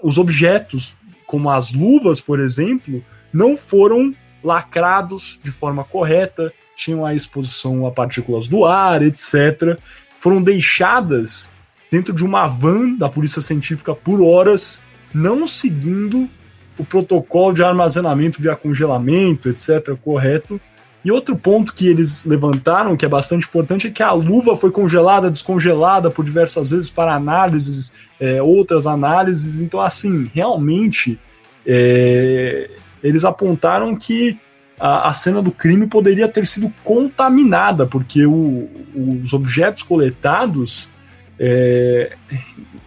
os 0.04 0.20
objetos, 0.20 0.96
como 1.26 1.50
as 1.50 1.74
luvas, 1.74 2.22
por 2.22 2.40
exemplo, 2.40 3.04
não 3.34 3.58
foram 3.58 4.14
lacrados 4.44 5.40
de 5.44 5.50
forma 5.50 5.84
correta, 5.84 6.54
tinham 6.78 7.04
a 7.04 7.16
exposição 7.16 7.88
a 7.88 7.92
partículas 7.92 8.48
do 8.48 8.64
ar, 8.64 9.02
etc., 9.02 9.80
foram 10.20 10.44
deixadas 10.44 11.50
dentro 11.90 12.14
de 12.14 12.24
uma 12.24 12.46
van 12.46 12.94
da 12.94 13.10
polícia 13.10 13.42
científica 13.42 13.96
por 13.96 14.22
horas, 14.22 14.84
não 15.12 15.48
seguindo 15.48 16.30
o 16.78 16.86
protocolo 16.86 17.52
de 17.52 17.64
armazenamento 17.64 18.40
via 18.40 18.56
congelamento, 18.56 19.50
etc., 19.50 19.96
correto, 20.04 20.62
e 21.04 21.12
outro 21.12 21.36
ponto 21.36 21.74
que 21.74 21.88
eles 21.88 22.26
levantaram, 22.26 22.96
que 22.96 23.06
é 23.06 23.10
bastante 23.10 23.46
importante, 23.46 23.88
é 23.88 23.92
que 23.92 24.02
a 24.02 24.14
luva 24.14 24.56
foi 24.56 24.72
congelada, 24.72 25.30
descongelada 25.30 26.10
por 26.10 26.24
diversas 26.24 26.72
vezes 26.72 26.90
para 26.90 27.14
análises, 27.14 27.92
é, 28.20 28.42
outras 28.42 28.88
análises. 28.88 29.60
Então, 29.60 29.82
assim, 29.82 30.30
realmente 30.34 31.20
é, 31.66 32.70
eles 33.04 33.26
apontaram 33.26 33.96
que 33.98 34.40
a, 34.80 35.10
a, 35.10 35.14
cena 35.14 35.42
do 35.42 35.52
crime 35.52 35.88
poderia 35.88 36.28
ter 36.30 36.46
sido 36.46 36.74
contaminada, 36.86 37.86
porque 37.86 38.26
o, 38.26 38.70
os 38.96 39.34
objetos 39.34 39.84
coletados, 39.84 40.90
é, 41.38 42.14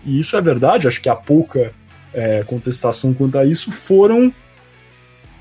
e 0.05 0.19
isso 0.19 0.37
é 0.39 0.41
verdade, 0.41 0.89
acho 0.89 1.03
que 1.03 1.09
há 1.11 1.15
pouca 1.15 1.73
é, 2.15 2.43
contestação 2.45 3.13
quanto 3.13 3.39
a 3.39 3.45
isso, 3.45 3.71
foram 3.71 4.33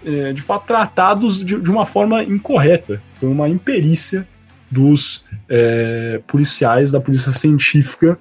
é, 0.05 0.33
de 0.33 0.41
fato, 0.41 0.67
tratados 0.67 1.43
de, 1.43 1.59
de, 1.59 1.71
uma 1.71 1.85
forma 1.85 2.23
incorreta. 2.23 3.01
Foi 3.15 3.27
uma 3.27 3.49
imperícia 3.49 4.27
dos 4.69 5.25
é, 5.49 6.21
policiais 6.27 6.91
da 6.91 6.99
Polícia 6.99 7.31
Científica 7.31 8.17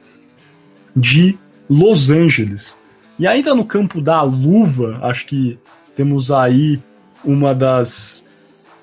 de 0.97 1.39
Los 1.69 2.11
Angeles. 2.11 2.81
E 3.19 3.27
ainda 3.27 3.55
no 3.55 3.65
campo 3.65 4.01
da 4.01 4.23
luva, 4.23 4.99
acho 5.03 5.27
que 5.27 5.59
temos 5.95 6.31
aí 6.31 6.83
uma 7.25 7.55
das 7.55 8.25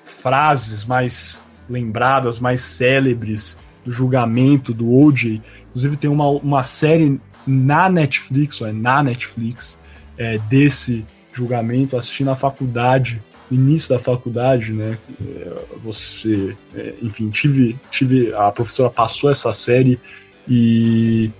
frases 0.04 0.84
mais 0.84 1.42
lembradas, 1.68 2.38
mais 2.38 2.60
célebres 2.60 3.60
do 3.84 3.90
julgamento 3.90 4.72
do 4.72 4.92
OJ. 4.92 5.42
Inclusive 5.70 5.96
tem 5.96 6.10
uma, 6.10 6.28
uma 6.28 6.62
série 6.62 7.20
na 7.46 7.88
Netflix, 7.88 8.60
ou 8.60 8.68
é 8.68 8.72
na 8.72 9.02
Netflix, 9.02 9.80
é, 10.16 10.38
desse 10.38 11.04
julgamento, 11.32 11.96
assisti 11.96 12.24
na 12.24 12.34
faculdade, 12.34 13.20
início 13.50 13.90
da 13.90 13.98
faculdade, 13.98 14.72
né? 14.72 14.98
É, 15.20 15.52
você, 15.82 16.56
é, 16.74 16.94
enfim, 17.02 17.30
tive, 17.30 17.76
tive 17.90 18.32
a 18.34 18.50
professora 18.50 18.90
passou 18.90 19.30
essa 19.30 19.52
série 19.52 20.00
e 20.48 21.30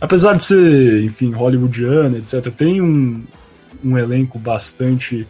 apesar 0.00 0.34
de 0.34 0.44
ser, 0.44 1.02
enfim, 1.04 1.32
hollywoodiana, 1.32 2.18
etc, 2.18 2.52
tem 2.54 2.80
um, 2.80 3.22
um 3.84 3.96
elenco 3.96 4.38
bastante 4.38 5.26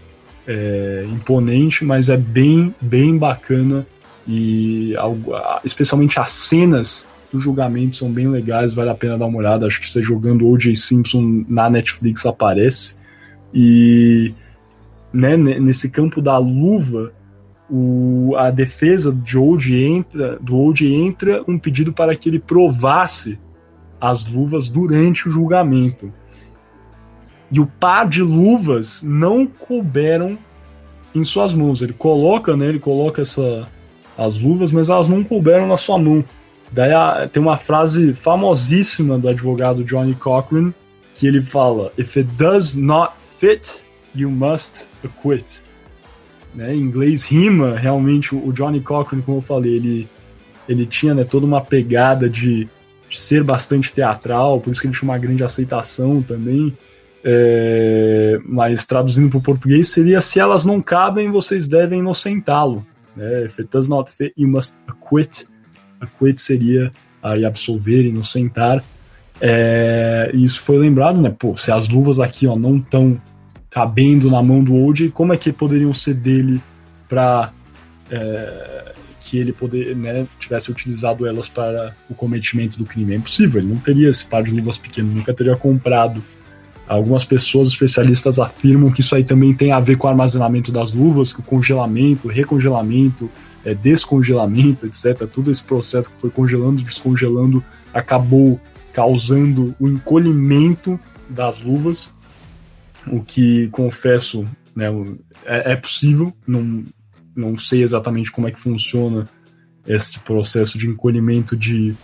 é, 0.47 1.05
imponente, 1.11 1.85
mas 1.85 2.09
é 2.09 2.17
bem, 2.17 2.75
bem 2.81 3.17
bacana 3.17 3.87
e 4.27 4.95
especialmente 5.65 6.19
as 6.19 6.31
cenas 6.31 7.09
do 7.33 7.41
julgamento 7.41 7.97
são 7.97 8.13
bem 8.13 8.29
legais, 8.29 8.73
vale 8.73 8.91
a 8.91 8.95
pena 8.95 9.19
dar 9.19 9.27
uma 9.27 9.39
olhada. 9.39 9.67
Acho 9.67 9.81
que 9.81 9.89
você 9.89 10.03
jogando 10.03 10.47
O.J. 10.47 10.77
Simpson 10.77 11.45
na 11.49 11.69
Netflix 11.71 12.27
aparece. 12.27 13.02
E 13.53 14.35
né, 15.13 15.37
nesse 15.37 15.91
campo 15.91 16.23
da 16.23 16.39
luva, 16.39 17.13
o, 17.71 18.35
a 18.37 18.51
defesa 18.51 19.13
de 19.13 19.39
O.J. 19.39 19.87
entra, 19.87 20.39
do 20.41 20.59
O.J. 20.59 20.95
entra 20.95 21.43
um 21.47 21.59
pedido 21.59 21.93
para 21.93 22.15
que 22.15 22.29
ele 22.29 22.39
provasse 22.39 23.39
as 24.01 24.27
luvas 24.27 24.69
durante 24.69 25.29
o 25.29 25.31
julgamento. 25.31 26.13
E 27.51 27.61
o 27.61 27.67
par 27.67 28.09
de 28.09 28.23
luvas 28.23 29.03
não 29.03 29.47
couberam 29.47 30.39
em 31.15 31.23
suas 31.23 31.53
mãos. 31.53 31.83
Ele 31.83 31.93
coloca, 31.93 32.57
né, 32.57 32.67
ele 32.67 32.79
coloca 32.79 33.23
essa, 33.23 33.69
as 34.17 34.39
luvas, 34.39 34.73
mas 34.73 34.89
elas 34.89 35.09
não 35.09 35.23
couberam 35.23 35.67
na 35.69 35.77
sua 35.77 35.99
mão. 35.99 36.25
Daí 36.73 36.93
a, 36.93 37.29
tem 37.31 37.43
uma 37.43 37.59
frase 37.59 38.15
famosíssima 38.15 39.19
do 39.19 39.29
advogado 39.29 39.85
Johnny 39.85 40.15
Cochran 40.15 40.73
que 41.15 41.27
ele 41.27 41.43
fala: 41.43 41.93
If 41.99 42.17
it 42.17 42.31
does 42.33 42.75
not 42.75 43.13
fit, 43.43 43.85
you 44.15 44.31
must 44.31 44.89
acquit. 45.03 45.65
Né? 46.55 46.77
Em 46.77 46.79
inglês 46.79 47.25
rima 47.25 47.77
realmente 47.77 48.37
o 48.37 48.53
Johnny 48.53 48.81
Cochran, 48.81 49.21
como 49.21 49.39
eu 49.39 49.43
falei, 49.43 49.75
ele, 49.75 50.09
ele 50.69 50.87
tinha 50.87 51.13
né, 51.13 51.25
toda 51.25 51.45
uma 51.45 51.61
pegada 51.61 52.31
de, 52.31 52.69
de 53.09 53.19
ser 53.19 53.43
bastante 53.43 53.93
teatral, 53.93 54.61
por 54.61 54.71
isso 54.71 54.81
que 54.81 54.87
ele 54.87 54.95
tinha 54.95 55.11
uma 55.11 55.19
grande 55.19 55.43
aceitação 55.43 56.23
também. 56.23 56.77
É, 57.25 58.41
mas 58.45 58.87
traduzindo 58.87 59.29
para 59.29 59.39
o 59.39 59.43
português 59.43 59.89
seria 59.89 60.21
se 60.21 60.39
elas 60.39 60.65
não 60.65 60.81
cabem, 60.81 61.31
vocês 61.31 61.67
devem 61.67 61.99
inocentá-lo. 61.99 62.87
Né? 63.17 63.45
If 63.47 63.59
it 63.59 63.71
does 63.73 63.89
not 63.89 64.09
fit, 64.09 64.33
you 64.37 64.49
must 64.49 64.79
acquit. 64.87 65.49
Acquit 66.01 66.41
seria 66.41 66.93
aí 67.21 67.45
absolver, 67.45 68.05
inocentar. 68.05 68.85
É, 69.41 70.31
isso 70.33 70.61
foi 70.61 70.79
lembrado, 70.79 71.21
né? 71.21 71.35
Pô, 71.37 71.57
se 71.57 71.73
as 71.73 71.89
luvas 71.89 72.21
aqui 72.21 72.47
ó, 72.47 72.55
não 72.55 72.77
estão 72.77 73.21
cabendo 73.73 74.31
na 74.31 74.43
mão 74.43 74.63
do 74.63 74.75
Old, 74.75 75.11
como 75.11 75.33
é 75.33 75.37
que 75.37 75.51
poderiam 75.51 75.95
ser 75.95 76.15
dele 76.15 76.63
para 77.09 77.51
é, 78.11 78.93
que 79.19 79.39
ele 79.39 79.51
poder, 79.51 79.97
né, 79.97 80.27
tivesse 80.39 80.71
utilizado 80.71 81.27
elas 81.27 81.49
para 81.49 81.97
o 82.09 82.15
cometimento 82.15 82.77
do 82.77 82.85
crime? 82.85 83.15
É 83.15 83.17
impossível, 83.17 83.61
ele 83.61 83.71
não 83.71 83.79
teria 83.79 84.11
esse 84.11 84.27
par 84.27 84.43
de 84.43 84.51
luvas 84.51 84.77
pequeno, 84.77 85.13
nunca 85.13 85.33
teria 85.33 85.57
comprado. 85.57 86.23
Algumas 86.87 87.25
pessoas 87.25 87.69
especialistas 87.69 88.39
afirmam 88.39 88.91
que 88.91 89.01
isso 89.01 89.15
aí 89.15 89.25
também 89.25 89.55
tem 89.55 89.73
a 89.73 89.81
ver 89.81 89.97
com 89.97 90.07
o 90.07 90.11
armazenamento 90.11 90.71
das 90.71 90.93
luvas, 90.93 91.33
que 91.33 91.41
o 91.41 91.43
congelamento, 91.43 92.29
recongelamento, 92.29 93.31
é, 93.65 93.75
descongelamento, 93.75 94.85
etc. 94.85 95.27
Todo 95.27 95.51
esse 95.51 95.65
processo 95.65 96.11
que 96.11 96.21
foi 96.21 96.29
congelando, 96.29 96.83
descongelando, 96.83 97.65
acabou 97.95 98.61
causando 98.93 99.75
o 99.81 99.89
encolhimento 99.89 101.01
das 101.31 101.63
luvas 101.63 102.13
o 103.07 103.23
que 103.23 103.69
confesso 103.69 104.47
né, 104.75 104.87
é, 105.45 105.73
é, 105.73 105.77
possível, 105.77 106.33
não, 106.47 106.85
não 107.35 107.57
sei 107.57 107.83
exatamente 107.83 108.31
como 108.31 108.49
é 108.49 108.51
que 108.51 108.61
funciona 108.61 109.29
esse 109.87 110.19
processo 110.21 110.79
de 110.79 110.87
encolhimento 110.87 111.57
de, 111.57 111.95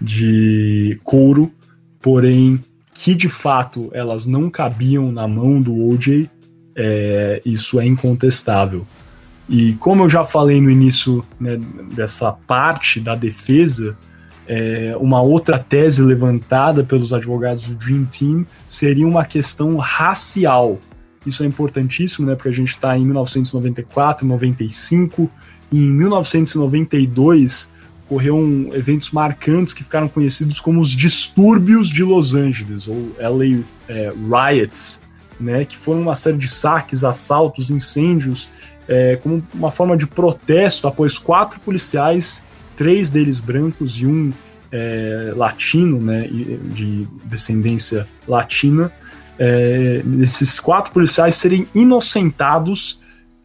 de 0.00 1.00
couro, 1.04 1.52
porém 2.00 2.62
que 2.94 3.14
de 3.14 3.28
fato 3.28 3.90
elas 3.92 4.26
não 4.26 4.50
cabiam 4.50 5.12
na 5.12 5.26
mão 5.28 5.60
do 5.60 5.88
OJ, 5.88 6.28
é, 6.74 7.42
isso 7.44 7.78
é 7.80 7.86
incontestável. 7.86 8.86
E 9.48 9.74
como 9.74 10.04
eu 10.04 10.08
já 10.08 10.24
falei 10.24 10.60
no 10.60 10.70
início 10.70 11.24
né, 11.40 11.58
dessa 11.94 12.32
parte 12.32 13.00
da 13.00 13.14
defesa, 13.14 13.96
é, 14.48 14.96
uma 14.98 15.20
outra 15.20 15.58
tese 15.58 16.00
levantada 16.00 16.82
pelos 16.82 17.12
advogados 17.12 17.64
do 17.64 17.74
Dream 17.74 18.06
Team 18.06 18.46
seria 18.66 19.06
uma 19.06 19.24
questão 19.26 19.76
racial. 19.76 20.78
Isso 21.26 21.42
é 21.42 21.46
importantíssimo, 21.46 22.26
né? 22.26 22.34
Porque 22.34 22.48
a 22.48 22.52
gente 22.52 22.70
está 22.70 22.96
em 22.96 23.04
1994, 23.04 24.26
95 24.26 25.30
e 25.70 25.84
em 25.84 25.90
1992 25.92 27.70
ocorreram 28.06 28.70
eventos 28.72 29.10
marcantes 29.10 29.74
que 29.74 29.84
ficaram 29.84 30.08
conhecidos 30.08 30.58
como 30.58 30.80
os 30.80 30.88
distúrbios 30.88 31.90
de 31.90 32.02
Los 32.02 32.34
Angeles, 32.34 32.88
ou 32.88 33.14
LA 33.20 33.62
é, 33.86 34.10
Riots, 34.10 35.02
né? 35.38 35.66
Que 35.66 35.76
foram 35.76 36.00
uma 36.00 36.14
série 36.14 36.38
de 36.38 36.48
saques, 36.48 37.04
assaltos, 37.04 37.70
incêndios, 37.70 38.48
é, 38.88 39.16
como 39.16 39.44
uma 39.52 39.70
forma 39.70 39.94
de 39.94 40.06
protesto 40.06 40.88
após 40.88 41.18
quatro 41.18 41.60
policiais 41.60 42.42
três 42.78 43.10
deles 43.10 43.40
brancos 43.40 44.00
e 44.00 44.06
um 44.06 44.32
é, 44.70 45.32
latino, 45.34 46.00
né, 46.00 46.28
de 46.28 47.08
descendência 47.24 48.06
latina, 48.26 48.92
é, 49.36 50.00
esses 50.20 50.60
quatro 50.60 50.92
policiais 50.92 51.34
serem 51.34 51.66
inocentados 51.74 53.00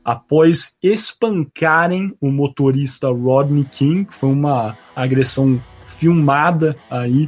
após 0.05 0.77
espancarem 0.83 2.13
o 2.21 2.29
motorista 2.29 3.07
Rodney 3.07 3.65
King, 3.65 4.05
que 4.05 4.13
foi 4.13 4.29
uma 4.29 4.77
agressão 4.95 5.59
filmada 5.87 6.75
aí, 6.89 7.27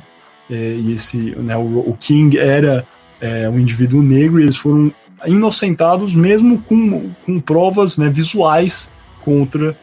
é, 0.49 0.75
e 0.75 0.93
esse, 0.93 1.31
né, 1.37 1.57
o, 1.57 1.89
o 1.89 1.97
King 1.99 2.37
era 2.37 2.85
é, 3.19 3.49
um 3.49 3.57
indivíduo 3.57 4.03
negro 4.03 4.39
e 4.39 4.43
eles 4.43 4.57
foram 4.57 4.93
inocentados 5.25 6.13
mesmo 6.13 6.61
com, 6.61 7.09
com 7.25 7.39
provas 7.39 7.97
né, 7.97 8.09
visuais 8.09 8.93
contra 9.23 9.75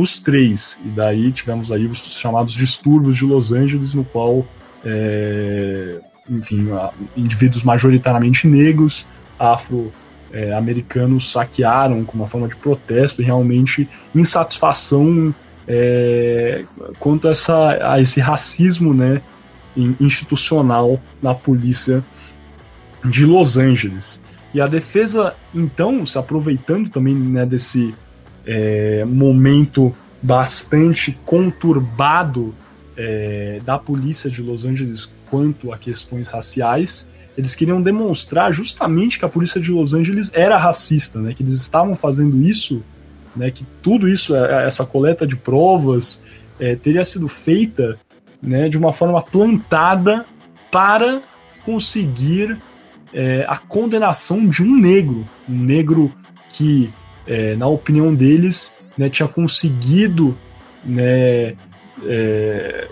os 0.00 0.20
três. 0.20 0.80
E 0.84 0.88
daí 0.88 1.32
tivemos 1.32 1.72
aí 1.72 1.86
os 1.86 1.98
chamados 1.98 2.52
distúrbios 2.52 3.16
de 3.16 3.24
Los 3.24 3.52
Angeles, 3.52 3.94
no 3.94 4.04
qual, 4.04 4.46
é, 4.84 6.00
enfim, 6.28 6.68
indivíduos 7.16 7.62
majoritariamente 7.62 8.46
negros, 8.46 9.06
afro-americanos, 9.38 11.32
saquearam 11.32 12.04
como 12.04 12.22
uma 12.22 12.28
forma 12.28 12.48
de 12.48 12.56
protesto 12.56 13.22
e 13.22 13.24
realmente 13.24 13.88
insatisfação 14.14 15.34
é, 15.66 16.64
quanto 16.98 17.28
a, 17.28 17.30
essa, 17.30 17.92
a 17.92 18.00
esse 18.00 18.20
racismo 18.20 18.94
né, 18.94 19.20
institucional 20.00 21.00
na 21.22 21.34
polícia 21.34 22.04
de 23.04 23.24
Los 23.24 23.56
Angeles. 23.56 24.24
E 24.52 24.60
a 24.60 24.66
defesa, 24.66 25.34
então, 25.54 26.06
se 26.06 26.18
aproveitando 26.18 26.88
também 26.88 27.14
né, 27.14 27.44
desse 27.44 27.94
é, 28.48 29.04
momento 29.04 29.94
bastante 30.22 31.16
conturbado 31.26 32.54
é, 32.96 33.60
da 33.62 33.78
polícia 33.78 34.30
de 34.30 34.40
Los 34.40 34.64
Angeles 34.64 35.08
quanto 35.30 35.70
a 35.70 35.76
questões 35.76 36.30
raciais. 36.30 37.06
Eles 37.36 37.54
queriam 37.54 37.80
demonstrar 37.80 38.52
justamente 38.52 39.18
que 39.18 39.24
a 39.24 39.28
polícia 39.28 39.60
de 39.60 39.70
Los 39.70 39.92
Angeles 39.92 40.30
era 40.32 40.56
racista, 40.56 41.20
né? 41.20 41.34
Que 41.34 41.42
eles 41.42 41.52
estavam 41.52 41.94
fazendo 41.94 42.40
isso, 42.40 42.82
né? 43.36 43.50
Que 43.50 43.64
tudo 43.82 44.08
isso, 44.08 44.34
é, 44.34 44.64
é, 44.64 44.66
essa 44.66 44.84
coleta 44.84 45.26
de 45.26 45.36
provas, 45.36 46.24
é, 46.58 46.74
teria 46.74 47.04
sido 47.04 47.28
feita, 47.28 47.98
né? 48.42 48.68
De 48.68 48.78
uma 48.78 48.94
forma 48.94 49.22
plantada 49.22 50.24
para 50.72 51.22
conseguir 51.64 52.58
é, 53.12 53.44
a 53.46 53.58
condenação 53.58 54.48
de 54.48 54.62
um 54.62 54.74
negro, 54.74 55.24
um 55.48 55.58
negro 55.58 56.12
que 56.48 56.90
é, 57.28 57.54
na 57.54 57.68
opinião 57.68 58.14
deles, 58.14 58.74
né, 58.96 59.10
tinha 59.10 59.28
conseguido 59.28 60.36
né, 60.84 61.54
é, 62.04 62.88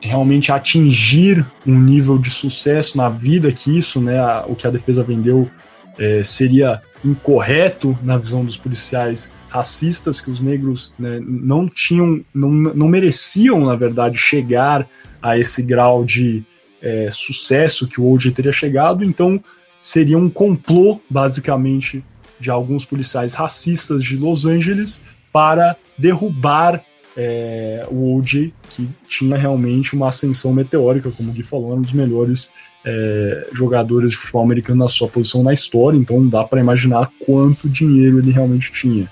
realmente 0.00 0.52
atingir 0.52 1.44
um 1.66 1.80
nível 1.80 2.18
de 2.18 2.30
sucesso 2.30 2.98
na 2.98 3.08
vida 3.08 3.50
que 3.50 3.76
isso, 3.76 4.00
né, 4.00 4.20
a, 4.20 4.44
o 4.46 4.54
que 4.54 4.66
a 4.66 4.70
defesa 4.70 5.02
vendeu 5.02 5.50
é, 5.98 6.22
seria 6.22 6.82
incorreto 7.02 7.98
na 8.02 8.18
visão 8.18 8.44
dos 8.44 8.56
policiais 8.56 9.32
racistas, 9.48 10.20
que 10.20 10.30
os 10.30 10.40
negros 10.40 10.92
né, 10.98 11.20
não 11.22 11.66
tinham, 11.66 12.22
não, 12.34 12.50
não 12.50 12.88
mereciam, 12.88 13.64
na 13.64 13.76
verdade, 13.76 14.18
chegar 14.18 14.86
a 15.22 15.38
esse 15.38 15.62
grau 15.62 16.04
de 16.04 16.44
é, 16.82 17.08
sucesso 17.10 17.88
que 17.88 18.00
o 18.00 18.10
OJ 18.10 18.32
teria 18.32 18.52
chegado, 18.52 19.04
então 19.04 19.42
seria 19.80 20.18
um 20.18 20.28
complô, 20.28 21.00
basicamente, 21.08 22.04
de 22.38 22.50
alguns 22.50 22.84
policiais 22.84 23.34
racistas 23.34 24.04
de 24.04 24.16
Los 24.16 24.44
Angeles 24.44 25.02
para 25.32 25.76
derrubar 25.96 26.84
é, 27.16 27.86
o 27.90 28.16
OJ, 28.16 28.52
que 28.70 28.88
tinha 29.06 29.36
realmente 29.36 29.94
uma 29.94 30.08
ascensão 30.08 30.52
meteórica, 30.52 31.10
como 31.10 31.30
o 31.30 31.32
Gui 31.32 31.42
falou, 31.42 31.70
era 31.70 31.78
um 31.78 31.82
dos 31.82 31.92
melhores 31.92 32.50
é, 32.84 33.48
jogadores 33.52 34.10
de 34.10 34.16
futebol 34.16 34.42
americano 34.42 34.80
na 34.80 34.88
sua 34.88 35.08
posição 35.08 35.42
na 35.42 35.52
história, 35.52 35.96
então 35.96 36.26
dá 36.28 36.44
para 36.44 36.60
imaginar 36.60 37.10
quanto 37.24 37.68
dinheiro 37.68 38.18
ele 38.18 38.30
realmente 38.30 38.70
tinha. 38.72 39.10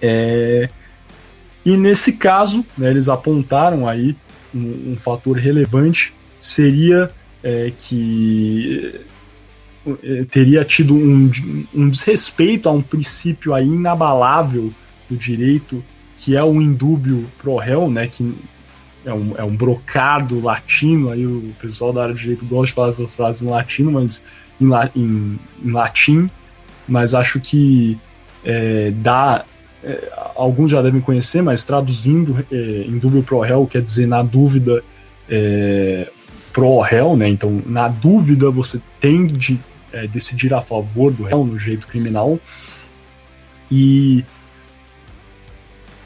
É, 0.00 0.68
e 1.64 1.76
nesse 1.76 2.14
caso, 2.14 2.64
né, 2.76 2.90
eles 2.90 3.08
apontaram 3.08 3.86
aí 3.86 4.16
um, 4.54 4.92
um 4.92 4.96
fator 4.96 5.36
relevante 5.36 6.14
seria 6.40 7.10
é, 7.42 7.70
que 7.76 9.00
teria 10.30 10.64
tido 10.64 10.94
um, 10.94 11.30
um 11.74 11.88
desrespeito 11.88 12.68
a 12.68 12.72
um 12.72 12.82
princípio 12.82 13.54
aí 13.54 13.66
inabalável 13.66 14.72
do 15.08 15.16
direito, 15.16 15.82
que 16.16 16.36
é 16.36 16.44
o 16.44 16.60
indúbio 16.60 17.26
pro 17.38 17.56
réu, 17.56 17.90
né, 17.90 18.06
que 18.06 18.34
é 19.04 19.12
um, 19.12 19.34
é 19.36 19.42
um 19.42 19.56
brocado 19.56 20.40
latino, 20.40 21.10
aí 21.10 21.26
o 21.26 21.54
pessoal 21.60 21.92
da 21.92 22.02
área 22.02 22.14
de 22.14 22.20
direito 22.20 22.44
gosta 22.44 22.66
de 22.66 22.72
falar 22.72 22.88
essas 22.90 23.16
frases 23.16 23.42
em 23.42 23.48
latino, 23.48 23.92
mas 23.92 24.24
em, 24.60 24.68
em, 24.94 25.38
em 25.64 25.70
latim, 25.70 26.28
mas 26.86 27.14
acho 27.14 27.40
que 27.40 27.98
é, 28.44 28.90
dá, 28.90 29.44
é, 29.82 30.12
alguns 30.36 30.70
já 30.70 30.82
devem 30.82 31.00
conhecer, 31.00 31.42
mas 31.42 31.64
traduzindo 31.64 32.44
é, 32.52 32.84
indúbio 32.86 33.22
pro 33.22 33.40
réu 33.40 33.66
quer 33.66 33.80
dizer 33.80 34.06
na 34.06 34.22
dúvida 34.22 34.82
pro 36.52 36.80
réu, 36.80 37.16
né, 37.16 37.28
então 37.28 37.62
na 37.66 37.88
dúvida 37.88 38.50
você 38.50 38.80
tem 39.00 39.26
de 39.26 39.58
é, 39.92 40.06
decidir 40.06 40.52
a 40.52 40.60
favor 40.60 41.12
do 41.12 41.22
réu 41.22 41.44
no 41.44 41.58
jeito 41.58 41.86
criminal, 41.86 42.38
e 43.70 44.24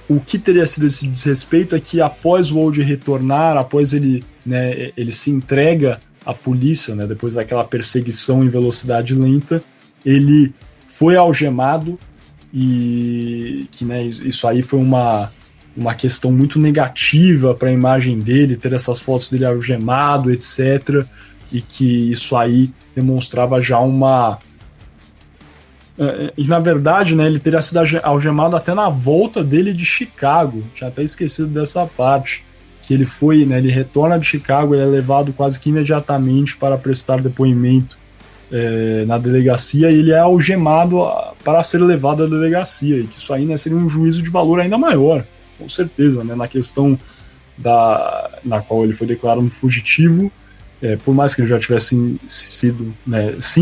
o 0.09 0.21
que 0.21 0.39
teria 0.39 0.67
sido 0.67 0.87
esse 0.87 1.07
desrespeito 1.07 1.75
é 1.75 1.81
que 1.81 2.01
após 2.01 2.51
o 2.51 2.59
Old 2.59 2.83
retornar, 2.83 3.57
após 3.57 3.93
ele, 3.93 4.23
né, 4.45 4.93
ele 4.97 5.13
se 5.13 5.31
entrega 5.31 6.01
à 6.25 6.35
polícia, 6.35 6.95
né, 6.95 7.07
depois 7.07 7.35
daquela 7.35 7.65
perseguição 7.65 8.45
em 8.45 8.49
velocidade 8.49 9.15
lenta, 9.15 9.63
ele 10.05 10.53
foi 10.89 11.17
algemado 11.17 11.99
e 12.53 13.67
que 13.73 13.85
né, 13.85 14.05
isso 14.05 14.47
aí 14.47 14.63
foi 14.63 14.79
uma, 14.79 15.33
uma 15.77 15.95
questão 15.95 16.31
muito 16.31 16.59
negativa 16.59 17.55
para 17.55 17.69
a 17.69 17.73
imagem 17.73 18.19
dele, 18.19 18.57
ter 18.57 18.73
essas 18.73 19.01
fotos 19.01 19.31
dele 19.31 19.45
algemado, 19.45 20.31
etc. 20.31 21.05
E 21.53 21.61
que 21.61 22.13
isso 22.13 22.37
aí 22.37 22.71
demonstrava 22.95 23.61
já 23.61 23.79
uma 23.81 24.39
é, 25.99 26.33
e 26.37 26.47
na 26.47 26.59
verdade, 26.59 27.15
né, 27.15 27.27
ele 27.27 27.39
teria 27.39 27.61
sido 27.61 27.79
algemado 28.03 28.57
até 28.57 28.75
na 28.75 28.89
volta 28.89 29.43
dele 29.43 29.73
de 29.73 29.85
Chicago. 29.85 30.63
Tinha 30.75 30.89
até 30.89 31.03
esquecido 31.03 31.49
dessa 31.49 31.87
parte. 31.87 32.45
Que 32.83 32.93
ele 32.93 33.07
foi, 33.07 33.47
né, 33.47 33.59
ele 33.59 33.71
retorna 33.71 34.19
de 34.19 34.27
Chicago, 34.27 34.75
ele 34.75 34.83
é 34.83 34.87
levado 34.87 35.33
quase 35.33 35.59
que 35.59 35.71
imediatamente 35.71 36.57
para 36.57 36.77
prestar 36.77 37.23
depoimento 37.23 37.99
é, 38.53 39.05
na 39.07 39.17
delegacia 39.17 39.91
e 39.91 40.01
ele 40.01 40.13
é 40.13 40.19
algemado 40.19 41.03
para 41.43 41.63
ser 41.63 41.79
levado 41.79 42.25
à 42.25 42.27
delegacia. 42.27 42.99
E 42.99 43.07
que 43.07 43.17
isso 43.17 43.33
aí 43.33 43.47
né, 43.47 43.57
seria 43.57 43.79
um 43.79 43.89
juízo 43.89 44.23
de 44.23 44.29
valor 44.29 44.61
ainda 44.61 44.77
maior, 44.77 45.25
com 45.59 45.69
certeza, 45.69 46.23
né, 46.25 46.35
na 46.35 46.49
questão 46.49 46.99
da, 47.57 48.39
na 48.45 48.61
qual 48.61 48.85
ele 48.85 48.93
foi 48.93 49.07
declarado 49.07 49.45
um 49.45 49.51
fugitivo 49.51 50.31
é, 50.85 50.97
por 50.97 51.15
mais 51.15 51.35
que 51.35 51.41
ele 51.41 51.49
já 51.49 51.59
tivesse 51.59 52.21
sido 52.29 52.95
né, 53.07 53.35
se 53.41 53.59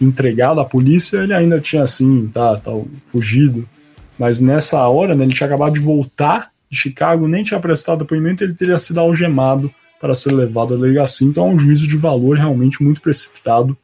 entregado 0.00 0.60
à 0.60 0.64
polícia, 0.64 1.18
ele 1.18 1.34
ainda 1.34 1.58
tinha 1.58 1.82
assim, 1.82 2.28
tá, 2.28 2.56
tá 2.56 2.70
fugido. 3.06 3.68
Mas 4.16 4.40
nessa 4.40 4.86
hora, 4.86 5.12
né, 5.12 5.24
ele 5.24 5.34
tinha 5.34 5.48
acabado 5.48 5.72
de 5.72 5.80
voltar 5.80 6.52
de 6.70 6.78
Chicago, 6.78 7.26
nem 7.26 7.42
tinha 7.42 7.58
prestado 7.58 7.98
depoimento, 7.98 8.44
ele 8.44 8.54
teria 8.54 8.78
sido 8.78 9.00
algemado 9.00 9.74
para 10.00 10.14
ser 10.14 10.32
levado 10.32 10.74
à 10.74 10.76
delegacia. 10.76 11.26
Então 11.26 11.48
é 11.48 11.50
um 11.52 11.58
juízo 11.58 11.88
de 11.88 11.96
valor 11.96 12.36
realmente 12.36 12.80
muito 12.80 13.02
precipitado 13.02 13.76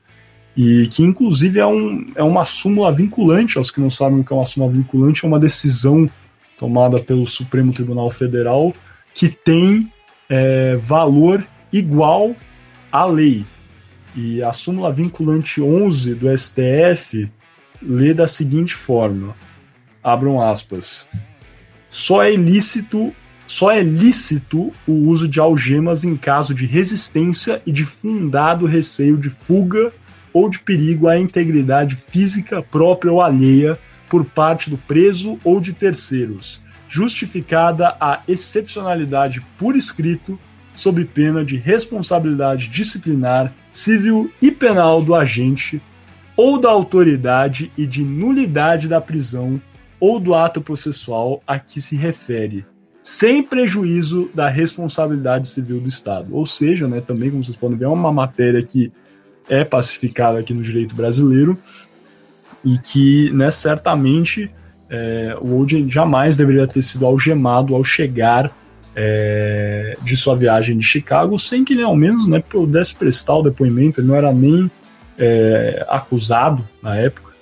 e 0.56 0.86
que 0.86 1.02
inclusive 1.02 1.58
é, 1.58 1.66
um, 1.66 2.06
é 2.14 2.22
uma 2.22 2.44
súmula 2.44 2.92
vinculante, 2.92 3.58
aos 3.58 3.72
que 3.72 3.80
não 3.80 3.90
sabem 3.90 4.20
o 4.20 4.24
que 4.24 4.32
é 4.32 4.36
uma 4.36 4.46
súmula 4.46 4.70
vinculante, 4.70 5.24
é 5.24 5.28
uma 5.28 5.40
decisão 5.40 6.08
tomada 6.58 6.98
pelo 6.98 7.26
Supremo 7.26 7.72
Tribunal 7.72 8.10
Federal 8.10 8.74
que 9.14 9.28
tem 9.28 9.90
é, 10.28 10.76
valor 10.76 11.46
igual 11.72 12.34
a 12.92 13.04
lei. 13.06 13.44
E 14.14 14.42
a 14.42 14.52
súmula 14.52 14.92
vinculante 14.92 15.60
11 15.60 16.14
do 16.14 16.36
STF 16.36 17.30
lê 17.80 18.12
da 18.12 18.26
seguinte 18.26 18.74
forma: 18.74 19.34
abram 20.02 20.40
aspas. 20.40 21.06
Só 21.88 22.22
é 22.22 22.34
ilícito, 22.34 23.14
só 23.46 23.70
é 23.70 23.82
lícito 23.82 24.72
o 24.86 24.92
uso 24.92 25.26
de 25.26 25.40
algemas 25.40 26.04
em 26.04 26.16
caso 26.16 26.54
de 26.54 26.66
resistência 26.66 27.62
e 27.64 27.72
de 27.72 27.84
fundado 27.84 28.66
receio 28.66 29.16
de 29.16 29.30
fuga 29.30 29.92
ou 30.32 30.50
de 30.50 30.58
perigo 30.58 31.08
à 31.08 31.18
integridade 31.18 31.96
física 31.96 32.62
própria 32.62 33.12
ou 33.12 33.22
alheia 33.22 33.78
por 34.08 34.24
parte 34.24 34.70
do 34.70 34.78
preso 34.78 35.38
ou 35.44 35.60
de 35.60 35.72
terceiros, 35.72 36.62
justificada 36.88 37.96
a 38.00 38.22
excepcionalidade 38.26 39.42
por 39.58 39.76
escrito 39.76 40.38
sob 40.74 41.04
pena 41.04 41.44
de 41.44 41.56
responsabilidade 41.56 42.68
disciplinar, 42.68 43.52
civil 43.72 44.30
e 44.40 44.50
penal 44.50 45.02
do 45.02 45.14
agente 45.14 45.82
ou 46.36 46.58
da 46.58 46.70
autoridade 46.70 47.72
e 47.76 47.84
de 47.84 48.04
nulidade 48.04 48.86
da 48.86 49.00
prisão 49.00 49.60
ou 49.98 50.20
do 50.20 50.34
ato 50.34 50.60
processual 50.60 51.42
a 51.44 51.58
que 51.58 51.82
se 51.82 51.96
refere, 51.96 52.64
sem 53.02 53.42
prejuízo 53.42 54.30
da 54.32 54.48
responsabilidade 54.48 55.48
civil 55.48 55.80
do 55.80 55.88
Estado. 55.88 56.32
Ou 56.32 56.46
seja, 56.46 56.86
né, 56.86 57.00
também, 57.00 57.30
como 57.30 57.42
vocês 57.42 57.56
podem 57.56 57.76
ver, 57.76 57.86
é 57.86 57.88
uma 57.88 58.12
matéria 58.12 58.62
que 58.62 58.92
é 59.48 59.64
pacificada 59.64 60.38
aqui 60.38 60.54
no 60.54 60.62
direito 60.62 60.94
brasileiro 60.94 61.58
e 62.64 62.78
que, 62.78 63.30
né, 63.32 63.50
certamente, 63.50 64.50
é, 64.90 65.36
o 65.40 65.60
Oden 65.60 65.88
jamais 65.88 66.36
deveria 66.36 66.66
ter 66.66 66.82
sido 66.82 67.06
algemado 67.06 67.74
ao 67.74 67.84
chegar 67.84 68.50
é, 68.96 69.96
de 70.02 70.16
sua 70.16 70.34
viagem 70.34 70.76
de 70.76 70.84
Chicago, 70.84 71.38
sem 71.38 71.64
que 71.64 71.72
ele 71.72 71.82
ao 71.82 71.94
menos 71.94 72.26
né, 72.26 72.40
pudesse 72.40 72.94
prestar 72.94 73.36
o 73.36 73.42
depoimento, 73.42 74.00
ele 74.00 74.08
não 74.08 74.16
era 74.16 74.32
nem 74.32 74.70
é, 75.16 75.86
acusado 75.88 76.66
na 76.82 76.96
época. 76.96 77.32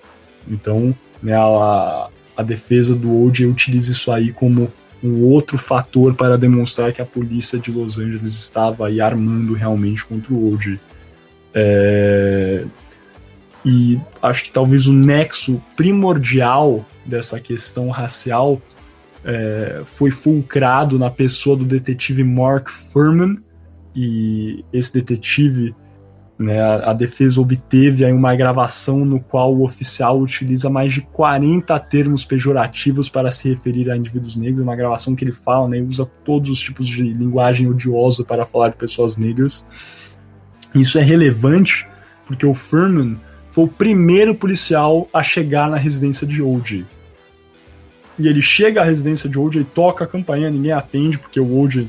Então, 0.47 0.95
né, 1.23 1.35
a, 1.35 2.09
a 2.37 2.43
defesa 2.43 2.95
do 2.95 3.11
O.J. 3.23 3.47
utiliza 3.47 3.93
isso 3.93 4.13
aí 4.13 4.33
como 4.33 4.71
um 5.03 5.25
outro 5.25 5.57
fator 5.57 6.15
para 6.15 6.37
demonstrar 6.37 6.93
que 6.93 7.01
a 7.01 7.07
polícia 7.07 7.59
de 7.59 7.71
Los 7.71 7.99
Angeles 7.99 8.35
estava 8.35 8.89
aí 8.89 9.01
armando 9.01 9.55
realmente 9.55 10.05
contra 10.05 10.35
o 10.35 10.53
O.J. 10.53 10.79
É, 11.55 12.65
e 13.67 14.01
acho 14.23 14.45
que 14.45 14.53
talvez 14.53 14.87
o 14.87 14.93
nexo 14.93 15.61
primordial 15.77 16.87
dessa 17.05 17.41
questão 17.41 17.91
racial 17.91 18.63
é, 19.25 19.83
foi 19.85 20.13
fulcrado 20.13 20.97
na 21.01 21.11
pessoa 21.11 21.57
do 21.57 21.65
detetive 21.65 22.23
Mark 22.23 22.69
Furman, 22.69 23.43
e 23.93 24.65
esse 24.73 24.93
detetive, 24.93 25.75
né, 26.39 26.61
a, 26.61 26.91
a, 26.91 26.93
defesa 26.93 27.41
obteve 27.41 28.05
aí 28.05 28.13
uma 28.13 28.37
gravação 28.37 29.05
no 29.05 29.19
qual 29.19 29.53
o 29.53 29.65
oficial 29.65 30.21
utiliza 30.21 30.71
mais 30.71 30.93
de 30.93 31.01
40 31.01 31.77
termos 31.81 32.25
pejorativos 32.25 33.09
para 33.09 33.33
se 33.33 33.49
referir 33.49 33.91
a 33.91 33.97
indivíduos 33.97 34.37
negros, 34.37 34.63
uma 34.63 34.77
gravação 34.77 35.17
que 35.17 35.25
ele 35.25 35.33
fala, 35.33 35.67
né, 35.67 35.81
usa 35.81 36.07
todos 36.25 36.51
os 36.51 36.61
tipos 36.61 36.87
de 36.87 37.03
linguagem 37.03 37.69
odiosa 37.69 38.23
para 38.23 38.47
falar 38.47 38.69
de 38.69 38.77
pessoas 38.77 39.17
negras. 39.17 39.67
Isso 40.73 40.99
é 40.99 41.03
relevante 41.03 41.85
porque 42.27 42.47
o 42.47 42.55
Furman 42.55 43.19
foi 43.57 43.65
o 43.65 43.69
primeiro 43.69 44.35
policial 44.35 45.09
a 45.13 45.23
chegar 45.23 45.71
na 45.71 45.79
residência 45.79 46.27
de 46.27 46.43
O.J 46.43 46.85
e 48.19 48.29
ele 48.29 48.41
chega 48.41 48.81
à 48.81 48.85
residência 48.85 49.29
de 49.29 49.39
OJ, 49.39 49.65
toca 49.75 50.05
a 50.05 50.07
campainha, 50.07 50.51
ninguém 50.51 50.73
atende, 50.73 51.19
porque 51.19 51.39
o 51.39 51.61
OJ 51.61 51.89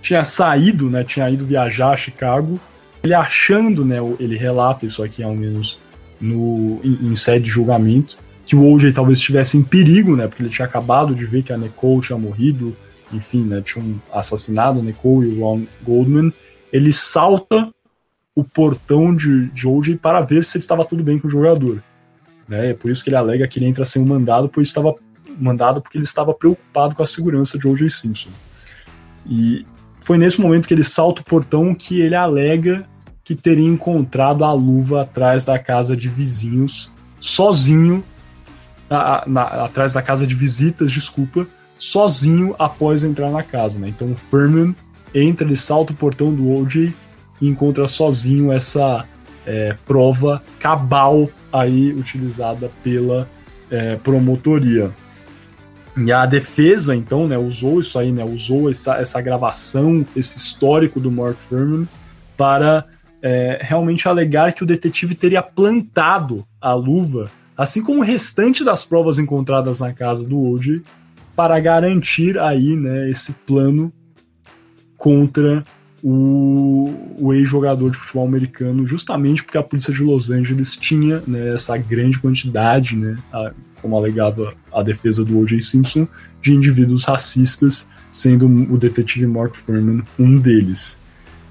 tinha 0.00 0.24
saído, 0.24 0.88
né, 0.88 1.02
tinha 1.02 1.28
ido 1.28 1.44
viajar 1.44 1.90
a 1.90 1.96
Chicago. 1.96 2.60
Ele 3.02 3.14
achando, 3.14 3.84
né, 3.84 3.96
ele 4.20 4.36
relata 4.36 4.86
isso 4.86 5.02
aqui 5.02 5.22
ao 5.22 5.34
menos 5.34 5.80
no, 6.20 6.80
em, 6.84 7.10
em 7.10 7.14
sede 7.14 7.46
de 7.46 7.50
julgamento, 7.50 8.16
que 8.46 8.54
o 8.54 8.72
OJ 8.72 8.92
talvez 8.92 9.18
estivesse 9.18 9.56
em 9.56 9.62
perigo, 9.62 10.14
né, 10.14 10.28
porque 10.28 10.42
ele 10.42 10.50
tinha 10.50 10.66
acabado 10.66 11.14
de 11.14 11.26
ver 11.26 11.42
que 11.42 11.52
a 11.52 11.56
Nicole 11.56 12.00
tinha 12.00 12.18
morrido, 12.18 12.76
enfim, 13.12 13.42
né, 13.42 13.60
tinham 13.60 14.00
assassinado 14.12 14.78
a 14.78 14.82
Nicole 14.82 15.28
e 15.28 15.38
o 15.38 15.40
Ron 15.40 15.66
Goldman. 15.82 16.32
Ele 16.72 16.92
salta 16.92 17.70
o 18.38 18.44
portão 18.44 19.12
de, 19.12 19.48
de 19.48 19.66
OJ 19.66 19.96
para 19.96 20.20
ver 20.20 20.44
se 20.44 20.58
estava 20.58 20.84
tudo 20.84 21.02
bem 21.02 21.18
com 21.18 21.26
o 21.26 21.30
jogador. 21.30 21.82
Né? 22.46 22.70
É 22.70 22.72
por 22.74 22.88
isso 22.88 23.02
que 23.02 23.10
ele 23.10 23.16
alega 23.16 23.48
que 23.48 23.58
ele 23.58 23.66
entra 23.66 23.84
sem 23.84 24.00
um 24.00 24.06
mandado, 24.06 24.48
pois 24.48 24.68
estava 24.68 24.94
mandado 25.36 25.82
porque 25.82 25.98
ele 25.98 26.04
estava 26.04 26.32
preocupado 26.32 26.94
com 26.94 27.02
a 27.02 27.06
segurança 27.06 27.58
de 27.58 27.66
O.J. 27.66 27.90
Simpson. 27.90 28.30
E 29.26 29.66
foi 30.00 30.16
nesse 30.16 30.40
momento 30.40 30.68
que 30.68 30.74
ele 30.74 30.84
salta 30.84 31.20
o 31.20 31.24
portão 31.24 31.74
que 31.74 32.00
ele 32.00 32.14
alega 32.14 32.88
que 33.24 33.34
teria 33.34 33.66
encontrado 33.66 34.44
a 34.44 34.52
luva 34.52 35.02
atrás 35.02 35.44
da 35.44 35.58
casa 35.58 35.96
de 35.96 36.08
vizinhos, 36.08 36.92
sozinho, 37.18 38.04
na, 38.88 39.42
atrás 39.64 39.94
da 39.94 40.00
casa 40.00 40.24
de 40.24 40.36
visitas, 40.36 40.92
desculpa, 40.92 41.44
sozinho 41.76 42.54
após 42.56 43.02
entrar 43.02 43.32
na 43.32 43.42
casa. 43.42 43.80
Né? 43.80 43.88
Então 43.88 44.12
o 44.12 44.16
Furman 44.16 44.76
entra, 45.12 45.44
ele 45.44 45.56
salta 45.56 45.92
o 45.92 45.96
portão 45.96 46.32
do 46.32 46.56
OJ 46.56 46.94
e 47.40 47.48
encontra 47.48 47.86
sozinho 47.86 48.52
essa 48.52 49.04
é, 49.46 49.74
prova 49.86 50.42
cabal 50.58 51.30
aí 51.52 51.92
utilizada 51.92 52.70
pela 52.82 53.28
é, 53.70 53.96
promotoria. 53.96 54.92
E 55.96 56.12
a 56.12 56.26
defesa, 56.26 56.94
então, 56.94 57.26
né, 57.26 57.36
usou 57.36 57.80
isso 57.80 57.98
aí, 57.98 58.12
né, 58.12 58.24
usou 58.24 58.70
essa, 58.70 58.96
essa 58.96 59.20
gravação, 59.20 60.06
esse 60.14 60.38
histórico 60.38 61.00
do 61.00 61.10
Mark 61.10 61.38
Furman 61.38 61.88
para 62.36 62.84
é, 63.20 63.58
realmente 63.60 64.06
alegar 64.06 64.52
que 64.52 64.62
o 64.62 64.66
detetive 64.66 65.14
teria 65.14 65.42
plantado 65.42 66.46
a 66.60 66.72
luva, 66.72 67.30
assim 67.56 67.82
como 67.82 68.00
o 68.00 68.04
restante 68.04 68.62
das 68.62 68.84
provas 68.84 69.18
encontradas 69.18 69.80
na 69.80 69.92
casa 69.92 70.28
do 70.28 70.40
OJ, 70.40 70.82
para 71.34 71.58
garantir 71.58 72.38
aí, 72.38 72.76
né, 72.76 73.10
esse 73.10 73.32
plano 73.32 73.92
contra 74.96 75.64
o, 76.02 76.94
o 77.18 77.32
ex-jogador 77.32 77.90
de 77.90 77.96
futebol 77.96 78.26
americano, 78.26 78.86
justamente 78.86 79.42
porque 79.42 79.58
a 79.58 79.62
polícia 79.62 79.92
de 79.92 80.02
Los 80.02 80.30
Angeles 80.30 80.76
tinha 80.76 81.22
né, 81.26 81.54
essa 81.54 81.76
grande 81.76 82.18
quantidade, 82.18 82.96
né, 82.96 83.18
a, 83.32 83.52
como 83.82 83.96
alegava 83.96 84.54
a 84.72 84.82
defesa 84.82 85.24
do 85.24 85.38
O.J. 85.38 85.60
Simpson, 85.60 86.06
de 86.40 86.52
indivíduos 86.52 87.04
racistas, 87.04 87.88
sendo 88.10 88.46
o 88.46 88.78
detetive 88.78 89.26
Mark 89.26 89.54
Furman 89.54 90.02
um 90.18 90.38
deles. 90.38 91.00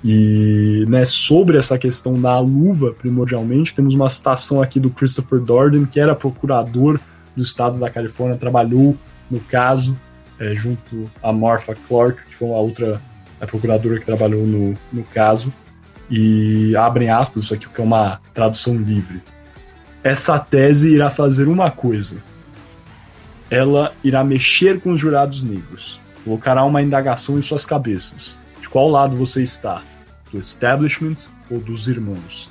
E 0.04 0.86
né, 0.88 1.04
sobre 1.06 1.58
essa 1.58 1.78
questão 1.78 2.20
da 2.20 2.40
luva, 2.40 2.94
primordialmente, 2.94 3.76
temos 3.76 3.94
uma 3.94 4.10
citação 4.10 4.62
aqui 4.62 4.80
do 4.80 4.90
Christopher 4.90 5.40
Dorden, 5.40 5.86
que 5.86 6.00
era 6.00 6.16
procurador 6.16 7.00
do 7.36 7.44
estado 7.44 7.80
da 7.80 7.90
Califórnia, 7.90 8.38
trabalhou 8.38 8.96
no 9.30 9.40
caso, 9.40 9.98
é, 10.40 10.54
junto 10.56 11.10
a 11.22 11.34
Martha 11.34 11.76
Clark, 11.76 12.26
que 12.26 12.36
foi 12.36 12.48
uma 12.48 12.58
outra 12.58 13.02
a 13.40 13.46
procuradora 13.46 14.00
que 14.00 14.06
trabalhou 14.06 14.46
no, 14.46 14.78
no 14.92 15.04
caso, 15.04 15.54
e 16.10 16.76
abrem 16.76 17.10
aspas, 17.10 17.46
isso 17.46 17.54
aqui 17.54 17.68
que 17.68 17.82
é 17.82 17.84
uma 17.84 18.20
tradução 18.34 18.76
livre. 18.78 19.22
Essa 20.04 20.40
tese 20.40 20.94
irá 20.94 21.10
fazer 21.10 21.48
uma 21.48 21.70
coisa. 21.70 22.22
Ela 23.50 23.94
irá 24.04 24.24
mexer 24.24 24.80
com 24.80 24.92
os 24.92 25.00
jurados 25.00 25.44
negros. 25.44 26.00
Colocará 26.24 26.64
uma 26.64 26.82
indagação 26.82 27.38
em 27.38 27.42
suas 27.42 27.66
cabeças. 27.66 28.40
De 28.62 28.70
qual 28.70 28.90
lado 28.90 29.18
você 29.18 29.44
está? 29.44 29.82
Do 30.32 30.40
establishment 30.40 31.16
ou 31.50 31.60
dos 31.60 31.88
irmãos? 31.88 32.50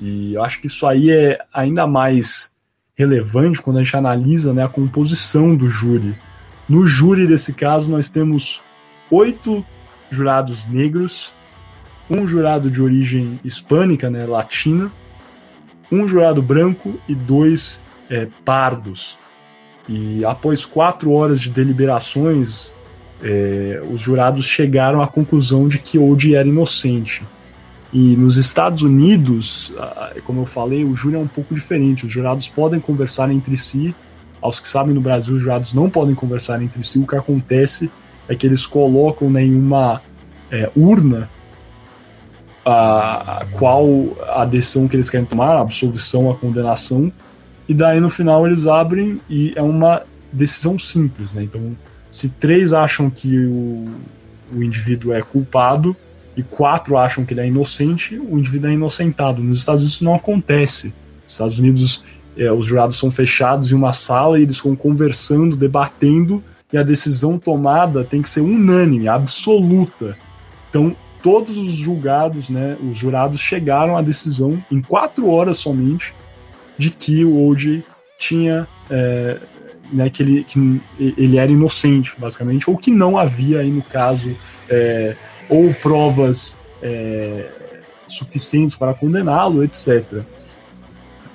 E 0.00 0.34
eu 0.34 0.42
acho 0.42 0.60
que 0.60 0.66
isso 0.66 0.86
aí 0.86 1.10
é 1.10 1.38
ainda 1.52 1.86
mais 1.86 2.56
relevante 2.94 3.60
quando 3.60 3.78
a 3.78 3.82
gente 3.82 3.96
analisa 3.96 4.52
né, 4.52 4.64
a 4.64 4.68
composição 4.68 5.56
do 5.56 5.68
júri. 5.68 6.16
No 6.68 6.86
júri 6.86 7.26
desse 7.26 7.52
caso, 7.52 7.90
nós 7.90 8.10
temos 8.10 8.62
oito 9.10 9.64
jurados 10.14 10.66
negros, 10.66 11.32
um 12.08 12.26
jurado 12.26 12.70
de 12.70 12.80
origem 12.80 13.40
hispânica, 13.44 14.10
né, 14.10 14.26
latina, 14.26 14.92
um 15.90 16.06
jurado 16.06 16.42
branco 16.42 16.94
e 17.08 17.14
dois 17.14 17.82
é, 18.10 18.28
pardos. 18.44 19.18
E 19.88 20.24
após 20.24 20.64
quatro 20.64 21.12
horas 21.12 21.40
de 21.40 21.50
deliberações, 21.50 22.74
é, 23.22 23.82
os 23.90 24.00
jurados 24.00 24.44
chegaram 24.44 25.00
à 25.00 25.08
conclusão 25.08 25.68
de 25.68 25.78
que 25.78 25.98
Odi 25.98 26.34
era 26.34 26.48
inocente. 26.48 27.22
E 27.92 28.16
nos 28.16 28.38
Estados 28.38 28.82
Unidos, 28.82 29.72
como 30.24 30.40
eu 30.40 30.46
falei, 30.46 30.82
o 30.82 30.96
júri 30.96 31.16
é 31.16 31.18
um 31.18 31.26
pouco 31.26 31.54
diferente. 31.54 32.06
Os 32.06 32.12
jurados 32.12 32.48
podem 32.48 32.80
conversar 32.80 33.30
entre 33.30 33.54
si. 33.56 33.94
Aos 34.40 34.58
que 34.58 34.66
sabem, 34.66 34.94
no 34.94 35.00
Brasil, 35.00 35.34
os 35.34 35.42
jurados 35.42 35.74
não 35.74 35.90
podem 35.90 36.14
conversar 36.14 36.62
entre 36.62 36.82
si. 36.82 36.98
O 36.98 37.06
que 37.06 37.14
acontece 37.14 37.90
é 38.28 38.34
que 38.34 38.46
eles 38.46 38.66
colocam 38.66 39.30
né, 39.30 39.44
em 39.44 39.54
uma 39.54 40.00
é, 40.50 40.70
urna 40.76 41.28
a, 42.64 43.40
a, 43.40 43.46
qual 43.46 43.86
a 44.28 44.44
decisão 44.44 44.86
que 44.86 44.96
eles 44.96 45.10
querem 45.10 45.26
tomar, 45.26 45.56
a 45.56 45.60
absolvição, 45.60 46.30
a 46.30 46.36
condenação, 46.36 47.12
e 47.68 47.74
daí 47.74 48.00
no 48.00 48.10
final 48.10 48.46
eles 48.46 48.66
abrem 48.66 49.20
e 49.28 49.52
é 49.56 49.62
uma 49.62 50.02
decisão 50.32 50.78
simples, 50.78 51.32
né? 51.32 51.42
Então, 51.42 51.76
se 52.10 52.28
três 52.28 52.72
acham 52.72 53.08
que 53.08 53.46
o, 53.46 53.86
o 54.54 54.62
indivíduo 54.62 55.12
é 55.12 55.20
culpado 55.20 55.96
e 56.36 56.42
quatro 56.42 56.96
acham 56.96 57.24
que 57.24 57.34
ele 57.34 57.40
é 57.40 57.46
inocente, 57.46 58.18
o 58.18 58.38
indivíduo 58.38 58.70
é 58.70 58.74
inocentado. 58.74 59.42
Nos 59.42 59.58
Estados 59.58 59.82
Unidos 59.82 59.94
isso 59.96 60.04
não 60.04 60.14
acontece. 60.14 60.94
Nos 61.24 61.32
Estados 61.32 61.58
Unidos, 61.58 62.04
é, 62.36 62.50
os 62.50 62.66
jurados 62.66 62.98
são 62.98 63.10
fechados 63.10 63.70
em 63.70 63.74
uma 63.74 63.92
sala 63.92 64.38
e 64.38 64.42
eles 64.42 64.58
vão 64.58 64.74
conversando, 64.74 65.56
debatendo 65.56 66.42
e 66.72 66.78
a 66.78 66.82
decisão 66.82 67.38
tomada 67.38 68.04
tem 68.04 68.22
que 68.22 68.28
ser 68.28 68.40
unânime, 68.40 69.08
absoluta. 69.08 70.16
Então, 70.70 70.96
todos 71.22 71.56
os 71.56 71.72
julgados, 71.72 72.48
né, 72.48 72.76
os 72.82 72.96
jurados 72.96 73.40
chegaram 73.40 73.96
à 73.96 74.02
decisão 74.02 74.62
em 74.70 74.80
quatro 74.80 75.28
horas 75.28 75.58
somente 75.58 76.14
de 76.78 76.90
que 76.90 77.24
o 77.24 77.46
OJ 77.46 77.84
tinha, 78.18 78.66
é, 78.90 79.38
né, 79.92 80.08
que 80.08 80.22
ele, 80.22 80.44
que 80.44 80.80
ele 80.98 81.38
era 81.38 81.52
inocente, 81.52 82.14
basicamente, 82.18 82.68
ou 82.68 82.76
que 82.76 82.90
não 82.90 83.18
havia 83.18 83.60
aí 83.60 83.70
no 83.70 83.82
caso 83.82 84.34
é, 84.68 85.14
ou 85.48 85.74
provas 85.74 86.60
é, 86.82 87.50
suficientes 88.08 88.76
para 88.76 88.94
condená-lo, 88.94 89.62
etc. 89.62 90.22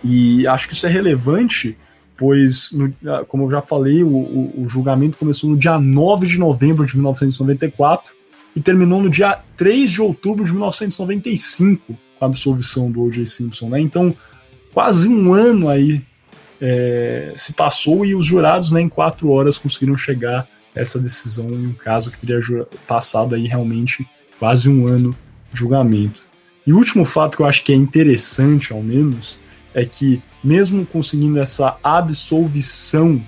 E 0.03 0.47
acho 0.47 0.67
que 0.67 0.73
isso 0.73 0.87
é 0.87 0.89
relevante 0.89 1.77
pois, 2.17 2.71
no, 2.71 2.93
ah, 3.07 3.23
como 3.25 3.43
eu 3.43 3.51
já 3.51 3.61
falei, 3.61 4.03
o, 4.03 4.09
o, 4.09 4.61
o, 4.61 4.69
julgamento 4.69 5.17
começou 5.17 5.49
no 5.49 5.55
dia 5.55 5.79
9 5.79 6.25
de 6.25 6.39
novembro 6.39 6.85
de 6.85 6.95
1994 6.95 8.13
e 8.55 8.59
terminou 8.59 9.01
no 9.01 9.09
dia 9.09 9.39
3 9.55 9.91
de 9.91 10.01
outubro 10.01 10.43
de 10.43 10.51
1995 10.51 11.95
com 12.17 12.25
a 12.25 12.27
absolvição 12.27 12.91
do 12.91 13.03
O.J. 13.03 13.25
Simpson. 13.27 13.69
Né? 13.69 13.79
Então, 13.79 14.15
quase 14.73 15.07
um 15.07 15.31
ano 15.31 15.69
aí 15.69 16.01
é, 16.59 17.33
se 17.35 17.53
passou 17.53 18.03
e 18.03 18.15
os 18.15 18.25
jurados 18.25 18.71
né, 18.71 18.81
em 18.81 18.89
quatro 18.89 19.29
horas 19.29 19.57
conseguiram 19.59 19.95
chegar 19.95 20.47
a 20.75 20.79
essa 20.79 20.97
decisão 20.97 21.49
em 21.51 21.67
um 21.67 21.73
caso 21.73 22.09
que 22.09 22.19
teria 22.19 22.41
passado 22.87 23.35
aí 23.35 23.45
realmente 23.47 24.07
quase 24.39 24.67
um 24.67 24.87
ano 24.87 25.15
de 25.53 25.59
julgamento. 25.59 26.23
E 26.65 26.73
o 26.73 26.77
último 26.77 27.05
fato 27.05 27.37
que 27.37 27.43
eu 27.43 27.47
acho 27.47 27.63
que 27.63 27.71
é 27.71 27.75
interessante, 27.75 28.73
ao 28.73 28.81
menos, 28.81 29.39
é 29.77 29.85
que 29.85 30.23
mesmo 30.43 30.83
conseguindo 30.87 31.39
essa 31.39 31.77
absolvição 31.83 33.23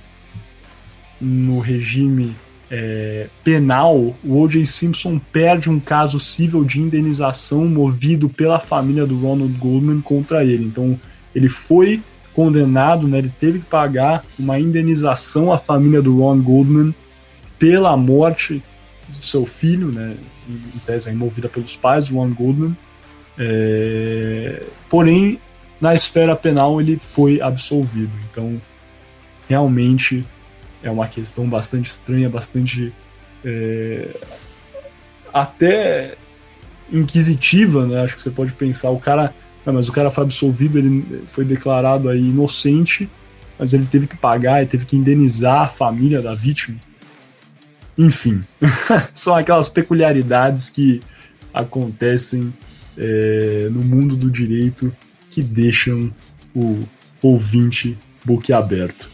no 1.21 1.59
regime 1.59 2.35
é, 2.71 3.27
penal, 3.43 4.15
o 4.23 4.41
O.J. 4.41 4.65
Simpson 4.65 5.21
perde 5.31 5.69
um 5.69 5.79
caso 5.79 6.19
civil 6.19 6.63
de 6.63 6.81
indenização 6.81 7.67
movido 7.67 8.27
pela 8.27 8.57
família 8.59 9.05
do 9.05 9.19
Ronald 9.19 9.53
Goldman 9.59 10.01
contra 10.01 10.43
ele. 10.43 10.65
Então, 10.65 10.99
ele 11.35 11.49
foi 11.49 12.01
condenado, 12.33 13.07
né, 13.07 13.19
ele 13.19 13.33
teve 13.39 13.59
que 13.59 13.65
pagar 13.65 14.25
uma 14.37 14.59
indenização 14.59 15.53
à 15.53 15.57
família 15.59 16.01
do 16.01 16.17
Ron 16.17 16.41
Goldman 16.41 16.95
pela 17.59 17.95
morte 17.95 18.63
do 19.07 19.17
seu 19.17 19.45
filho, 19.45 19.91
né, 19.91 20.15
em 20.47 20.79
tese 20.79 21.11
movida 21.11 21.47
pelos 21.47 21.75
pais 21.75 22.07
do 22.07 22.15
Ron 22.15 22.31
Goldman. 22.31 22.77
É, 23.37 24.63
porém, 24.89 25.39
na 25.79 25.93
esfera 25.93 26.35
penal 26.35 26.79
ele 26.79 26.97
foi 26.97 27.41
absolvido. 27.41 28.11
Então, 28.29 28.61
realmente 29.47 30.25
é 30.83 30.89
uma 30.89 31.07
questão 31.07 31.47
bastante 31.47 31.89
estranha, 31.89 32.29
bastante 32.29 32.93
é, 33.43 34.15
até 35.33 36.15
inquisitiva, 36.91 37.85
né? 37.85 38.01
Acho 38.01 38.15
que 38.15 38.21
você 38.21 38.31
pode 38.31 38.53
pensar, 38.53 38.89
o 38.89 38.99
cara, 38.99 39.33
não, 39.65 39.73
mas 39.73 39.87
o 39.87 39.91
cara 39.91 40.09
foi 40.09 40.23
absolvido, 40.23 40.77
ele 40.77 41.23
foi 41.27 41.45
declarado 41.45 42.09
aí 42.09 42.29
inocente, 42.29 43.09
mas 43.57 43.73
ele 43.73 43.85
teve 43.85 44.07
que 44.07 44.17
pagar, 44.17 44.65
teve 44.65 44.85
que 44.85 44.97
indenizar 44.97 45.63
a 45.63 45.67
família 45.67 46.21
da 46.21 46.33
vítima. 46.33 46.77
Enfim, 47.97 48.43
são 49.13 49.35
aquelas 49.35 49.67
peculiaridades 49.67 50.69
que 50.69 51.01
acontecem 51.53 52.53
é, 52.97 53.67
no 53.71 53.81
mundo 53.81 54.15
do 54.15 54.31
direito 54.31 54.93
que 55.29 55.41
deixam 55.41 56.11
o 56.55 56.83
ouvinte 57.21 57.97
boquiaberto. 58.23 59.09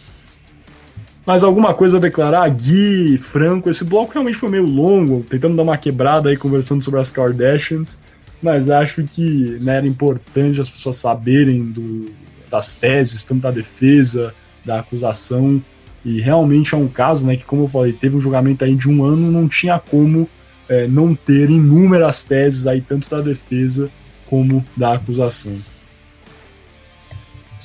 Mas 1.25 1.43
alguma 1.43 1.73
coisa 1.73 1.97
a 1.97 1.99
declarar? 1.99 2.47
Gui, 2.49 3.17
Franco, 3.17 3.69
esse 3.69 3.83
bloco 3.83 4.13
realmente 4.13 4.37
foi 4.37 4.49
meio 4.49 4.65
longo, 4.65 5.23
tentando 5.23 5.55
dar 5.55 5.63
uma 5.63 5.77
quebrada 5.77 6.29
aí 6.29 6.37
conversando 6.37 6.83
sobre 6.83 6.99
as 6.99 7.09
Kardashians, 7.09 7.99
mas 8.41 8.69
acho 8.69 9.03
que 9.03 9.57
né, 9.59 9.77
era 9.77 9.87
importante 9.87 10.61
as 10.61 10.69
pessoas 10.69 10.97
saberem 10.97 11.63
do, 11.63 12.11
das 12.49 12.75
teses, 12.75 13.23
tanto 13.23 13.41
da 13.41 13.51
defesa, 13.51 14.35
da 14.63 14.79
acusação. 14.79 15.61
E 16.03 16.21
realmente 16.21 16.75
é 16.75 16.77
um 16.77 16.87
caso, 16.87 17.25
né, 17.25 17.35
que 17.35 17.43
como 17.43 17.63
eu 17.63 17.67
falei, 17.67 17.91
teve 17.91 18.15
um 18.15 18.21
julgamento 18.21 18.63
aí 18.63 18.75
de 18.75 18.87
um 18.87 19.03
ano, 19.03 19.31
não 19.31 19.47
tinha 19.47 19.79
como 19.79 20.29
é, 20.69 20.87
não 20.87 21.15
ter 21.15 21.49
inúmeras 21.49 22.23
teses 22.23 22.67
aí, 22.67 22.81
tanto 22.81 23.09
da 23.09 23.19
defesa 23.19 23.89
como 24.27 24.63
da 24.77 24.93
acusação. 24.93 25.55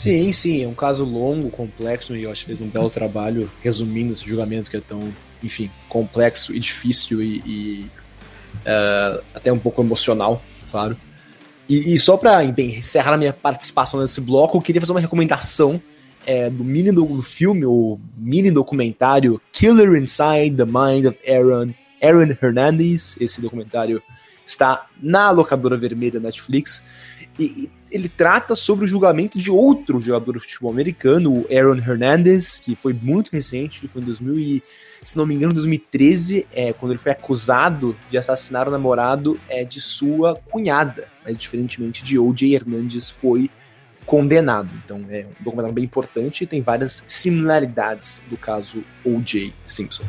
Sim, 0.01 0.33
sim, 0.33 0.65
é 0.65 0.67
um 0.67 0.73
caso 0.73 1.05
longo, 1.05 1.51
complexo, 1.51 2.17
e 2.17 2.23
eu 2.23 2.31
acho 2.31 2.41
que 2.41 2.47
fez 2.47 2.61
um 2.63 2.69
belo 2.69 2.89
trabalho 2.89 3.51
resumindo 3.63 4.15
esse 4.15 4.27
julgamento 4.27 4.71
que 4.71 4.79
é 4.79 4.81
tão, 4.81 5.13
enfim, 5.43 5.71
complexo 5.91 6.55
e 6.55 6.59
difícil 6.59 7.23
e, 7.23 7.43
e 7.45 7.87
uh, 8.61 9.23
até 9.35 9.53
um 9.53 9.59
pouco 9.59 9.83
emocional, 9.83 10.43
claro. 10.71 10.97
E, 11.69 11.93
e 11.93 11.99
só 11.99 12.17
para 12.17 12.43
encerrar 12.43 13.13
a 13.13 13.19
minha 13.19 13.35
participação 13.35 14.01
nesse 14.01 14.23
bloco, 14.23 14.57
eu 14.57 14.63
queria 14.63 14.81
fazer 14.81 14.93
uma 14.95 15.01
recomendação 15.01 15.79
é, 16.25 16.49
do 16.49 16.65
mini 16.65 16.91
do, 16.91 17.05
do 17.05 17.23
filme, 17.23 17.67
o 17.67 17.99
mini 18.17 18.51
documentário 18.51 19.39
Killer 19.53 20.01
Inside 20.01 20.57
the 20.57 20.65
Mind 20.65 21.05
of 21.09 21.19
Aaron, 21.29 21.75
Aaron 22.03 22.35
Hernandez. 22.41 23.19
Esse 23.21 23.39
documentário 23.43 24.03
está 24.47 24.87
na 24.99 25.31
locadora 25.31 25.77
vermelha 25.77 26.19
Netflix. 26.19 26.83
E, 27.41 27.71
ele 27.91 28.09
trata 28.09 28.55
sobre 28.55 28.85
o 28.85 28.89
julgamento 28.89 29.39
de 29.39 29.51
outro 29.51 30.01
jogador 30.01 30.35
de 30.35 30.41
futebol 30.41 30.71
americano, 30.71 31.33
o 31.33 31.47
Aaron 31.51 31.79
Hernandez, 31.79 32.61
que 32.61 32.77
foi 32.77 32.93
muito 32.93 33.31
recente, 33.33 33.89
foi 33.89 34.03
em 34.03 34.05
2000 34.05 34.39
e, 34.39 34.63
se 35.03 35.17
não 35.17 35.27
me 35.27 35.35
engano, 35.35 35.53
2013, 35.55 36.47
é, 36.53 36.73
quando 36.73 36.93
ele 36.93 37.01
foi 37.01 37.13
acusado 37.13 37.97
de 38.11 38.19
assassinar 38.19 38.69
o 38.69 38.71
namorado 38.71 39.41
é, 39.49 39.65
de 39.65 39.81
sua 39.81 40.37
cunhada, 40.37 41.09
mas 41.25 41.37
diferentemente 41.37 42.05
de 42.05 42.19
O.J. 42.19 42.55
Hernandez 42.55 43.11
foi 43.11 43.51
condenado. 44.07 44.71
Então 44.85 45.05
é 45.09 45.25
um 45.25 45.43
documentário 45.43 45.75
bem 45.75 45.85
importante 45.85 46.45
e 46.45 46.47
tem 46.47 46.63
várias 46.63 47.03
similaridades 47.07 48.23
do 48.29 48.37
caso 48.37 48.85
O.J. 49.05 49.53
Simpson. 49.65 50.05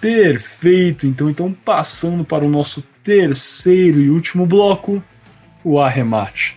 Perfeito, 0.00 1.06
então, 1.06 1.30
então 1.30 1.52
passando 1.52 2.24
para 2.24 2.44
o 2.44 2.48
nosso 2.48 2.84
terceiro 3.04 4.00
e 4.00 4.08
último 4.08 4.46
bloco, 4.46 5.04
o 5.62 5.78
arremate. 5.78 6.56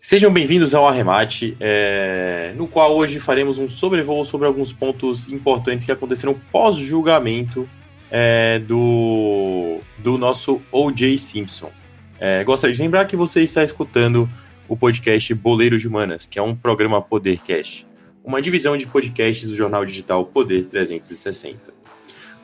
Sejam 0.00 0.32
bem-vindos 0.32 0.74
ao 0.74 0.88
Arremate, 0.88 1.54
é, 1.60 2.52
no 2.56 2.66
qual 2.66 2.96
hoje 2.96 3.20
faremos 3.20 3.58
um 3.58 3.68
sobrevoo 3.68 4.24
sobre 4.24 4.48
alguns 4.48 4.72
pontos 4.72 5.28
importantes 5.28 5.84
que 5.84 5.92
aconteceram 5.92 6.34
pós-julgamento 6.50 7.68
é, 8.10 8.58
do, 8.58 9.80
do 9.98 10.16
nosso 10.16 10.62
O.J. 10.72 11.18
Simpson. 11.18 11.77
É, 12.20 12.42
gostaria 12.42 12.74
de 12.74 12.82
lembrar 12.82 13.06
que 13.06 13.14
você 13.14 13.42
está 13.42 13.62
escutando 13.62 14.28
o 14.68 14.76
podcast 14.76 15.32
Boleiro 15.34 15.78
de 15.78 15.86
Humanas, 15.86 16.26
que 16.26 16.38
é 16.38 16.42
um 16.42 16.54
programa 16.54 17.00
Podercast, 17.00 17.86
uma 18.24 18.42
divisão 18.42 18.76
de 18.76 18.86
podcasts 18.86 19.48
do 19.48 19.54
jornal 19.54 19.84
digital 19.84 20.24
Poder 20.26 20.64
360. 20.64 21.58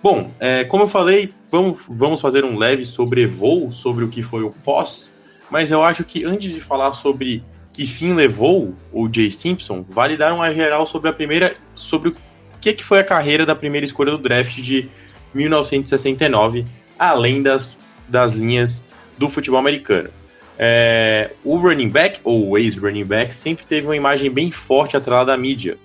Bom, 0.01 0.31
é, 0.39 0.65
como 0.65 0.85
eu 0.85 0.89
falei, 0.89 1.35
vamos, 1.51 1.83
vamos 1.89 2.21
fazer 2.21 2.45
um 2.45 2.57
leve 2.57 2.85
sobrevoo 2.85 3.73
sobre 3.73 4.05
o 4.05 4.09
que 4.09 4.23
foi 4.23 4.45
o 4.45 4.51
pós, 4.51 5.11
mas 5.51 5.73
eu 5.73 5.83
acho 5.83 6.05
que 6.05 6.25
antes 6.25 6.55
de 6.55 6.61
falar 6.61 6.93
sobre 6.93 7.43
que 7.73 7.87
fim 7.87 8.15
levou 8.15 8.75
o 8.93 9.13
Jay 9.13 9.31
Simpson, 9.31 9.85
vale 9.89 10.17
dar 10.17 10.33
uma 10.33 10.55
geral 10.55 10.87
sobre 10.87 11.11
a 11.11 11.13
primeira, 11.13 11.57
sobre 11.75 12.11
o 12.11 12.17
que, 12.61 12.73
que 12.73 12.85
foi 12.85 13.01
a 13.01 13.05
carreira 13.05 13.45
da 13.45 13.57
primeira 13.57 13.85
escolha 13.85 14.13
do 14.13 14.19
draft 14.19 14.55
de 14.61 14.89
1969, 15.35 16.65
além 16.97 17.43
das, 17.43 17.77
das 18.09 18.33
linhas 18.33 18.85
do 19.19 19.29
futebol 19.29 19.59
americano. 19.59 20.11
É, 20.59 21.31
o 21.45 21.57
running 21.57 21.89
back, 21.89 22.21
ou 22.23 22.51
o 22.51 22.59
ex-running 22.59 23.05
back, 23.05 23.35
sempre 23.35 23.65
teve 23.65 23.87
uma 23.87 23.97
imagem 23.97 24.31
bem 24.31 24.51
forte 24.51 24.97
atrelada 24.97 25.33
à 25.33 25.37
mídia. 25.37 25.77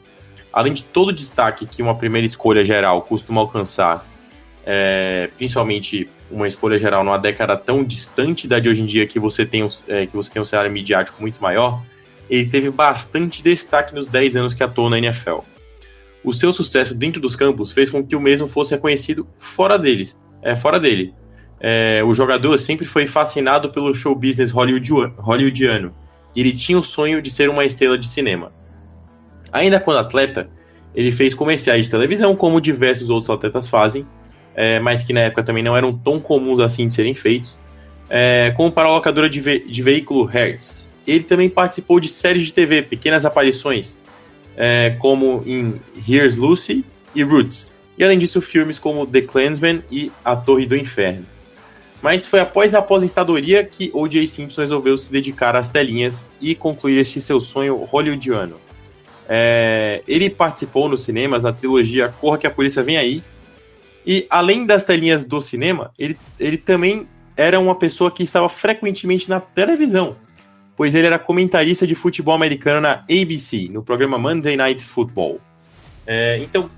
Além 0.52 0.74
de 0.74 0.84
todo 0.84 1.10
o 1.10 1.14
destaque 1.14 1.66
que 1.66 1.82
uma 1.82 1.96
primeira 1.96 2.26
escolha 2.26 2.64
geral 2.66 3.02
costuma 3.04 3.42
alcançar, 3.42 4.06
é, 4.66 5.30
principalmente 5.38 6.10
uma 6.30 6.48
escolha 6.48 6.78
geral 6.78 7.04
numa 7.04 7.18
década 7.18 7.58
tão 7.58 7.84
distante 7.84 8.48
da 8.48 8.60
de 8.60 8.70
hoje 8.70 8.82
em 8.82 8.86
dia 8.86 9.08
que 9.08 9.20
você 9.20 9.46
tem, 9.46 9.68
é, 9.88 10.06
que 10.06 10.16
você 10.16 10.30
tem 10.30 10.42
um 10.42 10.46
cenário 10.46 10.72
midiático 10.72 11.22
muito 11.22 11.42
maior, 11.42 11.84
ele 12.30 12.48
teve 12.48 12.70
bastante 12.70 13.42
destaque 13.42 13.94
nos 13.96 14.08
10 14.08 14.36
anos 14.36 14.54
que 14.54 14.64
atuou 14.64 14.90
na 14.90 15.00
NFL. 15.00 15.40
O 16.24 16.34
seu 16.34 16.52
sucesso 16.52 16.94
dentro 16.94 17.20
dos 17.20 17.36
campos 17.36 17.72
fez 17.72 17.90
com 17.90 18.06
que 18.06 18.16
o 18.16 18.20
mesmo 18.20 18.48
fosse 18.48 18.72
reconhecido 18.72 19.28
fora 19.38 19.80
deles, 19.80 20.20
é, 20.42 20.56
fora 20.56 20.80
dele. 20.80 21.14
É, 21.60 22.02
o 22.06 22.14
jogador 22.14 22.58
sempre 22.58 22.86
foi 22.86 23.06
fascinado 23.06 23.70
pelo 23.70 23.94
show 23.94 24.16
business 24.16 24.52
hollywoodiano 24.52 25.94
e 26.36 26.42
ele 26.42 26.54
tinha 26.54 26.78
o 26.78 26.84
sonho 26.84 27.22
de 27.22 27.30
ser 27.30 27.50
uma 27.50 27.66
estrela 27.66 27.98
de 27.98 28.08
cinema. 28.08 28.52
Ainda 29.52 29.80
quando 29.80 29.98
atleta, 29.98 30.50
ele 30.96 31.12
fez 31.12 31.34
comerciais 31.34 31.86
de 31.86 31.92
televisão, 31.92 32.36
como 32.36 32.62
diversos 32.62 33.10
outros 33.10 33.30
atletas 33.30 33.68
fazem, 33.68 34.06
é, 34.56 34.80
mas 34.80 35.04
que 35.04 35.14
na 35.14 35.22
época 35.22 35.44
também 35.44 35.64
não 35.64 35.76
eram 35.76 35.94
tão 35.94 36.20
comuns 36.20 36.60
assim 36.60 36.88
de 36.88 36.94
serem 36.94 37.14
feitos, 37.14 37.60
é, 38.10 38.54
como 38.56 38.72
para 38.72 38.88
a 38.88 38.92
locadora 38.92 39.30
de, 39.30 39.40
ve 39.40 39.60
de 39.60 39.82
veículo 39.82 40.26
Hertz. 40.26 40.88
Ele 41.06 41.24
também 41.24 41.50
participou 41.50 42.00
de 42.00 42.08
séries 42.08 42.48
de 42.48 42.54
TV, 42.54 42.84
pequenas 42.84 43.26
aparições, 43.26 43.98
é, 44.56 44.96
como 45.00 45.44
em 45.46 45.80
Here's 46.08 46.38
Lucy 46.38 46.86
e 47.16 47.24
Roots, 47.24 47.76
e 47.98 48.04
além 48.04 48.20
disso 48.20 48.40
filmes 48.40 48.78
como 48.78 49.06
The 49.06 49.22
Clansman 49.22 49.82
e 49.92 50.12
A 50.24 50.36
Torre 50.36 50.66
do 50.66 50.76
Inferno. 50.76 51.26
Mas 52.02 52.26
foi 52.26 52.40
após 52.40 52.74
a 52.74 52.80
aposentadoria 52.80 53.64
que 53.64 53.92
O.J. 53.94 54.26
Simpson 54.28 54.62
resolveu 54.62 54.98
se 54.98 55.12
dedicar 55.12 55.56
às 55.56 55.70
telinhas 55.70 56.30
e 56.40 56.56
concluir 56.56 56.98
este 56.98 57.20
seu 57.20 57.42
sonho 57.42 57.76
hollywoodiano. 57.84 58.56
É, 59.28 60.02
ele 60.08 60.30
participou 60.30 60.90
nos 60.90 61.04
cinemas 61.04 61.44
na 61.44 61.54
trilogia 61.54 62.10
Corra 62.10 62.38
que 62.38 62.48
a 62.48 62.52
Polícia 62.52 62.82
Vem 62.82 62.98
Aí, 62.98 63.24
e 64.06 64.26
além 64.30 64.66
das 64.66 64.86
telinhas 64.86 65.24
do 65.26 65.40
cinema, 65.42 65.92
ele, 66.00 66.18
ele 66.40 66.58
também 66.58 67.08
era 67.38 67.60
uma 67.60 67.76
pessoa 67.76 68.10
que 68.10 68.24
estava 68.24 68.50
frequentemente 68.50 69.30
na 69.30 69.40
televisão, 69.40 70.16
pois 70.76 70.96
ele 70.96 71.06
era 71.06 71.20
comentarista 71.20 71.86
de 71.86 71.96
futebol 71.96 72.34
americano 72.34 72.82
na 72.82 73.06
ABC, 73.10 73.70
no 73.70 73.84
programa 73.84 74.18
Monday 74.18 74.58
Night 74.58 74.84
Football. 74.84 75.40
É, 76.08 76.40
então, 76.42 76.70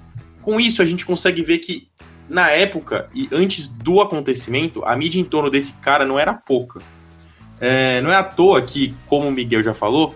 com 0.41 0.59
isso, 0.59 0.81
a 0.81 0.85
gente 0.85 1.05
consegue 1.05 1.41
ver 1.41 1.59
que, 1.59 1.87
na 2.31 2.49
época 2.49 3.09
e 3.13 3.29
antes 3.31 3.67
do 3.67 4.01
acontecimento, 4.01 4.83
a 4.85 4.95
mídia 4.95 5.19
em 5.19 5.25
torno 5.25 5.49
desse 5.51 5.73
cara 5.73 6.05
não 6.05 6.17
era 6.17 6.33
pouca. 6.33 6.81
É, 7.59 8.01
não 8.01 8.11
é 8.11 8.15
à 8.15 8.23
toa 8.23 8.61
que, 8.61 8.95
como 9.05 9.27
o 9.27 9.31
Miguel 9.31 9.61
já 9.61 9.73
falou, 9.73 10.15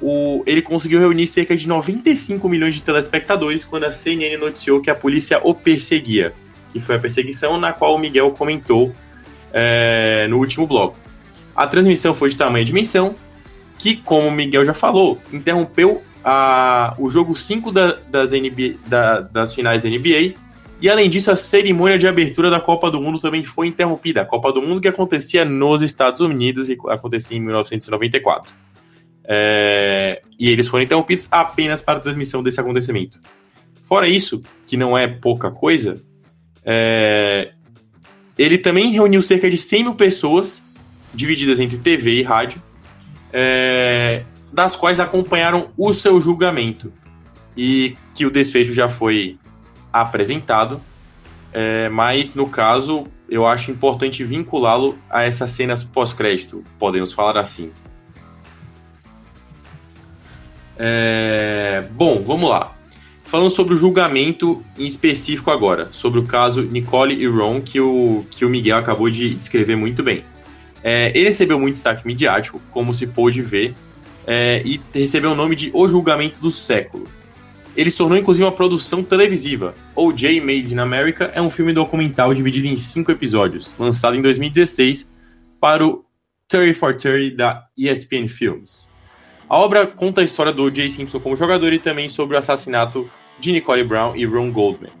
o, 0.00 0.44
ele 0.46 0.62
conseguiu 0.62 1.00
reunir 1.00 1.26
cerca 1.26 1.56
de 1.56 1.66
95 1.66 2.48
milhões 2.48 2.74
de 2.74 2.82
telespectadores 2.82 3.64
quando 3.64 3.84
a 3.84 3.92
CNN 3.92 4.36
noticiou 4.36 4.80
que 4.80 4.90
a 4.90 4.94
polícia 4.94 5.40
o 5.42 5.52
perseguia 5.52 6.32
que 6.76 6.80
foi 6.80 6.96
a 6.96 6.98
perseguição, 6.98 7.58
na 7.58 7.72
qual 7.72 7.94
o 7.94 7.98
Miguel 7.98 8.30
comentou 8.32 8.92
é, 9.52 10.26
no 10.28 10.38
último 10.38 10.66
bloco. 10.66 10.96
A 11.54 11.66
transmissão 11.66 12.14
foi 12.14 12.28
de 12.28 12.36
tamanho 12.36 12.62
e 12.62 12.66
dimensão, 12.66 13.14
que, 13.78 13.96
como 13.96 14.28
o 14.28 14.30
Miguel 14.30 14.64
já 14.64 14.74
falou, 14.74 15.18
interrompeu 15.32 16.02
a, 16.22 16.94
o 16.98 17.10
jogo 17.10 17.34
5 17.34 17.72
da, 17.72 17.96
das, 18.08 18.32
NBA, 18.32 18.74
da, 18.86 19.20
das 19.20 19.54
finais 19.54 19.82
da 19.82 19.88
NBA. 19.88 20.34
E 20.80 20.90
além 20.90 21.08
disso, 21.08 21.30
a 21.30 21.36
cerimônia 21.36 21.98
de 21.98 22.06
abertura 22.06 22.50
da 22.50 22.60
Copa 22.60 22.90
do 22.90 23.00
Mundo 23.00 23.18
também 23.18 23.42
foi 23.44 23.66
interrompida. 23.66 24.20
A 24.20 24.24
Copa 24.26 24.52
do 24.52 24.60
Mundo 24.60 24.80
que 24.80 24.88
acontecia 24.88 25.44
nos 25.44 25.80
Estados 25.80 26.20
Unidos 26.20 26.68
e 26.68 26.76
acontecia 26.88 27.36
em 27.36 27.40
1994. 27.40 28.52
É, 29.24 30.22
e 30.38 30.48
eles 30.48 30.68
foram 30.68 30.84
interrompidos 30.84 31.26
apenas 31.30 31.80
para 31.80 31.98
a 31.98 32.02
transmissão 32.02 32.42
desse 32.42 32.60
acontecimento. 32.60 33.18
Fora 33.84 34.06
isso, 34.06 34.42
que 34.66 34.76
não 34.76 34.96
é 34.96 35.06
pouca 35.06 35.50
coisa, 35.50 36.02
é, 36.64 37.52
ele 38.36 38.58
também 38.58 38.90
reuniu 38.90 39.22
cerca 39.22 39.50
de 39.50 39.56
100 39.56 39.82
mil 39.82 39.94
pessoas, 39.94 40.62
divididas 41.14 41.58
entre 41.58 41.78
TV 41.78 42.16
e 42.16 42.22
rádio, 42.22 42.60
é, 43.32 44.24
das 44.52 44.76
quais 44.76 45.00
acompanharam 45.00 45.70
o 45.76 45.94
seu 45.94 46.20
julgamento. 46.20 46.92
E 47.56 47.96
que 48.14 48.26
o 48.26 48.30
desfecho 48.30 48.74
já 48.74 48.88
foi 48.88 49.38
apresentado, 50.00 50.80
é, 51.52 51.88
mas 51.88 52.34
no 52.34 52.48
caso 52.48 53.06
eu 53.28 53.46
acho 53.46 53.70
importante 53.70 54.22
vinculá-lo 54.24 54.98
a 55.10 55.24
essas 55.24 55.50
cenas 55.50 55.82
pós-crédito, 55.82 56.62
podemos 56.78 57.12
falar 57.12 57.38
assim. 57.38 57.70
É, 60.78 61.84
bom, 61.92 62.22
vamos 62.24 62.50
lá. 62.50 62.72
Falando 63.24 63.50
sobre 63.50 63.74
o 63.74 63.76
julgamento 63.76 64.62
em 64.78 64.86
específico 64.86 65.50
agora, 65.50 65.88
sobre 65.90 66.20
o 66.20 66.24
caso 66.24 66.62
Nicole 66.62 67.14
e 67.14 67.26
Ron, 67.26 67.60
que 67.60 67.80
o, 67.80 68.24
que 68.30 68.44
o 68.44 68.48
Miguel 68.48 68.78
acabou 68.78 69.10
de 69.10 69.34
descrever 69.34 69.74
muito 69.74 70.02
bem. 70.02 70.22
É, 70.82 71.10
ele 71.12 71.30
recebeu 71.30 71.58
muito 71.58 71.74
destaque 71.74 72.06
midiático, 72.06 72.60
como 72.70 72.94
se 72.94 73.06
pôde 73.06 73.42
ver, 73.42 73.74
é, 74.26 74.62
e 74.64 74.80
recebeu 74.94 75.32
o 75.32 75.34
nome 75.34 75.56
de 75.56 75.70
O 75.74 75.88
Julgamento 75.88 76.40
do 76.40 76.52
Século. 76.52 77.08
Ele 77.76 77.90
se 77.90 77.98
tornou 77.98 78.16
inclusive 78.16 78.44
uma 78.44 78.52
produção 78.52 79.04
televisiva. 79.04 79.74
O.J. 79.94 80.40
Made 80.40 80.72
in 80.72 80.78
America 80.78 81.30
é 81.34 81.42
um 81.42 81.50
filme 81.50 81.72
documental 81.72 82.32
dividido 82.32 82.66
em 82.66 82.76
cinco 82.76 83.12
episódios, 83.12 83.74
lançado 83.78 84.16
em 84.16 84.22
2016 84.22 85.08
para 85.60 85.86
o 85.86 86.04
30 86.48 86.74
for 86.74 86.96
30 86.96 87.36
da 87.36 87.66
ESPN 87.76 88.28
Films. 88.28 88.88
A 89.48 89.58
obra 89.58 89.86
conta 89.86 90.22
a 90.22 90.24
história 90.24 90.52
do 90.52 90.64
O.J. 90.64 90.90
Simpson 90.90 91.20
como 91.20 91.36
jogador 91.36 91.72
e 91.72 91.78
também 91.78 92.08
sobre 92.08 92.34
o 92.34 92.38
assassinato 92.38 93.08
de 93.38 93.52
Nicole 93.52 93.84
Brown 93.84 94.16
e 94.16 94.24
Ron 94.24 94.50
Goldman. 94.50 94.92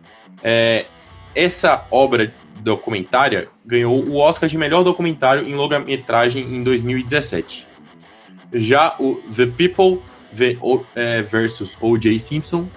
É, 0.42 0.86
essa 1.34 1.86
obra 1.90 2.32
documentária 2.60 3.48
ganhou 3.64 4.04
o 4.04 4.16
Oscar 4.16 4.48
de 4.48 4.58
melhor 4.58 4.84
documentário 4.84 5.48
em 5.48 5.54
longa-metragem 5.54 6.44
em 6.44 6.62
2017. 6.62 7.66
Já 8.52 8.94
o 8.98 9.16
The 9.34 9.46
People 9.46 10.02
versus 11.30 11.76
O.J. 11.80 12.18
Simpson, 12.18 12.68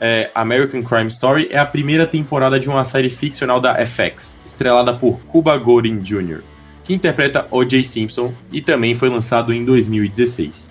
é, 0.00 0.30
American 0.34 0.82
Crime 0.82 1.08
Story, 1.08 1.48
é 1.50 1.58
a 1.58 1.66
primeira 1.66 2.06
temporada 2.06 2.60
de 2.60 2.68
uma 2.68 2.84
série 2.84 3.10
ficcional 3.10 3.60
da 3.60 3.74
FX, 3.86 4.40
estrelada 4.44 4.92
por 4.92 5.18
Cuba 5.20 5.56
Gooding 5.56 6.00
Jr., 6.00 6.42
que 6.84 6.94
interpreta 6.94 7.46
O.J. 7.50 7.82
Simpson 7.84 8.32
e 8.52 8.60
também 8.60 8.94
foi 8.94 9.08
lançado 9.08 9.52
em 9.52 9.64
2016. 9.64 10.70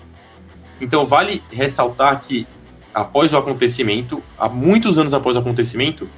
Então 0.80 1.04
vale 1.04 1.42
ressaltar 1.50 2.22
que 2.22 2.46
após 2.94 3.32
o 3.34 3.36
acontecimento, 3.36 4.22
há 4.38 4.48
muitos 4.48 4.98
anos 4.98 5.12
após 5.12 5.36
o 5.36 5.40
acontecimento, 5.40 6.08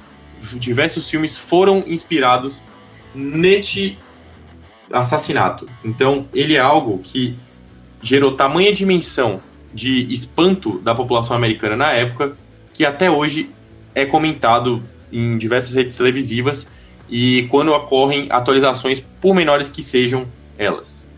diversos 0.53 1.09
filmes 1.09 1.37
foram 1.37 1.83
inspirados 1.85 2.63
neste 3.13 3.97
assassinato. 4.91 5.67
Então, 5.83 6.27
ele 6.33 6.55
é 6.55 6.59
algo 6.59 6.99
que 6.99 7.35
gerou 8.01 8.35
tamanha 8.35 8.71
dimensão 8.71 9.41
de 9.73 10.11
espanto 10.11 10.79
da 10.79 10.95
população 10.95 11.35
americana 11.35 11.75
na 11.75 11.93
época, 11.93 12.33
que 12.73 12.85
até 12.85 13.09
hoje 13.09 13.49
é 13.93 14.05
comentado 14.05 14.83
em 15.11 15.37
diversas 15.37 15.73
redes 15.73 15.95
televisivas 15.95 16.67
e 17.09 17.47
quando 17.49 17.73
ocorrem 17.73 18.27
atualizações, 18.29 18.99
por 19.21 19.33
menores 19.33 19.69
que 19.69 19.81
sejam 19.81 20.25
elas. 20.57 21.09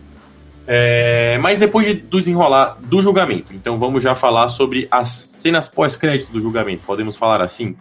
É, 0.66 1.38
mas 1.42 1.58
depois 1.58 1.86
de 1.86 1.94
desenrolar 1.94 2.78
do 2.80 3.02
julgamento, 3.02 3.52
então 3.52 3.78
vamos 3.78 4.02
já 4.02 4.14
falar 4.14 4.48
sobre 4.48 4.86
as 4.90 5.08
cenas 5.08 5.68
pós-crédito 5.68 6.30
do 6.30 6.40
julgamento, 6.40 6.82
podemos 6.86 7.16
falar 7.16 7.42
assim, 7.42 7.76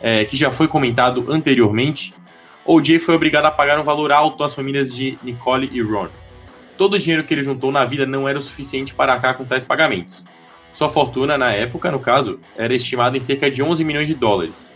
é, 0.00 0.24
que 0.24 0.36
já 0.36 0.50
foi 0.50 0.68
comentado 0.68 1.26
anteriormente. 1.32 2.12
O.J. 2.64 2.98
foi 2.98 3.14
obrigado 3.14 3.46
a 3.46 3.50
pagar 3.50 3.78
um 3.78 3.84
valor 3.84 4.10
alto 4.10 4.42
às 4.42 4.54
famílias 4.54 4.92
de 4.92 5.16
Nicole 5.22 5.70
e 5.72 5.80
Ron. 5.80 6.08
Todo 6.76 6.94
o 6.94 6.98
dinheiro 6.98 7.24
que 7.24 7.32
ele 7.32 7.42
juntou 7.42 7.72
na 7.72 7.84
vida 7.84 8.06
não 8.06 8.28
era 8.28 8.38
o 8.38 8.42
suficiente 8.42 8.94
para 8.94 9.14
arcar 9.14 9.36
com 9.36 9.44
tais 9.44 9.64
pagamentos. 9.64 10.24
Sua 10.74 10.90
fortuna, 10.90 11.38
na 11.38 11.52
época, 11.52 11.90
no 11.90 11.98
caso, 11.98 12.38
era 12.54 12.74
estimada 12.74 13.16
em 13.16 13.20
cerca 13.20 13.50
de 13.50 13.62
11 13.62 13.82
milhões 13.82 14.06
de 14.06 14.14
dólares. 14.14 14.70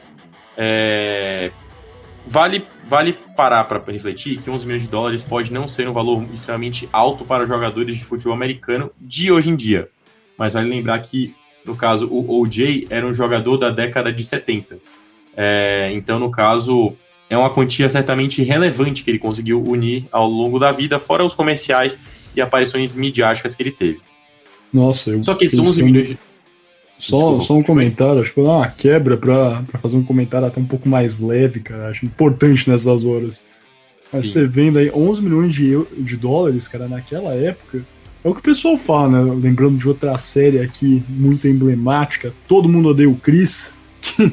É... 0.57 1.51
Vale, 2.27 2.67
vale 2.87 3.13
parar 3.37 3.65
para 3.65 3.83
refletir 3.93 4.41
que 4.41 4.51
11 4.51 4.67
milhões 4.67 4.83
de 4.83 4.89
dólares 4.89 5.23
pode 5.23 5.53
não 5.53 5.69
ser 5.69 5.89
um 5.89 5.93
valor 5.93 6.25
extremamente 6.33 6.89
alto 6.93 7.25
para 7.25 7.47
jogadores 7.47 7.99
de 7.99 8.05
futebol 8.05 8.33
americano 8.33 8.91
de 8.99 9.31
hoje 9.31 9.51
em 9.51 9.57
dia. 9.57 9.89
Mas 10.39 10.55
vale 10.55 10.71
lembrar 10.71 10.99
que, 11.01 11.35
no 11.67 11.77
caso, 11.77 12.07
o 12.11 12.41
OJ 12.41 12.87
era 12.89 13.07
um 13.07 13.13
jogador 13.13 13.59
da 13.59 13.71
década 13.71 14.11
de 14.11 14.25
70. 14.25 14.79
É... 15.37 15.91
Então, 15.93 16.19
no 16.19 16.31
caso, 16.31 16.97
é 17.31 17.39
uma 17.39 17.49
quantia 17.49 17.89
certamente 17.89 18.43
relevante 18.43 19.05
que 19.05 19.11
ele 19.11 19.19
conseguiu 19.19 19.63
unir 19.63 20.05
ao 20.11 20.29
longo 20.29 20.59
da 20.59 20.73
vida, 20.73 20.99
fora 20.99 21.25
os 21.25 21.33
comerciais 21.33 21.97
e 22.35 22.41
aparições 22.41 22.95
midiáticas 22.95 23.55
que 23.55 23.63
ele 23.63 23.71
teve. 23.71 24.01
Nossa, 24.73 25.11
eu 25.11 25.23
Só 25.23 25.35
que 25.35 25.45
esses 25.47 25.59
11 25.59 25.83
milhões 25.83 26.09
de... 26.09 26.19
Só, 26.99 27.41
só 27.41 27.55
um 27.55 27.63
comentário, 27.63 28.21
acho 28.21 28.31
que 28.31 28.41
vou 28.41 28.51
dar 28.51 28.59
uma 28.59 28.69
quebra 28.69 29.17
pra, 29.17 29.63
pra 29.63 29.81
fazer 29.81 29.97
um 29.97 30.03
comentário 30.03 30.47
até 30.47 30.61
um 30.61 30.67
pouco 30.67 30.87
mais 30.87 31.19
leve, 31.19 31.61
cara. 31.61 31.89
Acho 31.89 32.05
importante 32.05 32.69
nessas 32.69 33.05
horas. 33.05 33.47
Mas 34.13 34.27
Sim. 34.27 34.33
você 34.33 34.47
vendo 34.47 34.79
aí 34.79 34.91
11 34.91 35.23
milhões 35.23 35.55
de, 35.55 35.83
de 35.97 36.17
dólares, 36.19 36.69
cara, 36.69 36.87
naquela 36.87 37.33
época, 37.33 37.83
é 38.23 38.29
o 38.29 38.35
que 38.35 38.41
o 38.41 38.43
pessoal 38.43 38.77
fala, 38.77 39.23
né? 39.23 39.39
Lembrando 39.41 39.79
de 39.79 39.89
outra 39.89 40.19
série 40.19 40.61
aqui 40.61 41.03
muito 41.09 41.49
emblemática, 41.49 42.35
Todo 42.47 42.69
Mundo 42.69 42.91
Odeia 42.91 43.09
o 43.09 43.17
Chris. 43.17 43.75
uh, 44.21 44.31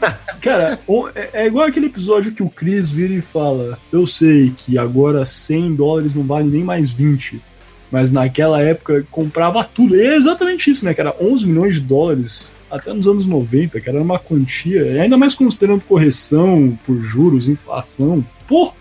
cara, 0.46 0.78
é, 1.16 1.42
é 1.42 1.46
igual 1.46 1.66
aquele 1.66 1.86
episódio 1.86 2.30
que 2.30 2.42
o 2.42 2.48
Chris 2.48 2.88
vira 2.88 3.12
e 3.12 3.20
fala: 3.20 3.78
Eu 3.90 4.06
sei 4.06 4.52
que 4.56 4.78
agora 4.78 5.26
100 5.26 5.74
dólares 5.74 6.14
não 6.14 6.22
vale 6.22 6.48
nem 6.48 6.62
mais 6.62 6.90
20, 6.90 7.42
mas 7.90 8.12
naquela 8.12 8.62
época 8.62 9.04
comprava 9.10 9.64
tudo. 9.64 9.96
E 9.96 10.00
é 10.00 10.16
exatamente 10.16 10.70
isso, 10.70 10.84
né? 10.84 10.94
Era 10.96 11.16
11 11.20 11.46
milhões 11.46 11.74
de 11.74 11.80
dólares 11.80 12.54
até 12.70 12.92
nos 12.92 13.08
anos 13.08 13.26
90, 13.26 13.80
que 13.80 13.88
era 13.88 14.00
uma 14.00 14.18
quantia, 14.18 14.82
e 14.82 15.00
ainda 15.00 15.16
mais 15.16 15.34
considerando 15.34 15.82
correção 15.82 16.78
por 16.86 17.00
juros, 17.00 17.48
inflação. 17.48 18.24
Pô, 18.46 18.72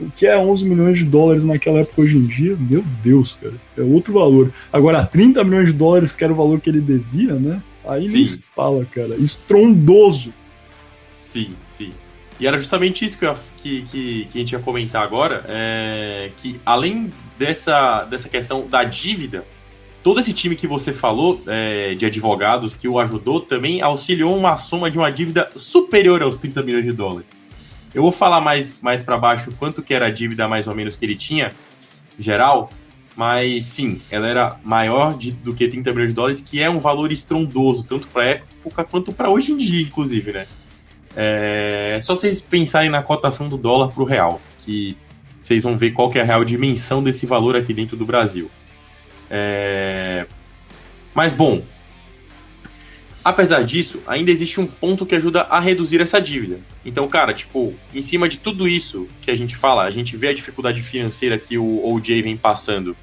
o 0.00 0.10
que 0.10 0.26
é 0.26 0.38
11 0.38 0.64
milhões 0.64 0.98
de 0.98 1.04
dólares 1.04 1.42
naquela 1.44 1.80
época 1.80 2.02
hoje 2.02 2.16
em 2.16 2.26
dia? 2.26 2.56
Meu 2.58 2.84
Deus, 3.02 3.36
cara, 3.40 3.54
é 3.76 3.82
outro 3.82 4.12
valor. 4.12 4.52
Agora, 4.72 5.04
30 5.04 5.42
milhões 5.42 5.68
de 5.68 5.72
dólares, 5.72 6.14
que 6.14 6.22
era 6.22 6.32
o 6.32 6.36
valor 6.36 6.60
que 6.60 6.70
ele 6.70 6.80
devia, 6.80 7.34
né? 7.34 7.60
Aí 7.86 8.08
Sim. 8.08 8.14
nem 8.14 8.24
se 8.24 8.42
fala, 8.42 8.84
cara. 8.84 9.16
Estrondoso. 9.16 10.32
Sim, 11.32 11.50
sim. 11.76 11.90
E 12.40 12.46
era 12.46 12.56
justamente 12.56 13.04
isso 13.04 13.18
que, 13.18 13.26
eu, 13.26 13.36
que, 13.58 13.82
que, 13.82 14.28
que, 14.30 14.38
a 14.38 14.40
gente 14.40 14.52
ia 14.52 14.58
comentar 14.60 15.02
agora, 15.02 15.44
é, 15.48 16.30
que 16.38 16.58
além 16.64 17.10
dessa, 17.38 18.04
dessa 18.04 18.28
questão 18.28 18.66
da 18.66 18.82
dívida, 18.84 19.44
todo 20.02 20.20
esse 20.20 20.32
time 20.32 20.56
que 20.56 20.66
você 20.66 20.90
falou 20.92 21.42
é, 21.46 21.94
de 21.94 22.06
advogados 22.06 22.76
que 22.76 22.88
o 22.88 22.98
ajudou 22.98 23.40
também 23.40 23.82
auxiliou 23.82 24.34
uma 24.36 24.56
soma 24.56 24.90
de 24.90 24.96
uma 24.96 25.10
dívida 25.10 25.50
superior 25.56 26.22
aos 26.22 26.38
30 26.38 26.62
milhões 26.62 26.84
de 26.84 26.92
dólares. 26.92 27.44
Eu 27.92 28.02
vou 28.02 28.12
falar 28.12 28.40
mais, 28.40 28.74
mais 28.80 29.02
para 29.02 29.18
baixo 29.18 29.52
quanto 29.58 29.82
que 29.82 29.92
era 29.92 30.06
a 30.06 30.10
dívida 30.10 30.48
mais 30.48 30.66
ou 30.66 30.74
menos 30.74 30.96
que 30.96 31.04
ele 31.04 31.16
tinha, 31.16 31.52
geral, 32.18 32.70
mas 33.14 33.66
sim, 33.66 34.00
ela 34.10 34.26
era 34.26 34.56
maior 34.64 35.18
de, 35.18 35.32
do 35.32 35.54
que 35.54 35.68
30 35.68 35.90
milhões 35.90 36.10
de 36.10 36.14
dólares, 36.14 36.40
que 36.40 36.60
é 36.62 36.70
um 36.70 36.78
valor 36.78 37.12
estrondoso, 37.12 37.84
tanto 37.84 38.06
para 38.08 38.24
época 38.24 38.84
quanto 38.84 39.12
para 39.12 39.28
hoje 39.28 39.52
em 39.52 39.56
dia, 39.56 39.82
inclusive, 39.82 40.32
né? 40.32 40.46
É 41.20 41.98
só 42.00 42.14
vocês 42.14 42.40
pensarem 42.40 42.88
na 42.88 43.02
cotação 43.02 43.48
do 43.48 43.56
dólar 43.56 43.88
para 43.88 44.02
o 44.02 44.06
real, 44.06 44.40
que 44.64 44.96
vocês 45.42 45.64
vão 45.64 45.76
ver 45.76 45.90
qual 45.90 46.10
que 46.10 46.18
é 46.18 46.22
a 46.22 46.24
real 46.24 46.44
dimensão 46.44 47.02
desse 47.02 47.26
valor 47.26 47.56
aqui 47.56 47.74
dentro 47.74 47.96
do 47.96 48.06
Brasil. 48.06 48.48
É... 49.28 50.26
Mas 51.12 51.34
bom, 51.34 51.62
apesar 53.24 53.64
disso, 53.64 54.00
ainda 54.06 54.30
existe 54.30 54.60
um 54.60 54.66
ponto 54.66 55.04
que 55.04 55.16
ajuda 55.16 55.42
a 55.42 55.58
reduzir 55.58 56.00
essa 56.00 56.20
dívida. 56.20 56.60
Então, 56.84 57.08
cara, 57.08 57.34
tipo, 57.34 57.74
em 57.92 58.02
cima 58.02 58.28
de 58.28 58.38
tudo 58.38 58.68
isso 58.68 59.08
que 59.20 59.30
a 59.30 59.36
gente 59.36 59.56
fala, 59.56 59.84
a 59.84 59.90
gente 59.90 60.16
vê 60.16 60.28
a 60.28 60.34
dificuldade 60.34 60.80
financeira 60.82 61.36
que 61.36 61.58
o 61.58 61.92
OJ 61.92 62.22
vem 62.22 62.36
passando 62.36 62.96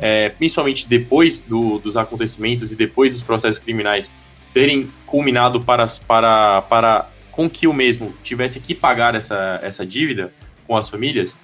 é, 0.00 0.30
principalmente 0.30 0.88
depois 0.88 1.42
do, 1.42 1.78
dos 1.78 1.96
acontecimentos 1.96 2.72
e 2.72 2.76
depois 2.76 3.12
dos 3.12 3.22
processos 3.22 3.58
criminais 3.58 4.10
terem 4.54 4.90
culminado 5.06 5.60
para, 5.60 5.86
para, 6.06 6.62
para 6.62 7.08
com 7.40 7.48
que 7.48 7.66
o 7.66 7.72
mesmo 7.72 8.14
tivesse 8.22 8.60
que 8.60 8.74
pagar 8.74 9.14
essa, 9.14 9.58
essa 9.62 9.86
dívida 9.86 10.30
com 10.66 10.76
as 10.76 10.90
famílias, 10.90 11.38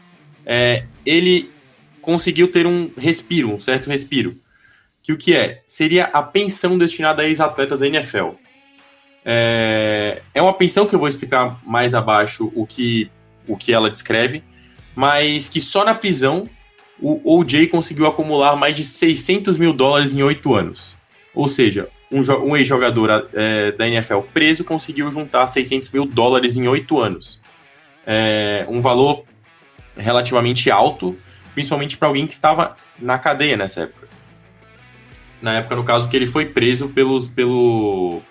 é, 0.44 0.84
ele 1.06 1.50
conseguiu 2.02 2.48
ter 2.48 2.66
um 2.66 2.90
respiro, 2.98 3.54
um 3.54 3.58
certo 3.58 3.88
respiro. 3.88 4.36
Que 5.02 5.14
o 5.14 5.16
que 5.16 5.34
é? 5.34 5.62
Seria 5.66 6.04
a 6.04 6.22
pensão 6.22 6.76
destinada 6.76 7.22
a 7.22 7.24
ex-atletas 7.26 7.80
da 7.80 7.86
NFL. 7.86 8.32
É, 9.24 10.20
é 10.34 10.42
uma 10.42 10.52
pensão 10.52 10.86
que 10.86 10.94
eu 10.94 10.98
vou 10.98 11.08
explicar 11.08 11.58
mais 11.64 11.94
abaixo 11.94 12.52
o 12.54 12.66
que, 12.66 13.10
o 13.48 13.56
que 13.56 13.72
ela 13.72 13.90
descreve, 13.90 14.44
mas 14.94 15.48
que 15.48 15.62
só 15.62 15.82
na 15.82 15.94
prisão 15.94 16.46
o 17.00 17.38
OJ 17.38 17.68
conseguiu 17.68 18.06
acumular 18.06 18.54
mais 18.54 18.76
de 18.76 18.84
600 18.84 19.56
mil 19.56 19.72
dólares 19.72 20.14
em 20.14 20.22
oito 20.22 20.54
anos. 20.54 20.94
Ou 21.34 21.48
seja, 21.48 21.88
um, 22.10 22.20
um 22.48 22.56
ex-jogador 22.56 23.28
é, 23.34 23.72
da 23.72 23.86
NFL 23.86 24.20
preso 24.32 24.64
conseguiu 24.64 25.10
juntar 25.10 25.46
600 25.48 25.90
mil 25.90 26.06
dólares 26.06 26.56
em 26.56 26.66
oito 26.68 27.00
anos. 27.00 27.40
É, 28.06 28.64
um 28.68 28.80
valor 28.80 29.24
relativamente 29.96 30.70
alto, 30.70 31.16
principalmente 31.54 31.96
para 31.96 32.08
alguém 32.08 32.26
que 32.26 32.34
estava 32.34 32.76
na 32.98 33.18
cadeia 33.18 33.56
nessa 33.56 33.82
época. 33.82 34.08
Na 35.42 35.54
época, 35.54 35.76
no 35.76 35.84
caso, 35.84 36.08
que 36.08 36.16
ele 36.16 36.26
foi 36.26 36.46
preso 36.46 36.88
pelos, 36.88 37.26
pelo, 37.26 38.22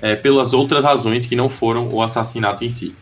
é, 0.00 0.14
pelas 0.14 0.52
outras 0.52 0.84
razões 0.84 1.26
que 1.26 1.36
não 1.36 1.48
foram 1.48 1.88
o 1.88 2.02
assassinato 2.02 2.64
em 2.64 2.70
si. 2.70 2.94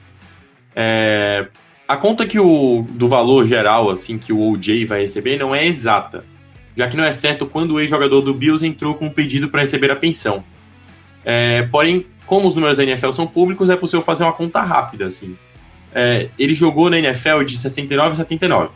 É, 0.75 1.47
a 1.87 1.97
conta 1.97 2.27
que 2.27 2.39
o 2.39 2.85
do 2.91 3.09
valor 3.09 3.47
geral 3.47 3.91
assim 3.91 4.19
que 4.19 4.33
o 4.33 4.53
OJ 4.53 4.85
vai 4.87 5.03
receber 5.03 5.39
não 5.39 5.55
é 5.55 5.67
exata, 5.67 6.25
já 6.77 6.89
que 6.89 6.97
não 6.97 7.05
é 7.05 7.13
certo 7.13 7.47
quando 7.47 7.73
o 7.73 7.81
ex-jogador 7.81 8.21
do 8.21 8.35
Bills 8.35 8.67
entrou 8.67 8.95
com 8.95 9.07
um 9.07 9.11
pedido 9.11 9.49
para 9.49 9.63
receber 9.63 9.91
a 9.91 9.97
pensão. 9.97 10.45
É, 11.25 11.63
porém, 11.63 12.07
como 12.27 12.49
os 12.49 12.55
números 12.55 12.77
da 12.77 12.85
NFL 12.85 13.13
são 13.13 13.27
públicos, 13.27 13.71
é 13.71 13.77
possível 13.77 14.03
fazer 14.03 14.25
uma 14.25 14.33
conta 14.33 14.61
rápida 14.61 15.07
assim. 15.07 15.37
É, 15.95 16.29
ele 16.39 16.55
jogou 16.55 16.91
na 16.91 16.99
NFL 16.99 17.43
de 17.45 17.57
69 17.57 18.13
a 18.13 18.17
79. 18.17 18.69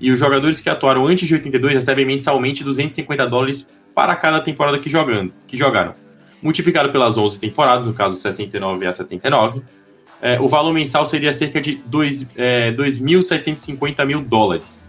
e 0.00 0.10
os 0.10 0.20
jogadores 0.20 0.60
que 0.60 0.68
atuaram 0.68 1.06
antes 1.06 1.26
de 1.26 1.34
82 1.34 1.74
recebem 1.74 2.04
mensalmente 2.04 2.62
250 2.62 3.26
dólares 3.26 3.66
para 3.94 4.14
cada 4.14 4.38
temporada 4.40 4.78
que, 4.78 4.90
jogando, 4.90 5.32
que 5.46 5.56
jogaram. 5.56 5.94
Multiplicado 6.42 6.90
pelas 6.90 7.16
11 7.16 7.40
temporadas, 7.40 7.86
no 7.86 7.94
caso 7.94 8.20
69 8.20 8.86
a 8.86 8.92
79, 8.92 9.62
é, 10.20 10.38
o 10.38 10.48
valor 10.48 10.74
mensal 10.74 11.06
seria 11.06 11.32
cerca 11.32 11.58
de 11.60 11.80
2.750 11.90 13.94
é, 13.98 14.04
mil 14.04 14.20
dólares. 14.20 14.83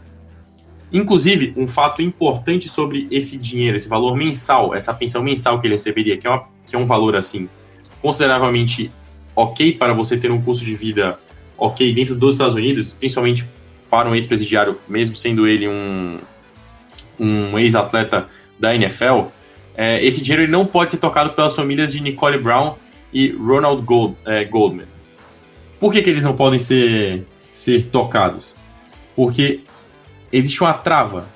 Inclusive, 0.91 1.53
um 1.57 1.67
fato 1.67 2.01
importante 2.01 2.69
sobre 2.69 3.07
esse 3.11 3.37
dinheiro, 3.37 3.77
esse 3.77 3.87
valor 3.87 4.15
mensal, 4.15 4.73
essa 4.73 4.93
pensão 4.93 5.23
mensal 5.23 5.59
que 5.59 5.67
ele 5.67 5.73
receberia, 5.73 6.17
que 6.17 6.27
é, 6.27 6.29
uma, 6.29 6.43
que 6.65 6.75
é 6.75 6.79
um 6.79 6.85
valor 6.85 7.15
assim 7.15 7.49
consideravelmente 8.01 8.91
ok 9.35 9.73
para 9.73 9.93
você 9.93 10.15
ter 10.15 10.31
um 10.31 10.39
custo 10.39 10.63
de 10.63 10.75
vida 10.75 11.19
ok 11.57 11.93
dentro 11.93 12.15
dos 12.15 12.35
Estados 12.35 12.55
Unidos, 12.55 12.93
principalmente 12.93 13.45
para 13.89 14.07
um 14.09 14.15
ex-presidiário, 14.15 14.79
mesmo 14.87 15.15
sendo 15.15 15.47
ele 15.47 15.67
um, 15.67 16.17
um 17.19 17.57
ex-atleta 17.57 18.27
da 18.59 18.75
NFL, 18.75 19.27
é, 19.75 20.03
esse 20.05 20.21
dinheiro 20.21 20.43
ele 20.43 20.51
não 20.51 20.65
pode 20.65 20.91
ser 20.91 20.97
tocado 20.97 21.31
pelas 21.31 21.55
famílias 21.55 21.91
de 21.91 22.01
Nicole 22.01 22.37
Brown 22.37 22.75
e 23.11 23.29
Ronald 23.31 23.81
Gold, 23.83 24.15
é, 24.25 24.43
Goldman. 24.45 24.87
Por 25.79 25.91
que, 25.91 26.01
que 26.01 26.09
eles 26.09 26.23
não 26.23 26.35
podem 26.35 26.59
ser, 26.59 27.25
ser 27.51 27.87
tocados? 27.87 28.55
Porque 29.15 29.61
existe 30.37 30.61
uma 30.61 30.73
trava. 30.73 31.27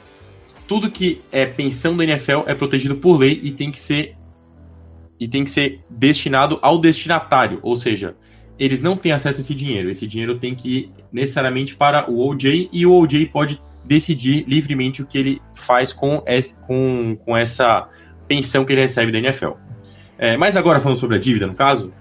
Tudo 0.67 0.91
que 0.91 1.21
é 1.31 1.45
pensão 1.45 1.95
da 1.95 2.03
NFL 2.03 2.41
é 2.45 2.53
protegido 2.53 2.95
por 2.95 3.17
lei 3.17 3.39
e 3.41 3.51
tem 3.51 3.71
que 3.71 3.79
ser 3.79 4.15
e 5.19 5.27
tem 5.27 5.43
que 5.43 5.51
ser 5.51 5.81
destinado 5.89 6.59
ao 6.61 6.79
destinatário, 6.79 7.59
ou 7.61 7.75
seja, 7.75 8.15
eles 8.57 8.81
não 8.81 8.95
têm 8.95 9.11
acesso 9.11 9.39
a 9.39 9.41
esse 9.41 9.53
dinheiro. 9.53 9.89
Esse 9.89 10.07
dinheiro 10.07 10.37
tem 10.37 10.55
que 10.55 10.69
ir 10.69 10.91
necessariamente 11.11 11.75
para 11.75 12.09
o 12.09 12.25
OJ 12.25 12.69
e 12.71 12.85
o 12.85 12.93
OJ 12.93 13.25
pode 13.25 13.61
decidir 13.83 14.45
livremente 14.47 15.01
o 15.01 15.05
que 15.05 15.17
ele 15.17 15.41
faz 15.53 15.91
com, 15.91 16.23
esse, 16.25 16.57
com, 16.61 17.17
com 17.25 17.35
essa 17.35 17.89
pensão 18.27 18.63
que 18.63 18.71
ele 18.71 18.81
recebe 18.81 19.11
da 19.11 19.17
NFL. 19.17 19.51
É, 20.17 20.37
mas 20.37 20.55
agora 20.55 20.79
falando 20.79 20.97
sobre 20.97 21.17
a 21.17 21.19
dívida, 21.19 21.47
no 21.47 21.53
caso, 21.53 21.91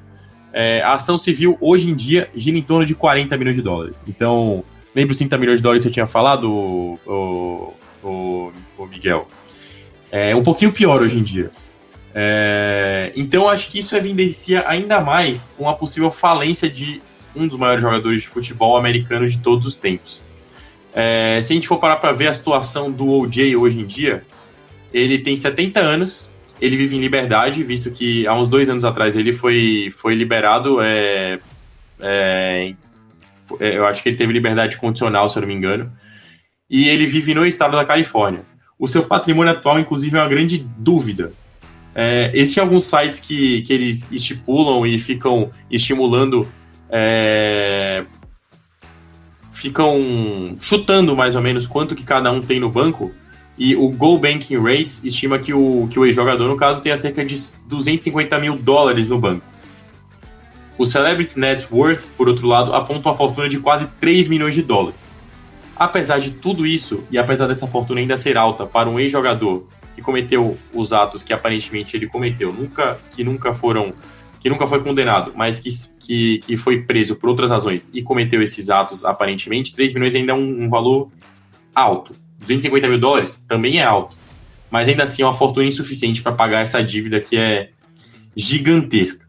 é, 0.53 0.80
a 0.82 0.94
ação 0.94 1.18
civil 1.18 1.57
hoje 1.61 1.88
em 1.88 1.94
dia 1.94 2.30
gira 2.36 2.57
em 2.57 2.62
torno 2.62 2.86
de 2.86 2.94
40 2.94 3.36
milhões 3.36 3.57
de 3.57 3.62
dólares. 3.62 4.03
Então, 4.07 4.64
lembra 4.99 5.12
os 5.12 5.18
30 5.18 5.38
milhões 5.38 5.59
de 5.59 5.62
dólares 5.62 5.84
que 5.84 5.88
você 5.88 5.94
tinha 5.94 6.09
falado, 6.09 6.53
o, 6.53 7.72
o, 8.03 8.53
o 8.76 8.86
Miguel? 8.86 9.28
É 10.11 10.34
um 10.34 10.42
pouquinho 10.42 10.72
pior 10.72 11.01
hoje 11.01 11.18
em 11.18 11.22
dia. 11.22 11.53
É, 12.12 13.12
então, 13.14 13.49
acho 13.49 13.70
que 13.70 13.78
isso 13.78 13.94
evidencia 13.94 14.64
ainda 14.66 15.01
mais 15.01 15.53
uma 15.57 15.72
possível 15.74 16.11
falência 16.11 16.68
de 16.68 17.01
um 17.36 17.46
dos 17.46 17.57
maiores 17.57 17.80
jogadores 17.80 18.22
de 18.22 18.28
futebol 18.28 18.76
americano 18.76 19.28
de 19.28 19.38
todos 19.38 19.66
os 19.66 19.76
tempos. 19.76 20.20
É, 20.92 21.38
se 21.42 21.53
a 21.53 21.55
gente 21.55 21.68
for 21.68 21.78
parar 21.78 21.96
para 21.96 22.11
ver 22.11 22.26
a 22.26 22.32
situação 22.32 22.90
do 22.90 23.09
OJ 23.09 23.55
hoje 23.55 23.78
em 23.78 23.86
dia, 23.86 24.24
ele 24.92 25.20
tem 25.20 25.36
70 25.36 25.78
anos, 25.78 26.28
ele 26.61 26.76
vive 26.76 26.96
em 26.96 27.01
liberdade, 27.01 27.62
visto 27.62 27.88
que 27.88 28.26
há 28.26 28.34
uns 28.34 28.49
dois 28.49 28.68
anos 28.68 28.84
atrás 28.84 29.16
ele 29.16 29.32
foi, 29.32 29.94
foi 29.96 30.16
liberado. 30.16 30.80
É, 30.80 31.38
é, 32.01 32.74
eu 33.61 33.86
acho 33.86 34.03
que 34.03 34.09
ele 34.09 34.16
teve 34.16 34.32
liberdade 34.32 34.76
condicional, 34.76 35.28
se 35.28 35.36
eu 35.36 35.42
não 35.42 35.49
me 35.49 35.55
engano. 35.55 35.92
E 36.68 36.88
ele 36.88 37.07
vive 37.07 37.34
no 37.34 37.46
estado 37.46 37.76
da 37.76 37.84
Califórnia. 37.84 38.42
O 38.78 38.86
seu 38.86 39.05
patrimônio 39.05 39.53
atual, 39.53 39.78
inclusive, 39.78 40.16
é 40.16 40.20
uma 40.20 40.28
grande 40.28 40.59
dúvida. 40.59 41.32
É, 41.94 42.30
existem 42.34 42.62
alguns 42.62 42.84
sites 42.84 43.18
que, 43.18 43.62
que 43.62 43.72
eles 43.72 44.12
estipulam 44.12 44.86
e 44.86 44.99
ficam 44.99 45.51
estimulando. 45.70 46.46
É, 46.90 48.05
ficam 49.53 50.57
chutando 50.61 51.16
mais 51.16 51.34
ou 51.34 51.42
menos 51.42 51.66
quanto 51.66 51.96
que 51.96 52.05
cada 52.05 52.30
um 52.30 52.40
tem 52.40 52.61
no 52.61 52.70
banco. 52.70 53.12
E 53.59 53.74
o 53.74 53.88
Go 53.88 54.16
Banking 54.16 54.59
Rates 54.59 55.03
estima 55.03 55.38
que 55.38 55.53
o, 55.53 55.88
que 55.90 55.99
o 55.99 56.07
ex-jogador, 56.07 56.46
no 56.46 56.57
caso, 56.57 56.80
tenha 56.80 56.96
cerca 56.96 57.24
de 57.24 57.36
250 57.66 58.38
mil 58.38 58.57
dólares 58.57 59.09
no 59.09 59.18
banco. 59.18 59.44
O 60.79 60.87
Celebrity 60.87 61.37
Net 61.37 61.66
Worth, 61.72 62.05
por 62.16 62.29
outro 62.29 62.47
lado, 62.47 62.72
aponta 62.72 63.09
uma 63.09 63.16
fortuna 63.16 63.49
de 63.49 63.59
quase 63.59 63.89
3 64.01 64.29
milhões 64.29 64.55
de 64.55 64.62
dólares. 64.62 65.12
Apesar 65.74 66.20
de 66.20 66.31
tudo 66.31 66.64
isso, 66.64 67.03
e 67.11 67.18
apesar 67.18 67.49
dessa 67.49 67.66
fortuna 67.66 68.01
ainda 68.01 68.16
ser 68.16 68.39
alta 68.39 68.64
para 68.64 68.89
um 68.89 68.99
ex-jogador 68.99 69.68
que 69.97 70.01
cometeu 70.01 70.57
os 70.72 70.93
atos 70.93 71.24
que 71.24 71.33
aparentemente 71.33 71.97
ele 71.97 72.07
cometeu, 72.07 72.53
nunca, 72.53 72.97
que 73.11 73.24
nunca 73.24 73.53
foram, 73.53 73.93
que 74.41 74.49
nunca 74.49 74.68
foi 74.68 74.81
condenado, 74.81 75.33
mas 75.35 75.59
que, 75.59 75.70
que, 75.99 76.39
que 76.47 76.57
foi 76.57 76.83
preso 76.83 77.16
por 77.16 77.29
outras 77.29 77.51
razões 77.51 77.91
e 77.93 78.01
cometeu 78.01 78.41
esses 78.41 78.70
atos 78.70 79.05
aparentemente, 79.05 79.74
3 79.74 79.93
milhões 79.93 80.14
ainda 80.14 80.31
é 80.31 80.35
um, 80.35 80.64
um 80.64 80.68
valor 80.68 81.11
alto. 81.74 82.14
250 82.39 82.87
mil 82.87 83.01
dólares 83.01 83.45
também 83.49 83.81
é 83.81 83.85
alto. 83.85 84.16
Mas 84.70 84.89
ainda 84.89 85.03
assim 85.03 85.22
é 85.22 85.26
uma 85.26 85.35
fortuna 85.35 85.66
insuficiente 85.66 86.22
para 86.22 86.31
pagar 86.31 86.61
essa 86.61 86.83
dívida 86.85 87.20
que 87.20 87.37
é 87.37 87.70
gigantesca. 88.37 89.28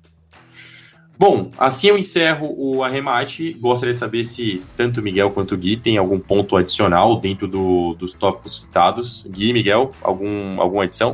Bom, 1.20 1.52
assim 1.58 1.88
eu 1.88 1.98
encerro 1.98 2.56
o 2.58 2.82
arremate. 2.82 3.52
Gostaria 3.60 3.94
de 3.94 4.00
saber 4.00 4.24
se 4.24 4.64
tanto 4.78 5.02
Miguel 5.02 5.32
quanto 5.32 5.58
Gui 5.58 5.76
tem 5.76 5.98
algum 5.98 6.18
ponto 6.18 6.56
adicional 6.56 7.20
dentro 7.20 7.46
do, 7.46 7.94
dos 7.96 8.14
tópicos 8.14 8.62
citados. 8.62 9.28
Gui, 9.30 9.52
Miguel, 9.52 9.92
algum, 10.02 10.62
alguma 10.62 10.86
adição? 10.86 11.14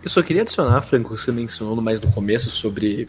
Eu 0.00 0.08
só 0.08 0.22
queria 0.22 0.42
adicionar, 0.42 0.80
Franco, 0.80 1.12
que 1.12 1.20
você 1.20 1.32
mencionou 1.32 1.74
mais 1.80 2.00
no 2.00 2.12
começo 2.12 2.48
sobre 2.50 3.08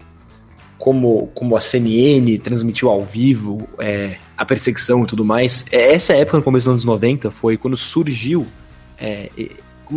como, 0.80 1.28
como 1.36 1.56
a 1.56 1.60
CNN 1.60 2.36
transmitiu 2.40 2.90
ao 2.90 3.06
vivo 3.06 3.70
é, 3.78 4.18
a 4.36 4.44
perseguição 4.44 5.04
e 5.04 5.06
tudo 5.06 5.24
mais. 5.24 5.68
É, 5.72 5.94
essa 5.94 6.14
época, 6.14 6.38
no 6.38 6.44
começo 6.44 6.66
dos 6.66 6.72
anos 6.72 6.86
90, 6.86 7.30
foi 7.30 7.58
quando 7.58 7.78
surgiu, 7.78 8.48
é, 8.98 9.30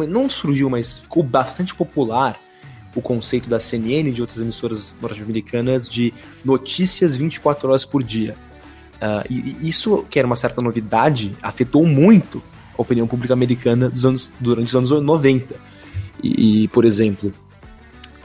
não 0.07 0.28
surgiu, 0.28 0.68
mas 0.68 0.99
ficou 0.99 1.22
bastante 1.22 1.74
popular 1.74 2.39
o 2.99 3.03
conceito 3.03 3.49
da 3.49 3.61
CNN 3.61 4.09
e 4.09 4.13
de 4.13 4.21
outras 4.21 4.41
emissoras 4.41 4.97
norte-americanas 5.01 5.89
de 5.89 6.13
notícias 6.45 7.17
24 7.17 7.69
horas 7.69 7.85
por 7.85 8.03
dia. 8.03 8.35
Uh, 8.97 9.25
e, 9.31 9.57
e, 9.63 9.69
isso, 9.69 10.05
que 10.11 10.19
era 10.19 10.27
uma 10.27 10.35
certa 10.35 10.61
novidade, 10.61 11.37
afetou 11.41 11.87
muito 11.87 12.43
a 12.77 12.83
opinião 12.83 13.07
pública 13.07 13.33
americana 13.33 13.93
anos, 14.05 14.33
durante 14.41 14.69
os 14.69 14.75
anos 14.75 14.91
90. 14.91 15.55
E, 16.23 16.65
e 16.65 16.69
por 16.69 16.85
exemplo, 16.85 17.33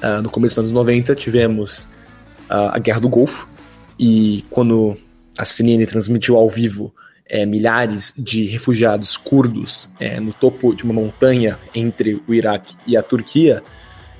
uh, 0.01 0.21
no 0.21 0.29
começo 0.29 0.55
dos 0.55 0.71
anos 0.71 0.71
90 0.71 1.15
tivemos 1.15 1.87
a 2.49 2.77
Guerra 2.77 2.99
do 2.99 3.09
Golfo, 3.09 3.47
e 3.97 4.45
quando 4.51 4.95
a 5.37 5.45
CNN 5.45 5.83
transmitiu 5.87 6.35
ao 6.35 6.47
vivo 6.49 6.93
é, 7.25 7.45
milhares 7.45 8.13
de 8.17 8.45
refugiados 8.45 9.17
curdos 9.17 9.89
é, 9.99 10.19
no 10.19 10.33
topo 10.33 10.75
de 10.75 10.83
uma 10.83 10.93
montanha 10.93 11.57
entre 11.73 12.21
o 12.27 12.33
Iraque 12.33 12.75
e 12.85 12.95
a 12.95 13.01
Turquia, 13.01 13.63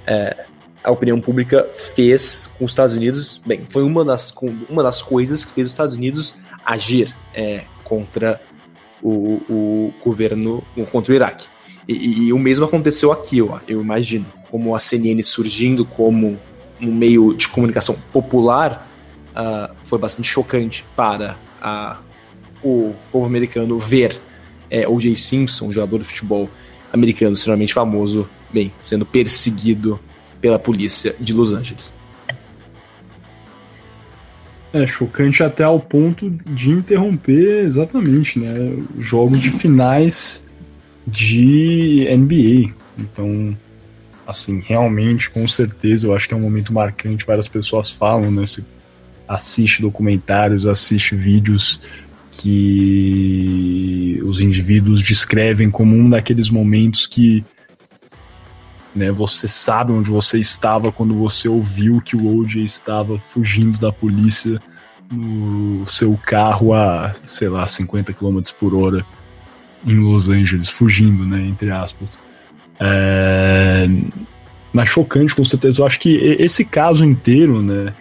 é, 0.06 0.46
a 0.84 0.92
opinião 0.92 1.20
pública 1.20 1.68
fez 1.96 2.50
com 2.58 2.66
os 2.66 2.72
Estados 2.72 2.96
Unidos, 2.96 3.42
bem, 3.46 3.66
foi 3.70 3.84
uma 3.84 4.04
das, 4.04 4.34
uma 4.70 4.84
das 4.84 5.02
coisas 5.02 5.46
que 5.46 5.52
fez 5.52 5.66
os 5.66 5.72
Estados 5.72 5.96
Unidos 5.96 6.36
agir 6.66 7.16
é, 7.34 7.64
contra 7.84 8.42
o, 9.02 9.42
o, 9.50 9.94
governo, 10.04 10.64
contra 10.92 11.12
o 11.12 11.16
Iraque. 11.16 11.48
E, 11.88 12.28
e, 12.28 12.34
o 12.34 12.40
mesmo 12.40 12.66
aconteceu 12.66 13.12
aqui, 13.12 13.42
ó, 13.42 13.60
eu 13.68 13.82
imagino, 13.82 14.26
como 14.50 14.76
a 14.76 14.80
CNN 14.80 15.22
surgindo 15.22 15.86
como 15.86 16.40
um 16.82 16.94
meio 16.94 17.34
de 17.34 17.48
comunicação 17.48 17.96
popular 18.12 18.88
uh, 19.32 19.74
foi 19.84 20.00
bastante 20.00 20.28
chocante 20.28 20.86
para 20.96 21.38
o 22.64 22.94
povo 23.12 23.26
americano 23.26 23.78
ver 23.78 24.20
é, 24.70 24.88
O.J. 24.88 25.16
Simpson, 25.16 25.72
jogador 25.72 26.00
de 26.00 26.06
futebol 26.06 26.50
americano 26.92 27.34
extremamente 27.34 27.74
famoso, 27.74 28.30
bem, 28.54 28.72
sendo 28.80 29.06
perseguido 29.06 30.00
pela 30.40 30.60
polícia 30.60 31.16
de 31.20 31.34
Los 31.34 31.54
Angeles. 31.54 31.94
É 34.72 34.88
chocante 34.88 35.44
até 35.44 35.64
ao 35.64 35.80
ponto 35.80 36.30
de 36.30 36.70
interromper 36.70 37.64
exatamente, 37.64 38.40
né, 38.40 38.76
jogos 38.98 39.40
de 39.40 39.52
finais 39.52 40.44
de 41.06 42.08
NBA. 42.10 42.74
Então, 42.98 43.56
assim, 44.26 44.62
realmente, 44.62 45.30
com 45.30 45.48
certeza, 45.48 46.08
eu 46.08 46.16
acho 46.16 46.28
que 46.28 46.34
é 46.34 46.38
um 46.38 46.42
momento 46.42 46.74
marcante. 46.74 47.26
Várias 47.26 47.48
pessoas 47.48 47.90
falam, 47.90 48.32
né? 48.32 48.44
Assiste 49.28 49.82
documentários, 49.82 50.66
assiste 50.66 51.16
vídeos 51.16 51.80
que 52.32 54.20
os 54.26 54.40
indivíduos 54.40 55.02
descrevem 55.02 55.70
como 55.70 55.96
um 55.96 56.10
daqueles 56.10 56.50
momentos 56.50 57.06
que 57.06 57.44
né, 58.96 59.12
você 59.12 59.48
sabe 59.48 59.92
onde 59.92 60.10
você 60.10 60.40
estava 60.40 60.92
quando 60.92 61.16
você 61.16 61.48
ouviu 61.48 62.02
que 62.02 62.16
o 62.16 62.38
OJ 62.38 62.64
estava 62.64 63.18
fugindo 63.18 63.78
da 63.80 63.92
polícia 63.92 64.62
no 65.12 65.86
seu 65.86 66.18
carro 66.26 66.74
a, 66.74 67.14
sei 67.26 67.50
lá, 67.50 67.66
50 67.66 68.14
km 68.14 68.42
por 68.60 68.74
hora 68.74 69.06
em 69.86 70.00
Los 70.00 70.30
Angeles, 70.30 70.70
fugindo, 70.70 71.26
né, 71.26 71.42
entre 71.42 71.72
aspas. 71.72 72.22
É, 72.80 73.88
mas 74.72 74.90
chocante, 74.90 75.36
com 75.36 75.46
certeza. 75.46 75.82
Eu 75.82 75.86
acho 75.86 76.00
que 76.00 76.16
esse 76.18 76.66
caso 76.66 77.06
inteiro, 77.06 77.62
né? 77.62 77.94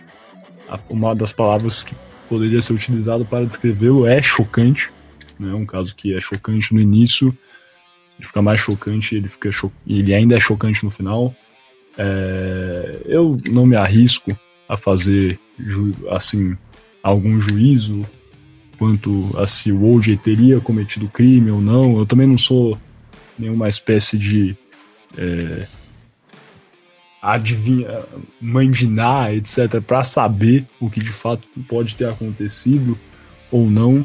Uma 0.89 1.15
das 1.15 1.33
palavras 1.33 1.85
que 1.85 1.95
poderia 2.29 2.63
ser 2.63 2.73
utilizado 2.73 3.27
para 3.27 3.45
descrevê-lo 3.45 4.07
é 4.07 4.23
chocante. 4.23 4.91
né? 5.39 5.53
Um 5.53 5.67
caso 5.67 5.95
que 5.95 6.17
é 6.17 6.21
chocante 6.21 6.73
no 6.73 6.81
início, 6.81 7.37
ele 8.19 8.27
fica 8.27 8.43
mais 8.43 8.61
chocante, 8.61 9.15
ele 9.15 9.29
fica 9.29 9.51
cho 9.51 9.71
ele 9.87 10.15
ainda 10.15 10.37
é 10.37 10.41
chocante 10.41 10.85
no 10.85 10.91
final. 10.91 11.35
É, 11.99 13.03
eu 13.05 13.41
não 13.51 13.67
me 13.67 13.77
arrisco 13.77 14.37
a 14.69 14.77
fazer 14.77 15.39
assim 16.11 16.57
algum 17.03 17.39
juízo 17.39 18.07
quanto 18.79 19.31
a 19.37 19.47
se 19.47 19.71
o 19.71 19.85
OJ 19.93 20.17
teria 20.17 20.61
cometido 20.61 21.09
crime 21.09 21.51
ou 21.51 21.61
não. 21.61 21.99
Eu 21.99 22.07
também 22.07 22.27
não 22.27 22.39
sou 22.39 22.79
nenhuma 23.39 23.69
espécie 23.69 24.17
de 24.17 24.57
é, 25.17 25.67
adivinha, 27.21 28.05
mandinar, 28.41 29.33
etc., 29.33 29.81
para 29.81 30.03
saber 30.03 30.67
o 30.81 30.91
que 30.91 31.01
de 31.01 31.13
fato 31.13 31.47
pode 31.69 31.95
ter 31.95 32.09
acontecido 32.09 32.99
ou 33.51 33.71
não. 33.71 34.05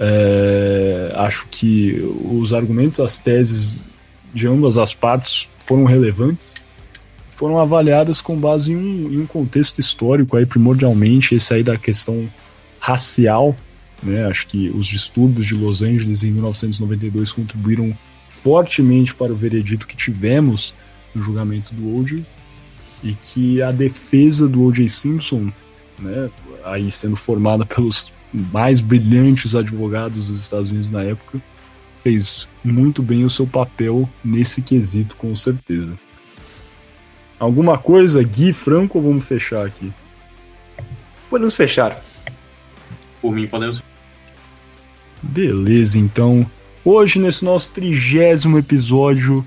É, 0.00 1.12
acho 1.16 1.46
que 1.50 2.00
os 2.24 2.52
argumentos, 2.52 3.00
as 3.00 3.20
teses 3.20 3.78
de 4.32 4.46
ambas 4.46 4.78
as 4.78 4.94
partes 4.94 5.48
foram 5.64 5.84
relevantes, 5.84 6.54
foram 7.28 7.58
avaliadas 7.58 8.20
com 8.20 8.36
base 8.36 8.72
em 8.72 8.76
um, 8.76 9.12
em 9.12 9.20
um 9.20 9.26
contexto 9.26 9.80
histórico 9.80 10.36
aí 10.36 10.44
primordialmente 10.44 11.34
esse 11.34 11.54
aí 11.54 11.62
da 11.62 11.76
questão 11.76 12.28
racial, 12.80 13.56
né? 14.02 14.26
Acho 14.26 14.46
que 14.46 14.70
os 14.70 14.86
distúrbios 14.86 15.46
de 15.46 15.54
Los 15.54 15.82
Angeles 15.82 16.22
em 16.22 16.30
1992 16.30 17.32
contribuíram 17.32 17.96
fortemente 18.26 19.14
para 19.14 19.32
o 19.32 19.36
veredito 19.36 19.86
que 19.86 19.96
tivemos 19.96 20.74
no 21.14 21.22
julgamento 21.22 21.74
do 21.74 21.96
O.J. 21.96 22.24
e 23.02 23.14
que 23.14 23.60
a 23.62 23.70
defesa 23.70 24.48
do 24.48 24.62
O.J. 24.62 24.88
Simpson, 24.88 25.52
né, 25.98 26.30
aí 26.64 26.90
sendo 26.90 27.16
formada 27.16 27.66
pelos 27.66 28.12
mais 28.32 28.80
brilhantes 28.80 29.54
advogados 29.54 30.28
dos 30.28 30.40
Estados 30.40 30.70
Unidos 30.70 30.90
na 30.90 31.02
época, 31.02 31.40
fez 32.02 32.48
muito 32.64 33.02
bem 33.02 33.24
o 33.24 33.30
seu 33.30 33.46
papel 33.46 34.08
nesse 34.24 34.62
quesito, 34.62 35.16
com 35.16 35.34
certeza. 35.34 35.98
Alguma 37.38 37.78
coisa, 37.78 38.22
Gui, 38.22 38.52
Franco, 38.52 38.98
ou 38.98 39.04
vamos 39.04 39.26
fechar 39.26 39.64
aqui? 39.64 39.92
Podemos 41.30 41.54
fechar. 41.54 42.02
Por 43.20 43.32
mim, 43.32 43.46
podemos. 43.46 43.82
Beleza, 45.22 45.98
então. 45.98 46.48
Hoje, 46.84 47.18
nesse 47.18 47.44
nosso 47.44 47.70
trigésimo 47.70 48.58
episódio, 48.58 49.46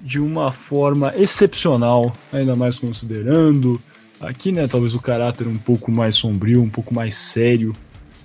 de 0.00 0.18
uma 0.18 0.52
forma 0.52 1.12
excepcional, 1.16 2.12
ainda 2.32 2.54
mais 2.54 2.78
considerando 2.78 3.80
aqui, 4.20 4.52
né, 4.52 4.66
talvez 4.66 4.94
o 4.94 5.00
caráter 5.00 5.46
um 5.46 5.58
pouco 5.58 5.90
mais 5.90 6.16
sombrio, 6.16 6.62
um 6.62 6.68
pouco 6.68 6.94
mais 6.94 7.14
sério 7.14 7.74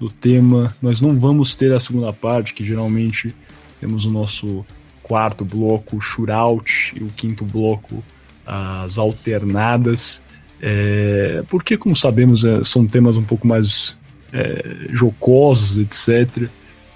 do 0.02 0.10
tema. 0.10 0.76
Nós 0.82 1.00
não 1.00 1.16
vamos 1.18 1.56
ter 1.56 1.72
a 1.72 1.80
segunda 1.80 2.12
parte, 2.12 2.56
que 2.56 2.66
geralmente 2.66 3.36
temos 3.80 4.04
o 4.04 4.10
nosso 4.10 4.66
quarto 5.04 5.46
bloco, 5.46 5.98
o 5.98 6.02
shootout, 6.02 6.94
e 6.96 7.04
o 7.04 7.08
quinto 7.16 7.46
bloco, 7.46 8.04
as 8.44 8.98
alternadas. 8.98 10.24
É, 10.60 11.44
porque, 11.48 11.78
como 11.78 11.96
sabemos, 11.96 12.44
é, 12.44 12.64
são 12.64 12.88
temas 12.88 13.16
um 13.16 13.24
pouco 13.24 13.46
mais 13.46 13.96
é, 14.34 14.88
jocosos, 14.90 15.78
etc. 15.78 16.50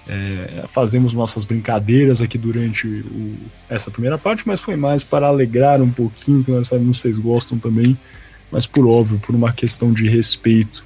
É, 0.08 0.64
fazemos 0.66 1.12
nossas 1.12 1.44
brincadeiras 1.44 2.20
aqui 2.20 2.36
durante 2.36 2.88
o, 2.88 3.36
essa 3.68 3.88
primeira 3.88 4.18
parte, 4.18 4.42
mas 4.46 4.60
foi 4.60 4.74
mais 4.74 5.04
para 5.04 5.28
alegrar 5.28 5.80
um 5.80 5.90
pouquinho, 5.90 6.42
que 6.42 6.50
nós 6.50 6.66
sabemos 6.66 6.96
que 6.96 7.02
vocês 7.02 7.18
gostam 7.18 7.56
também, 7.56 7.96
mas 8.50 8.66
por 8.66 8.84
óbvio, 8.84 9.20
por 9.20 9.34
uma 9.34 9.52
questão 9.52 9.92
de 9.92 10.08
respeito, 10.08 10.84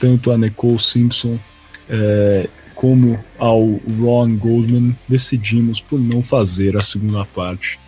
tanto 0.00 0.32
a 0.32 0.38
Nicole 0.38 0.80
Simpson 0.80 1.38
é, 1.92 2.48
como 2.74 3.22
ao 3.38 3.62
Ron 4.00 4.36
Goldman, 4.36 4.96
decidimos 5.06 5.80
por 5.80 6.00
não 6.00 6.22
fazer 6.22 6.76
a 6.76 6.80
segunda 6.80 7.24
parte 7.26 7.78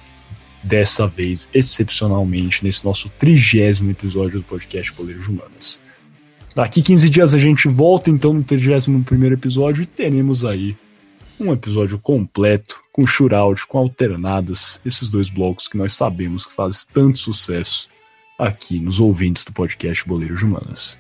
dessa 0.63 1.07
vez, 1.07 1.51
excepcionalmente, 1.53 2.63
nesse 2.63 2.85
nosso 2.85 3.09
trigésimo 3.09 3.91
episódio 3.91 4.41
do 4.41 4.45
podcast 4.45 4.93
Poleiros 4.93 5.27
Humanas. 5.27 5.81
Daqui 6.55 6.83
15 6.83 7.11
dias 7.11 7.35
a 7.35 7.39
gente 7.39 7.67
volta 7.67 8.11
então 8.11 8.33
no 8.33 8.45
31 8.45 9.05
episódio 9.33 9.83
e 9.83 9.87
teremos 9.87 10.45
aí 10.45 10.77
um 11.41 11.53
episódio 11.53 11.99
completo, 11.99 12.81
com 12.93 13.05
shootout, 13.07 13.67
com 13.67 13.79
alternadas, 13.79 14.81
esses 14.87 15.11
dois 15.11 15.29
blocos 15.29 15.67
que 15.67 15.77
nós 15.77 15.93
sabemos 15.93 16.47
que 16.47 16.53
fazem 16.53 16.83
tanto 16.93 17.19
sucesso 17.19 17.89
aqui 18.39 18.79
nos 18.79 19.01
ouvintes 19.01 19.45
do 19.45 19.53
podcast 19.53 20.07
Boleiros 20.07 20.43
Humanas. 20.43 20.99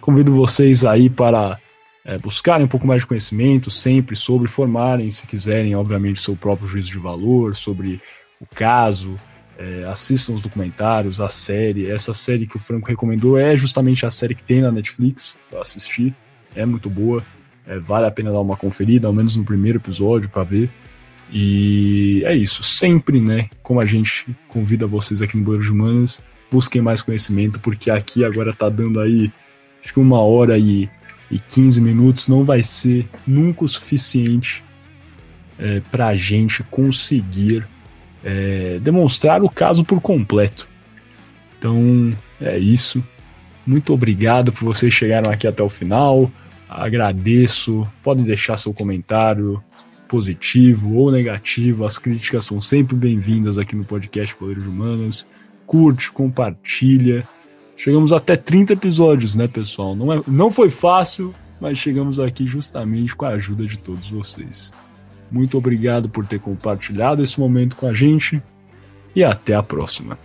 Convido 0.00 0.32
vocês 0.34 0.84
aí 0.84 1.08
para 1.08 1.58
é, 2.04 2.18
buscarem 2.18 2.66
um 2.66 2.68
pouco 2.68 2.86
mais 2.86 3.02
de 3.02 3.06
conhecimento 3.06 3.70
sempre 3.70 4.14
sobre, 4.14 4.46
formarem, 4.46 5.10
se 5.10 5.26
quiserem, 5.26 5.74
obviamente, 5.74 6.20
seu 6.20 6.36
próprio 6.36 6.68
juízo 6.68 6.90
de 6.90 6.98
valor, 6.98 7.56
sobre 7.56 8.00
o 8.38 8.46
caso, 8.46 9.16
é, 9.58 9.84
assistam 9.84 10.34
os 10.34 10.42
documentários, 10.42 11.20
a 11.20 11.28
série. 11.28 11.90
Essa 11.90 12.12
série 12.12 12.46
que 12.46 12.56
o 12.56 12.60
Franco 12.60 12.88
recomendou 12.88 13.38
é 13.38 13.56
justamente 13.56 14.04
a 14.04 14.10
série 14.10 14.34
que 14.34 14.42
tem 14.42 14.60
na 14.60 14.70
Netflix 14.70 15.36
para 15.50 15.62
assistir. 15.62 16.14
É 16.54 16.66
muito 16.66 16.90
boa, 16.90 17.24
é, 17.66 17.78
vale 17.78 18.06
a 18.06 18.10
pena 18.10 18.30
dar 18.30 18.40
uma 18.40 18.56
conferida, 18.56 19.06
ao 19.06 19.12
menos 19.12 19.36
no 19.36 19.44
primeiro 19.44 19.78
episódio, 19.78 20.28
para 20.28 20.42
ver. 20.42 20.70
E 21.32 22.22
é 22.26 22.34
isso, 22.34 22.62
sempre, 22.62 23.20
né? 23.20 23.48
Como 23.62 23.80
a 23.80 23.86
gente 23.86 24.26
convida 24.46 24.86
vocês 24.86 25.22
aqui 25.22 25.38
no 25.38 25.44
Boleiros 25.44 25.70
Humanas, 25.70 26.22
busquem 26.50 26.82
mais 26.82 27.00
conhecimento, 27.00 27.58
porque 27.60 27.90
aqui 27.90 28.24
agora 28.24 28.52
tá 28.52 28.68
dando 28.68 29.00
aí, 29.00 29.32
acho 29.82 29.94
que 29.94 30.00
uma 30.00 30.20
hora 30.20 30.58
e, 30.58 30.88
e 31.30 31.38
15 31.38 31.80
minutos, 31.80 32.28
não 32.28 32.44
vai 32.44 32.62
ser 32.62 33.08
nunca 33.26 33.64
o 33.64 33.68
suficiente 33.68 34.64
é, 35.58 35.80
para 35.90 36.08
a 36.08 36.16
gente 36.16 36.62
conseguir 36.64 37.66
é, 38.22 38.78
demonstrar 38.80 39.42
o 39.42 39.48
caso 39.48 39.84
por 39.84 40.00
completo. 40.00 40.68
Então 41.58 42.10
é 42.40 42.58
isso. 42.58 43.02
Muito 43.66 43.92
obrigado 43.92 44.52
por 44.52 44.64
vocês 44.64 44.92
chegaram 44.92 45.30
aqui 45.30 45.46
até 45.46 45.62
o 45.62 45.68
final. 45.68 46.30
Agradeço. 46.68 47.86
Podem 48.02 48.24
deixar 48.24 48.56
seu 48.56 48.72
comentário 48.72 49.62
positivo 50.08 50.94
ou 50.94 51.10
negativo. 51.10 51.84
As 51.84 51.98
críticas 51.98 52.44
são 52.44 52.60
sempre 52.60 52.94
bem-vindas 52.94 53.58
aqui 53.58 53.74
no 53.74 53.84
podcast 53.84 54.34
Poderes 54.36 54.66
Humanos. 54.66 55.26
Curte, 55.66 56.12
compartilha. 56.12 57.26
Chegamos 57.76 58.12
até 58.12 58.36
30 58.36 58.74
episódios, 58.74 59.34
né, 59.34 59.48
pessoal? 59.48 59.94
Não, 59.96 60.12
é, 60.12 60.22
não 60.26 60.50
foi 60.50 60.70
fácil, 60.70 61.34
mas 61.60 61.78
chegamos 61.78 62.20
aqui 62.20 62.46
justamente 62.46 63.14
com 63.14 63.26
a 63.26 63.30
ajuda 63.30 63.66
de 63.66 63.78
todos 63.78 64.10
vocês. 64.10 64.72
Muito 65.30 65.58
obrigado 65.58 66.08
por 66.08 66.26
ter 66.26 66.38
compartilhado 66.38 67.22
esse 67.22 67.38
momento 67.40 67.76
com 67.76 67.86
a 67.86 67.94
gente 67.94 68.40
e 69.14 69.24
até 69.24 69.54
a 69.54 69.62
próxima. 69.62 70.18